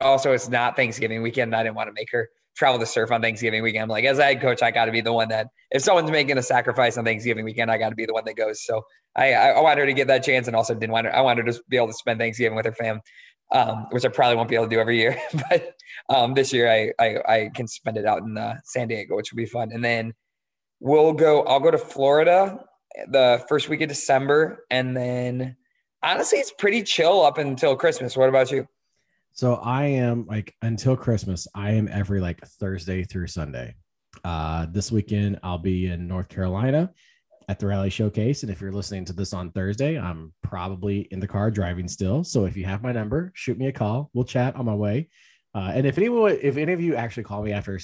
[0.01, 1.55] Also, it's not Thanksgiving weekend.
[1.55, 3.83] I didn't want to make her travel to surf on Thanksgiving weekend.
[3.83, 6.11] I'm like, as a head coach, I got to be the one that if someone's
[6.11, 8.63] making a sacrifice on Thanksgiving weekend, I got to be the one that goes.
[8.63, 8.81] So
[9.15, 11.15] I, I wanted her to get that chance, and also didn't want her.
[11.15, 12.99] I wanted her to be able to spend Thanksgiving with her fam,
[13.53, 15.17] um, which I probably won't be able to do every year.
[15.49, 15.75] but
[16.09, 19.31] um, this year, I, I, I can spend it out in uh, San Diego, which
[19.31, 19.71] will be fun.
[19.71, 20.13] And then
[20.81, 21.43] we'll go.
[21.43, 22.59] I'll go to Florida
[23.07, 25.55] the first week of December, and then
[26.03, 28.17] honestly, it's pretty chill up until Christmas.
[28.17, 28.67] What about you?
[29.31, 33.75] So I am like until Christmas, I am every like Thursday through Sunday.
[34.23, 36.91] Uh, this weekend, I'll be in North Carolina
[37.47, 38.43] at the Rally Showcase.
[38.43, 42.23] And if you're listening to this on Thursday, I'm probably in the car driving still.
[42.23, 44.09] So if you have my number, shoot me a call.
[44.13, 45.09] We'll chat on my way.
[45.55, 47.79] Uh, and if anyone, if any of you actually call me after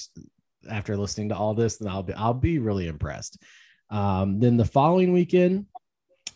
[0.70, 3.42] after listening to all this, then I'll be I'll be really impressed.
[3.90, 5.68] Um, then the following weekend,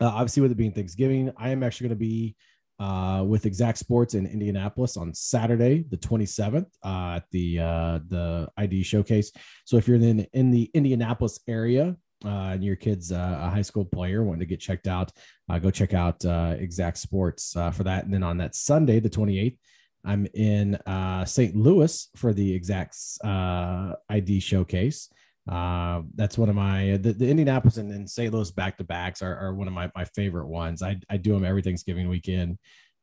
[0.01, 2.35] uh, obviously with it being Thanksgiving, I am actually going to be
[2.79, 8.47] uh, with Exact Sports in Indianapolis on Saturday, the 27th, uh, at the uh, the
[8.57, 9.31] ID showcase.
[9.65, 13.61] So if you're in in the Indianapolis area uh, and your kid's uh, a high
[13.61, 15.11] school player wanting to get checked out,
[15.49, 18.05] uh, go check out Exact Sports for that.
[18.05, 19.57] And then on that Sunday, the 28th,
[20.05, 20.79] I'm in
[21.25, 21.55] St.
[21.55, 25.09] Louis for the Exacts uh, ID showcase.
[25.49, 28.31] Uh, that's one of my the, the Indianapolis and, and St.
[28.31, 30.83] Louis back to backs are, are one of my, my favorite ones.
[30.83, 32.59] I, I do them every Thanksgiving weekend.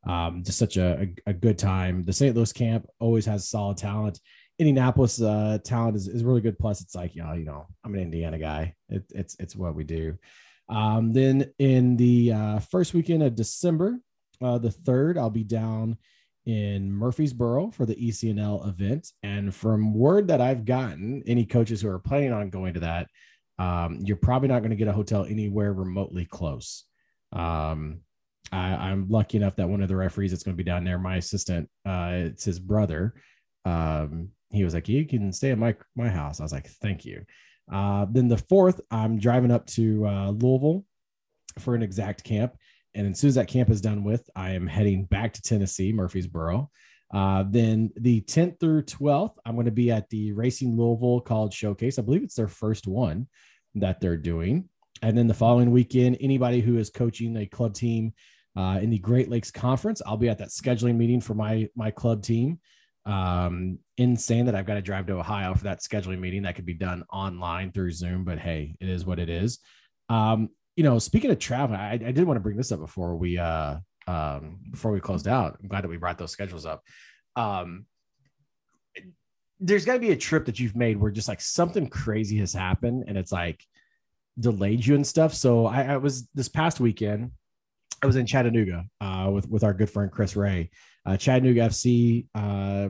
[0.07, 2.03] Um, just such a, a, a, good time.
[2.03, 2.33] The St.
[2.33, 4.21] Louis camp always has solid talent.
[4.59, 6.57] Indianapolis uh, talent is, is really good.
[6.57, 8.75] Plus, it's like, you know, you know, I'm an Indiana guy.
[8.87, 10.17] It, it's it's what we do.
[10.69, 13.99] Um, then in the uh, first weekend of December,
[14.41, 15.97] uh, the third, I'll be down
[16.47, 19.11] in Murfreesboro for the ECNL event.
[19.21, 23.09] And from word that I've gotten, any coaches who are planning on going to that,
[23.59, 26.85] um, you're probably not going to get a hotel anywhere remotely close.
[27.33, 27.99] Um,
[28.49, 30.97] I, am lucky enough that one of the referees that's going to be down there,
[30.97, 33.15] my assistant, uh, it's his brother.
[33.65, 37.03] Um, he was like, "You can stay at my my house." I was like, "Thank
[37.03, 37.25] you."
[37.69, 40.85] Uh, then the fourth, I'm driving up to uh, Louisville
[41.59, 42.55] for an exact camp,
[42.97, 45.93] and as soon as that camp is done with, I am heading back to Tennessee,
[45.93, 46.69] Murfreesboro.
[47.13, 51.53] Uh, then the 10th through 12th, I'm going to be at the Racing Louisville College
[51.53, 51.99] Showcase.
[51.99, 53.27] I believe it's their first one
[53.75, 54.67] that they're doing.
[55.03, 58.13] And then the following weekend, anybody who is coaching a club team
[58.57, 61.91] uh, in the Great Lakes Conference, I'll be at that scheduling meeting for my my
[61.91, 62.59] club team.
[63.05, 66.41] Um, insane that I've got to drive to Ohio for that scheduling meeting.
[66.41, 69.59] That could be done online through Zoom, but hey, it is what it is.
[70.09, 73.17] Um, you know, speaking of travel, I, I did want to bring this up before
[73.17, 75.57] we uh um before we closed out.
[75.61, 76.83] I'm glad that we brought those schedules up.
[77.35, 77.85] Um,
[79.59, 82.53] there's got to be a trip that you've made where just like something crazy has
[82.53, 83.65] happened and it's like
[84.39, 85.33] delayed you and stuff.
[85.33, 87.31] So I, I was this past weekend,
[88.03, 90.69] I was in Chattanooga uh, with with our good friend Chris Ray.
[91.05, 92.27] Uh, Chattanooga FC.
[92.35, 92.89] Uh,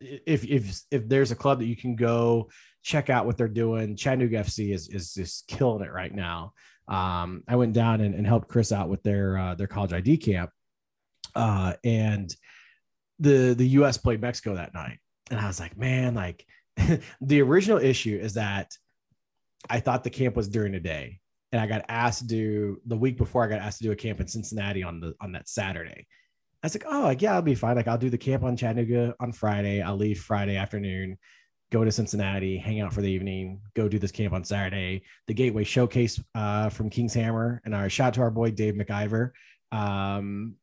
[0.00, 2.48] if if if there's a club that you can go
[2.84, 6.52] check out what they're doing, Chattanooga FC is is just killing it right now.
[6.88, 10.18] Um, I went down and, and helped Chris out with their uh, their college ID
[10.18, 10.50] camp,
[11.34, 12.34] uh, and
[13.18, 13.96] the the U.S.
[13.96, 14.98] played Mexico that night,
[15.30, 16.44] and I was like, man, like
[17.20, 18.72] the original issue is that
[19.70, 21.20] I thought the camp was during the day,
[21.52, 23.96] and I got asked to do the week before I got asked to do a
[23.96, 26.06] camp in Cincinnati on the on that Saturday.
[26.62, 27.76] I was like, oh, like yeah, I'll be fine.
[27.76, 29.82] Like I'll do the camp on Chattanooga on Friday.
[29.82, 31.18] I'll leave Friday afternoon,
[31.74, 35.02] go to Cincinnati, hang out for the evening, go do this camp on Saturday.
[35.26, 39.32] The Gateway Showcase uh, from King's Hammer, and our shout to our boy Dave McIver
[39.72, 40.54] um,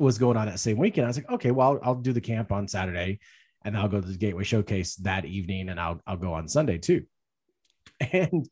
[0.00, 1.04] was going on that same weekend.
[1.04, 3.20] I was like, okay, well, I'll, I'll do the camp on Saturday,
[3.64, 6.78] and I'll go to the Gateway Showcase that evening, and I'll I'll go on Sunday
[6.78, 7.04] too.
[8.12, 8.48] And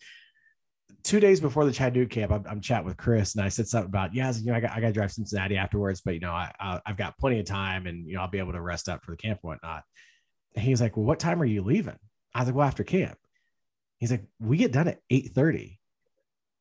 [1.02, 3.88] two days before the Chattanooga camp, I'm, I'm chatting with Chris, and I said something
[3.88, 6.30] about, yeah, you know, I got, I got to drive Cincinnati afterwards, but you know,
[6.30, 8.88] I, I have got plenty of time, and you know, I'll be able to rest
[8.88, 9.82] up for the camp and whatnot.
[10.54, 11.98] He's like, well, what time are you leaving?
[12.34, 13.18] I was like, well, after camp.
[13.98, 15.78] He's like, we get done at eight thirty,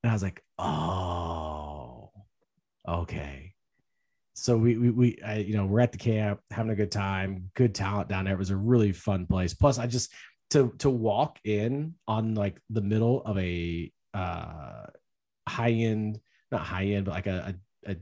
[0.03, 2.11] and I was like, oh,
[2.87, 3.53] okay.
[4.33, 7.49] So we we, we I, you know we're at the camp having a good time,
[7.55, 8.33] good talent down there.
[8.35, 9.53] It was a really fun place.
[9.53, 10.13] Plus, I just
[10.51, 14.85] to to walk in on like the middle of a uh
[15.47, 16.19] high end,
[16.51, 17.55] not high end, but like a,
[17.87, 17.95] a, a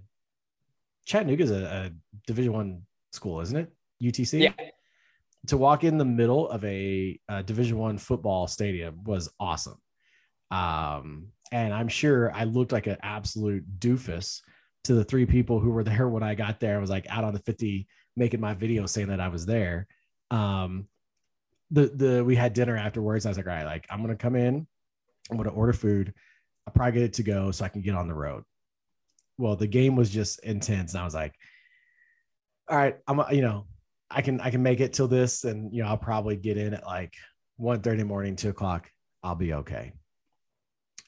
[1.05, 1.91] Chattanooga is a, a
[2.27, 2.81] Division One
[3.11, 3.71] school, isn't it?
[4.01, 4.41] UTC.
[4.41, 4.53] Yeah.
[5.47, 9.79] To walk in the middle of a, a Division One football stadium was awesome.
[10.51, 14.41] Um, and I'm sure I looked like an absolute doofus
[14.83, 16.77] to the three people who were there when I got there.
[16.77, 19.87] I was like out on the 50 making my video saying that I was there.
[20.29, 20.87] Um,
[21.71, 23.25] the the we had dinner afterwards.
[23.25, 24.67] I was like, all right, like I'm gonna come in,
[25.29, 26.13] I'm gonna order food.
[26.67, 28.43] I'll probably get it to go so I can get on the road.
[29.37, 31.33] Well, the game was just intense, and I was like,
[32.69, 33.67] all right, I'm you know,
[34.13, 36.73] I can I can make it till this, and you know, I'll probably get in
[36.73, 37.13] at like
[37.57, 38.89] 1 30 morning, two o'clock.
[39.23, 39.93] I'll be okay.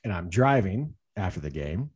[0.03, 1.89] And I'm driving after the game.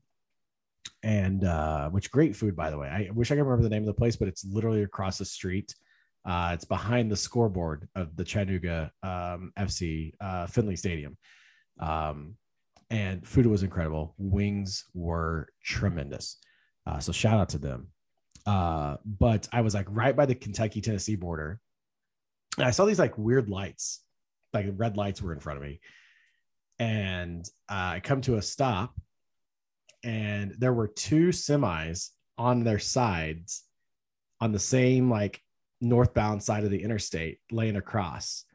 [1.04, 2.88] And uh, which great food, by the way.
[2.88, 5.26] I wish I could remember the name of the place, but it's literally across the
[5.26, 5.76] street.
[6.26, 11.18] Uh, it's behind the scoreboard of the Chattanooga um, FC uh, Finley Stadium.
[11.80, 12.36] Um,
[12.90, 14.16] and food was incredible.
[14.18, 16.38] Wings were tremendous.
[16.86, 17.88] Uh, so shout out to them.
[18.48, 21.60] Uh, but I was like right by the Kentucky Tennessee border.
[22.58, 24.02] And I saw these like weird lights,
[24.54, 25.82] like red lights were in front of me.
[26.80, 28.96] And uh, I come to a stop,
[30.04, 33.64] and there were two semis on their sides
[34.40, 35.42] on the same like
[35.82, 38.46] northbound side of the interstate laying across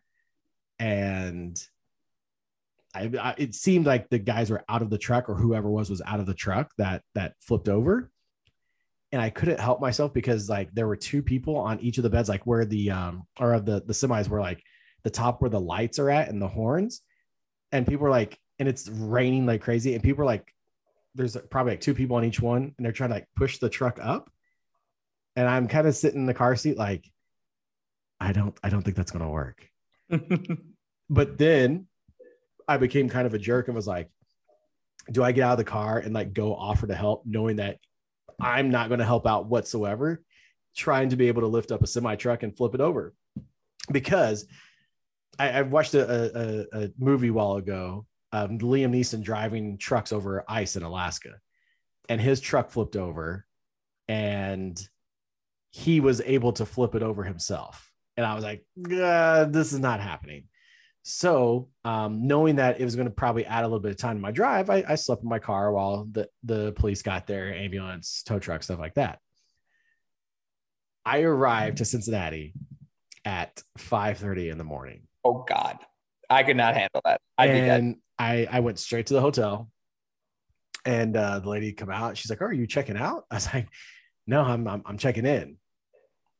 [0.79, 1.61] and
[2.95, 5.89] I, I, it seemed like the guys were out of the truck or whoever was
[5.89, 8.11] was out of the truck that that flipped over
[9.13, 12.11] and i couldn't help myself because like there were two people on each of the
[12.11, 14.63] beds like where the um or of the the semis were like
[15.03, 17.03] the top where the lights are at and the horns.
[17.71, 19.95] And people were like and it's raining like crazy.
[19.95, 20.53] And people are like
[21.15, 23.69] there's probably like two people on each one and they're trying to like push the
[23.69, 24.31] truck up.
[25.37, 27.11] And i'm kind of sitting in the car seat like
[28.21, 29.67] i don't i don't think that's to work.
[31.11, 31.89] But then
[32.67, 34.09] I became kind of a jerk and was like,
[35.11, 37.77] do I get out of the car and like go offer to help, knowing that
[38.43, 40.23] I'm not going to help out whatsoever,
[40.77, 43.15] trying to be able to lift up a semi truck and flip it over?
[43.91, 44.47] Because
[45.39, 50.13] I, I watched a, a, a, movie a while ago, um, Liam Neeson driving trucks
[50.13, 51.35] over ice in Alaska,
[52.09, 53.47] and his truck flipped over,
[54.09, 54.81] and
[55.71, 57.91] he was able to flip it over himself.
[58.17, 60.45] And I was like, this is not happening.
[61.05, 64.17] So, um, knowing that it was going to probably add a little bit of time
[64.17, 67.53] to my drive, I, I slept in my car while the, the police got there,
[67.53, 69.19] ambulance, tow truck, stuff like that.
[71.05, 72.55] I arrived to Cincinnati
[73.25, 75.03] at 5:30 in the morning.
[75.25, 75.79] Oh God,
[76.31, 77.21] I could not handle that.
[77.37, 79.69] I'd and I, I went straight to the hotel.
[80.85, 82.17] And uh, the lady come out.
[82.17, 83.69] She's like, oh, "Are you checking out?" I was like,
[84.27, 85.57] "No, I'm I'm, I'm checking in."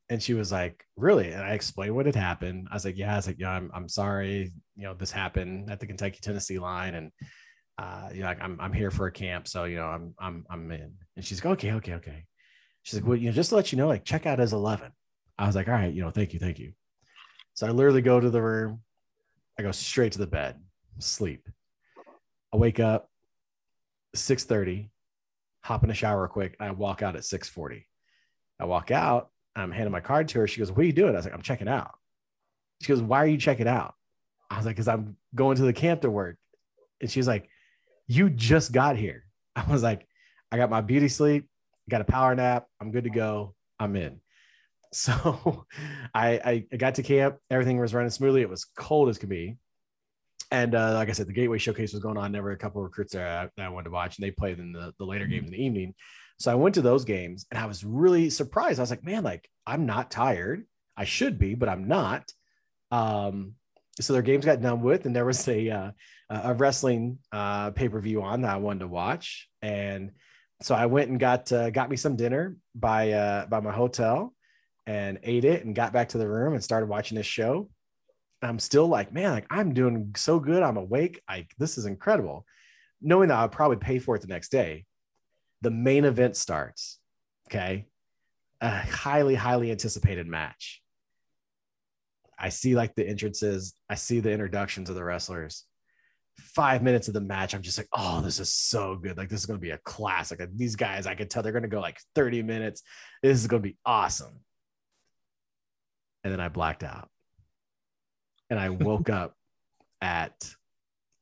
[0.09, 2.67] And she was like, "Really?" And I explained what had happened.
[2.69, 4.51] I was like, "Yeah." I was like, "Yeah, I'm I'm sorry.
[4.75, 7.11] You know, this happened at the Kentucky Tennessee line, and
[7.77, 10.45] uh, you know, like I'm I'm here for a camp, so you know, I'm I'm
[10.49, 12.25] I'm in." And she's like, "Okay, okay, okay."
[12.83, 14.91] She's like, "Well, you know, just to let you know, like checkout is 11."
[15.37, 16.73] I was like, "All right, you know, thank you, thank you."
[17.53, 18.81] So I literally go to the room.
[19.57, 20.59] I go straight to the bed,
[20.99, 21.47] sleep.
[22.53, 23.09] I wake up
[24.15, 24.89] 6:30,
[25.61, 27.85] hop in a shower quick, I walk out at 6:40.
[28.59, 30.47] I walk out, I'm handing my card to her.
[30.47, 31.13] She goes, What are you doing?
[31.13, 31.91] I was like, I'm checking out.
[32.81, 33.93] She goes, Why are you checking out?
[34.49, 36.37] I was like, Because I'm going to the camp to work.
[37.01, 37.49] And she's like,
[38.07, 39.25] You just got here.
[39.55, 40.07] I was like,
[40.51, 41.47] I got my beauty sleep,
[41.89, 42.67] got a power nap.
[42.79, 43.55] I'm good to go.
[43.79, 44.19] I'm in.
[44.95, 45.65] So
[46.13, 47.37] I, I got to camp.
[47.49, 48.41] Everything was running smoothly.
[48.43, 49.57] It was cold as could be.
[50.51, 52.31] And uh, like I said, the Gateway Showcase was going on.
[52.31, 54.59] There were a couple of recruits there that I wanted to watch, and they played
[54.59, 55.95] in the, the later games in the evening.
[56.43, 58.77] So I went to those games and I was really surprised.
[58.77, 60.65] I was like, man, like I'm not tired.
[60.97, 62.29] I should be, but I'm not.
[62.91, 63.53] Um,
[64.01, 65.91] so their games got done with, and there was a uh,
[66.29, 70.11] a wrestling uh, pay per view on that I wanted to watch, and
[70.61, 74.33] so I went and got uh, got me some dinner by uh, by my hotel,
[74.85, 77.69] and ate it, and got back to the room and started watching this show.
[78.41, 80.61] I'm still like, man, like I'm doing so good.
[80.61, 81.21] I'm awake.
[81.25, 82.45] I this is incredible.
[83.01, 84.85] Knowing that I'll probably pay for it the next day.
[85.63, 86.99] The main event starts.
[87.49, 87.85] Okay.
[88.61, 90.81] A highly, highly anticipated match.
[92.37, 95.63] I see like the entrances, I see the introductions of the wrestlers.
[96.37, 99.17] Five minutes of the match, I'm just like, oh, this is so good.
[99.17, 100.39] Like, this is going to be a classic.
[100.39, 102.81] Like, these guys, I can tell they're going to go like 30 minutes.
[103.21, 104.41] This is going to be awesome.
[106.23, 107.09] And then I blacked out
[108.49, 109.35] and I woke up
[110.01, 110.53] at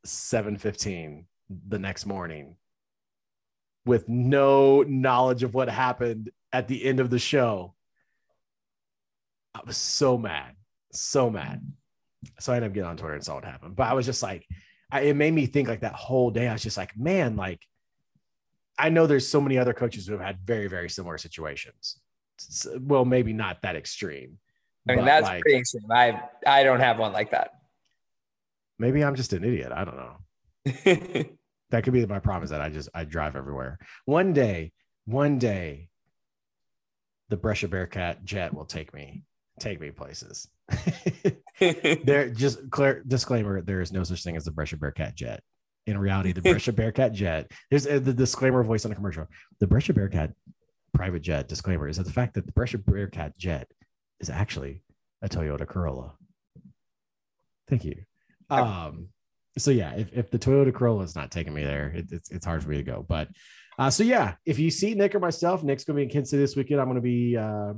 [0.06, 1.26] 7:15
[1.68, 2.56] the next morning
[3.86, 7.74] with no knowledge of what happened at the end of the show.
[9.56, 10.56] I was so mad,
[10.92, 11.62] so mad.
[12.40, 13.76] So I ended up getting on Twitter and saw what happened.
[13.76, 14.46] But I was just like,
[14.92, 16.48] I, it made me think like that whole day.
[16.48, 17.66] I was just like, man, like
[18.78, 22.00] I know there's so many other coaches who have had very, very similar situations.
[22.80, 24.40] Well, maybe not that extreme,
[24.90, 25.92] I mean, that's like, pretty extreme.
[25.92, 27.52] I I don't have one like that.
[28.80, 29.72] Maybe I'm just an idiot.
[29.72, 31.26] I don't know.
[31.72, 33.80] that could be my problem is that I just I drive everywhere.
[34.06, 34.72] One day,
[35.06, 35.90] one day,
[37.30, 39.24] the Brescia Bearcat jet will take me
[39.60, 40.48] take me places.
[41.60, 45.42] there, just clear disclaimer: there is no such thing as the Brescia Bearcat jet.
[45.88, 47.52] In reality, the Brescia Bearcat jet.
[47.70, 49.28] There's uh, the disclaimer voice on the commercial.
[49.60, 50.34] The Brescia Bearcat
[50.94, 53.68] private jet disclaimer is that the fact that the Brescia Bearcat jet
[54.20, 54.84] is actually
[55.22, 56.14] a Toyota Corolla.
[57.70, 57.96] Thank you.
[58.50, 59.08] Um,
[59.58, 62.46] so yeah, if, if the Toyota Corolla is not taking me there, it, it's it's
[62.46, 63.06] hard for me to go.
[63.08, 63.30] But
[63.78, 66.42] uh, so yeah, if you see Nick or myself, Nick's gonna be in Kansas City
[66.42, 66.80] this weekend.
[66.80, 67.74] I'm gonna be uh,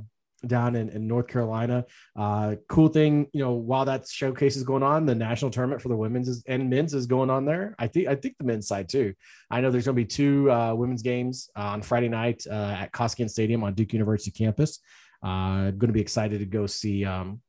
[0.46, 1.84] down in, in North Carolina.
[2.16, 5.88] Uh, cool thing, you know, while that showcase is going on, the national tournament for
[5.88, 7.74] the women's is, and men's is going on there.
[7.78, 9.14] I think I think the men's side too.
[9.50, 12.76] I know there's going to be two uh, women's games uh, on Friday night uh,
[12.78, 14.80] at Koskinen Stadium on Duke University campus.
[15.22, 17.40] I'm uh, going to be excited to go see um,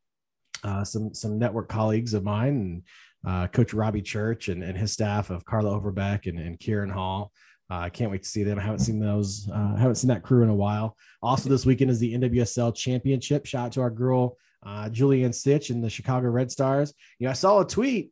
[0.63, 2.83] uh, some some network colleagues of mine
[3.25, 7.31] uh, Coach Robbie Church and, and his staff of Carla Overbeck and, and Kieran Hall.
[7.67, 8.59] I can't wait to see them.
[8.59, 9.49] I haven't seen those.
[9.51, 10.95] I haven't seen that crew in a while.
[11.23, 13.47] Also, this weekend is the NWSL Championship.
[13.47, 16.93] Shout out to our girl uh, Julianne Sitch and the Chicago Red Stars.
[17.19, 18.11] You know, I saw a tweet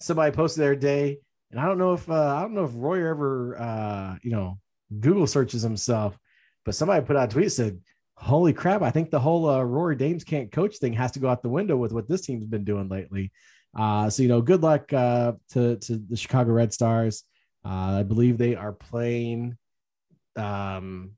[0.00, 1.18] somebody posted their day,
[1.50, 4.58] and I don't know if uh, I don't know if Roy ever uh, you know
[4.98, 6.18] Google searches himself,
[6.64, 7.80] but somebody put out a tweet said
[8.20, 11.28] holy crap, I think the whole uh, Rory Dames can't coach thing has to go
[11.28, 13.32] out the window with what this team's been doing lately.
[13.76, 17.22] Uh, so, you know, good luck uh, to, to the Chicago Red Stars.
[17.64, 19.56] Uh, I believe they are playing,
[20.36, 21.12] um,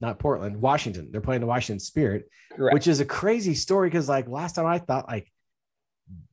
[0.00, 1.08] not Portland, Washington.
[1.10, 2.74] They're playing the Washington Spirit, Correct.
[2.74, 5.30] which is a crazy story because, like, last time I thought, like,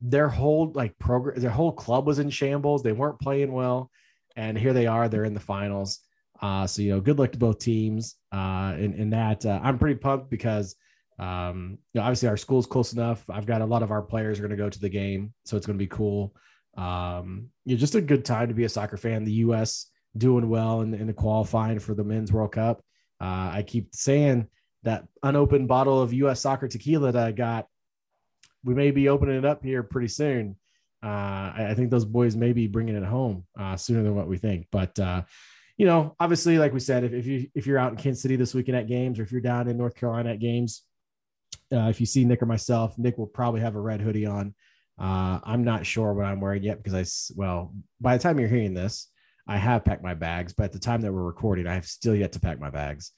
[0.02, 2.84] their whole like program, their whole club was in shambles.
[2.84, 3.90] They weren't playing well,
[4.36, 5.10] and here they are.
[5.10, 6.00] They're in the finals.
[6.42, 8.16] Uh, so you know, good luck to both teams.
[8.32, 10.76] Uh, in, in that, uh, I'm pretty pumped because
[11.20, 13.24] um, you know, obviously our school's close enough.
[13.30, 15.58] I've got a lot of our players are going to go to the game, so
[15.58, 16.36] it's going to be cool.
[16.76, 19.24] Um, you know, just a good time to be a soccer fan.
[19.24, 19.88] The U.S.
[20.18, 22.82] doing well in, in the qualifying for the Men's World Cup.
[23.22, 24.48] Uh, I keep saying
[24.84, 26.42] that unopened bottle of U.S.
[26.42, 27.68] soccer tequila that I got,
[28.64, 30.58] we may be opening it up here pretty soon.
[31.04, 34.38] Uh, I, think those boys may be bringing it home uh, sooner than what we
[34.38, 34.68] think.
[34.72, 35.24] But uh,
[35.78, 38.38] you know, obviously, like we said, if, if you if you're out in Kansas City
[38.38, 40.84] this weekend at games, or if you're down in North Carolina at games,
[41.74, 44.54] uh, if you see Nick or myself, Nick will probably have a red hoodie on.
[45.00, 48.50] Uh, I'm not sure what I'm wearing yet because I well, by the time you're
[48.50, 49.10] hearing this,
[49.48, 52.16] I have packed my bags, but at the time that we're recording, I have still
[52.16, 53.12] yet to pack my bags.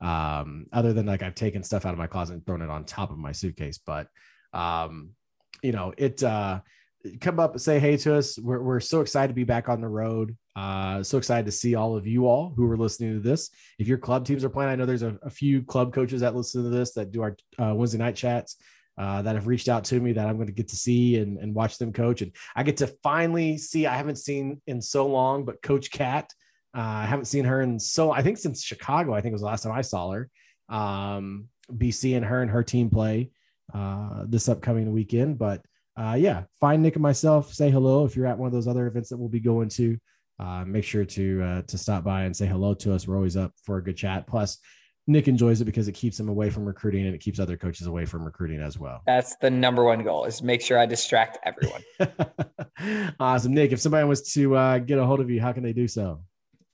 [0.00, 2.84] Um, other than like I've taken stuff out of my closet and thrown it on
[2.84, 4.08] top of my suitcase, but
[4.52, 5.10] um,
[5.62, 6.60] you know, it uh
[7.20, 8.38] come up and say hey to us.
[8.38, 10.36] We're, we're so excited to be back on the road.
[10.54, 13.50] Uh, so excited to see all of you all who are listening to this.
[13.78, 16.36] If your club teams are playing, I know there's a, a few club coaches that
[16.36, 18.56] listen to this that do our uh, Wednesday night chats
[18.98, 21.38] uh, that have reached out to me that I'm going to get to see and,
[21.38, 22.20] and watch them coach.
[22.20, 26.30] And I get to finally see, I haven't seen in so long, but Coach Cat,
[26.76, 29.46] uh, I haven't seen her in so, I think since Chicago, I think was the
[29.46, 30.30] last time I saw her.
[30.68, 33.30] Um, be seeing her and her team play
[33.72, 35.38] uh, this upcoming weekend.
[35.38, 35.62] But
[35.96, 38.04] uh, yeah, find Nick and myself, say hello.
[38.04, 39.98] If you're at one of those other events that we'll be going to,
[40.42, 43.06] uh, make sure to uh, to stop by and say hello to us.
[43.06, 44.26] We're always up for a good chat.
[44.26, 44.58] Plus,
[45.06, 47.86] Nick enjoys it because it keeps him away from recruiting and it keeps other coaches
[47.86, 49.02] away from recruiting as well.
[49.06, 51.82] That's the number one goal is make sure I distract everyone.
[53.20, 53.54] awesome.
[53.54, 55.86] Nick, if somebody wants to uh, get a hold of you, how can they do
[55.86, 56.20] so?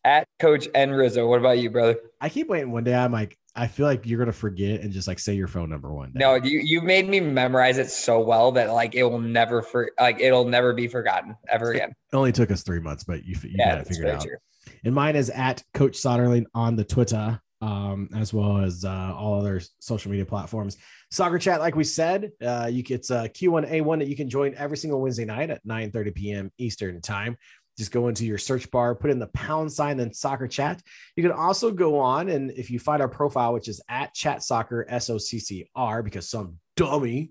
[0.03, 1.28] At Coach N Rizzo.
[1.28, 1.99] What about you, brother?
[2.23, 2.95] I keep waiting one day.
[2.95, 5.93] I'm like, I feel like you're gonna forget and just like say your phone number
[5.93, 6.21] one day.
[6.21, 9.91] No, you you made me memorize it so well that like it will never for
[9.99, 11.91] like it'll never be forgotten ever again.
[11.91, 14.23] It only took us three months, but you, you yeah, got it figured out.
[14.23, 14.37] True.
[14.85, 19.41] And mine is at Coach Soderling on the Twitter um, as well as uh, all
[19.41, 20.77] other social media platforms.
[21.11, 24.77] Soccer chat, like we said, uh, you it's a Q1A1 that you can join every
[24.77, 26.53] single Wednesday night at 9 30 p.m.
[26.59, 27.37] Eastern time.
[27.79, 30.83] Just go into your search bar, put in the pound sign, then soccer chat.
[31.17, 34.43] You can also go on and if you find our profile, which is at chat
[34.43, 37.31] soccer S O C C R, because some dummy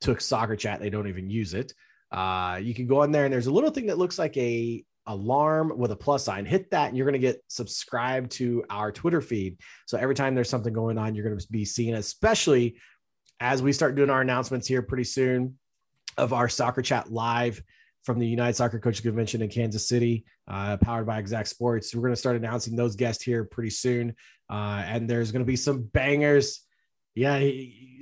[0.00, 1.72] took soccer chat, they don't even use it.
[2.10, 4.84] Uh, you can go on there and there's a little thing that looks like a
[5.06, 6.44] alarm with a plus sign.
[6.44, 9.58] Hit that, and you're going to get subscribed to our Twitter feed.
[9.86, 12.76] So every time there's something going on, you're going to be seeing, especially
[13.40, 15.58] as we start doing our announcements here pretty soon
[16.18, 17.62] of our soccer chat live
[18.04, 21.94] from the United Soccer Coaches Convention in Kansas City, uh, powered by Exact Sports.
[21.94, 24.14] We're going to start announcing those guests here pretty soon.
[24.50, 26.62] Uh, and there's going to be some bangers.
[27.14, 27.48] Yeah,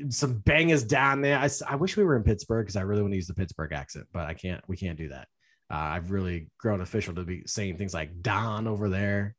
[0.09, 1.39] some bangers down there.
[1.39, 3.73] I, I wish we were in Pittsburgh because I really want to use the Pittsburgh
[3.73, 4.63] accent, but I can't.
[4.69, 5.29] We can't do that.
[5.71, 9.35] Uh, I've really grown official to be saying things like "Don" over there,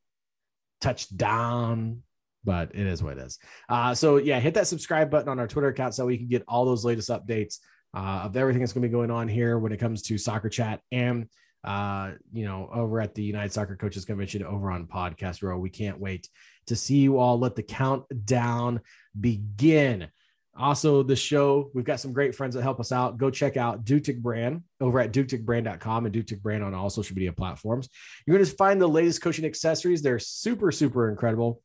[0.82, 2.04] touchdown,
[2.44, 3.40] but it is what it is.
[3.70, 6.44] Uh, so yeah, hit that subscribe button on our Twitter account so we can get
[6.48, 7.60] all those latest updates
[7.94, 10.50] uh, of everything that's going to be going on here when it comes to soccer
[10.50, 11.28] chat and
[11.64, 15.58] uh, you know over at the United Soccer Coaches Convention over on Podcast Row.
[15.58, 16.28] We can't wait
[16.68, 17.38] to see you all.
[17.38, 18.82] Let the countdown
[19.20, 20.10] begin.
[20.58, 23.18] Also, the show, we've got some great friends that help us out.
[23.18, 27.32] Go check out Dutic Brand over at duticbrand.com and Dutic Brand on all social media
[27.32, 27.88] platforms.
[28.26, 30.02] You're going to find the latest coaching accessories.
[30.02, 31.62] They're super, super incredible.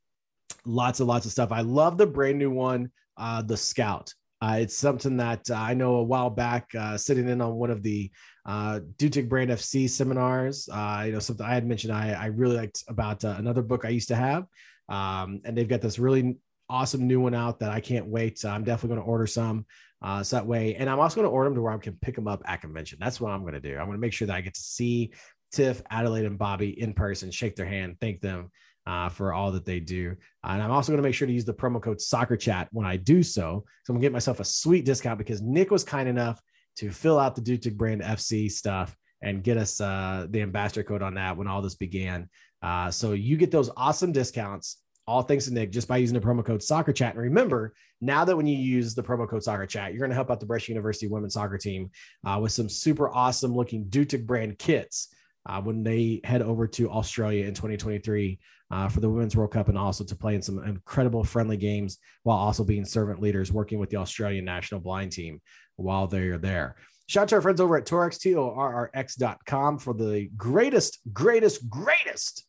[0.64, 1.50] Lots and lots of stuff.
[1.50, 4.14] I love the brand new one, uh, the Scout.
[4.40, 7.70] Uh, it's something that uh, I know a while back, uh, sitting in on one
[7.70, 8.10] of the
[8.44, 10.68] uh, Dutic Brand FC seminars.
[10.70, 13.84] Uh, you know, something I had mentioned I, I really liked about uh, another book
[13.84, 14.44] I used to have.
[14.88, 16.36] Um, and they've got this really
[16.68, 18.44] awesome new one out that I can't wait.
[18.44, 19.64] I'm definitely going to order some
[20.02, 20.74] uh, so that way.
[20.74, 22.60] And I'm also going to order them to where I can pick them up at
[22.60, 22.98] convention.
[23.00, 23.72] That's what I'm going to do.
[23.78, 25.12] I'm going to make sure that I get to see
[25.52, 28.50] Tiff, Adelaide, and Bobby in person, shake their hand, thank them
[28.86, 30.16] uh, for all that they do.
[30.44, 32.86] And I'm also going to make sure to use the promo code Soccer Chat when
[32.86, 33.64] I do so.
[33.84, 36.40] So I'm to get myself a sweet discount because Nick was kind enough
[36.76, 41.02] to fill out the Dutic brand FC stuff and get us uh, the ambassador code
[41.02, 42.28] on that when all this began.
[42.62, 46.26] Uh, so you get those awesome discounts all thanks to Nick just by using the
[46.26, 47.14] promo code soccer chat.
[47.14, 50.16] And remember, now that when you use the promo code soccer chat, you're going to
[50.16, 51.90] help out the Brescia University women's soccer team
[52.26, 55.14] uh, with some super awesome looking Dutic brand kits
[55.46, 58.38] uh, when they head over to Australia in 2023
[58.70, 61.98] uh, for the Women's World Cup and also to play in some incredible friendly games
[62.24, 65.40] while also being servant leaders working with the Australian national blind team
[65.76, 66.76] while they're there.
[67.09, 72.44] Shout out to our friends over at Torrx, T-O-R-R-X.com for the greatest, greatest, greatest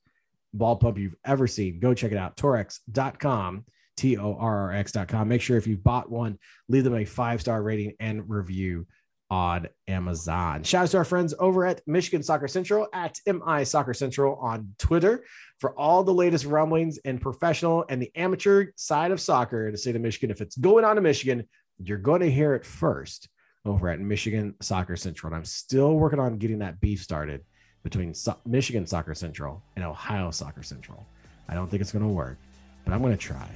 [0.54, 1.80] ball pump you've ever seen.
[1.80, 2.36] Go check it out.
[2.38, 3.66] Torrx.com,
[3.96, 5.28] T O R R X.com.
[5.28, 8.88] Make sure if you've bought one, leave them a five star rating and review
[9.30, 10.64] on Amazon.
[10.64, 14.74] Shout out to our friends over at Michigan Soccer Central at MI Soccer Central on
[14.78, 15.26] Twitter
[15.60, 19.78] for all the latest rumblings in professional and the amateur side of soccer in the
[19.78, 20.32] state of Michigan.
[20.32, 21.48] If it's going on in Michigan,
[21.78, 23.30] you're going to hear it first
[23.66, 25.34] over at Michigan Soccer Central.
[25.34, 27.44] And I'm still working on getting that beef started
[27.84, 31.06] between so- Michigan Soccer Central and Ohio Soccer Central.
[31.50, 32.38] I don't think it's going to work,
[32.86, 33.48] but I'm going to try.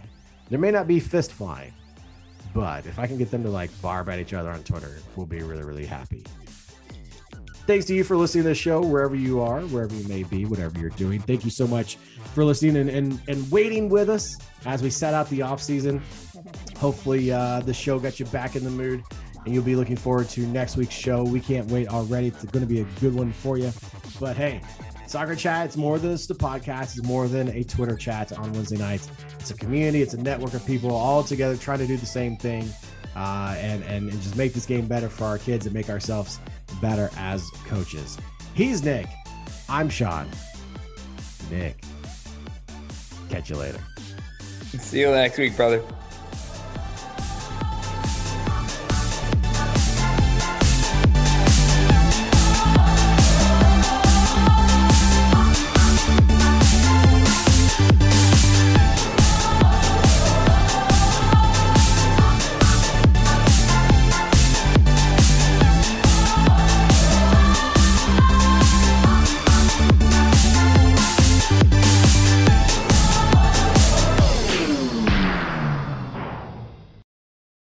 [0.49, 1.73] There may not be fist flying,
[2.53, 5.25] but if I can get them to like barb at each other on Twitter, we'll
[5.25, 6.23] be really, really happy.
[7.67, 10.45] Thanks to you for listening to the show, wherever you are, wherever you may be,
[10.45, 11.21] whatever you're doing.
[11.21, 11.97] Thank you so much
[12.33, 14.35] for listening and, and, and waiting with us
[14.65, 16.01] as we set out the off season.
[16.77, 19.03] Hopefully, uh, the show got you back in the mood
[19.45, 21.23] and you'll be looking forward to next week's show.
[21.23, 22.27] We can't wait already.
[22.27, 23.71] It's going to be a good one for you.
[24.19, 24.61] But hey,
[25.11, 28.53] Soccer Chat, it's more than just a podcast, it's more than a Twitter chat on
[28.53, 29.09] Wednesday nights.
[29.39, 32.37] It's a community, it's a network of people all together trying to do the same
[32.37, 32.69] thing
[33.13, 36.39] uh, and, and, and just make this game better for our kids and make ourselves
[36.81, 38.17] better as coaches.
[38.53, 39.07] He's Nick.
[39.67, 40.29] I'm Sean.
[41.49, 41.83] Nick.
[43.29, 43.81] Catch you later.
[44.79, 45.83] See you next week, brother.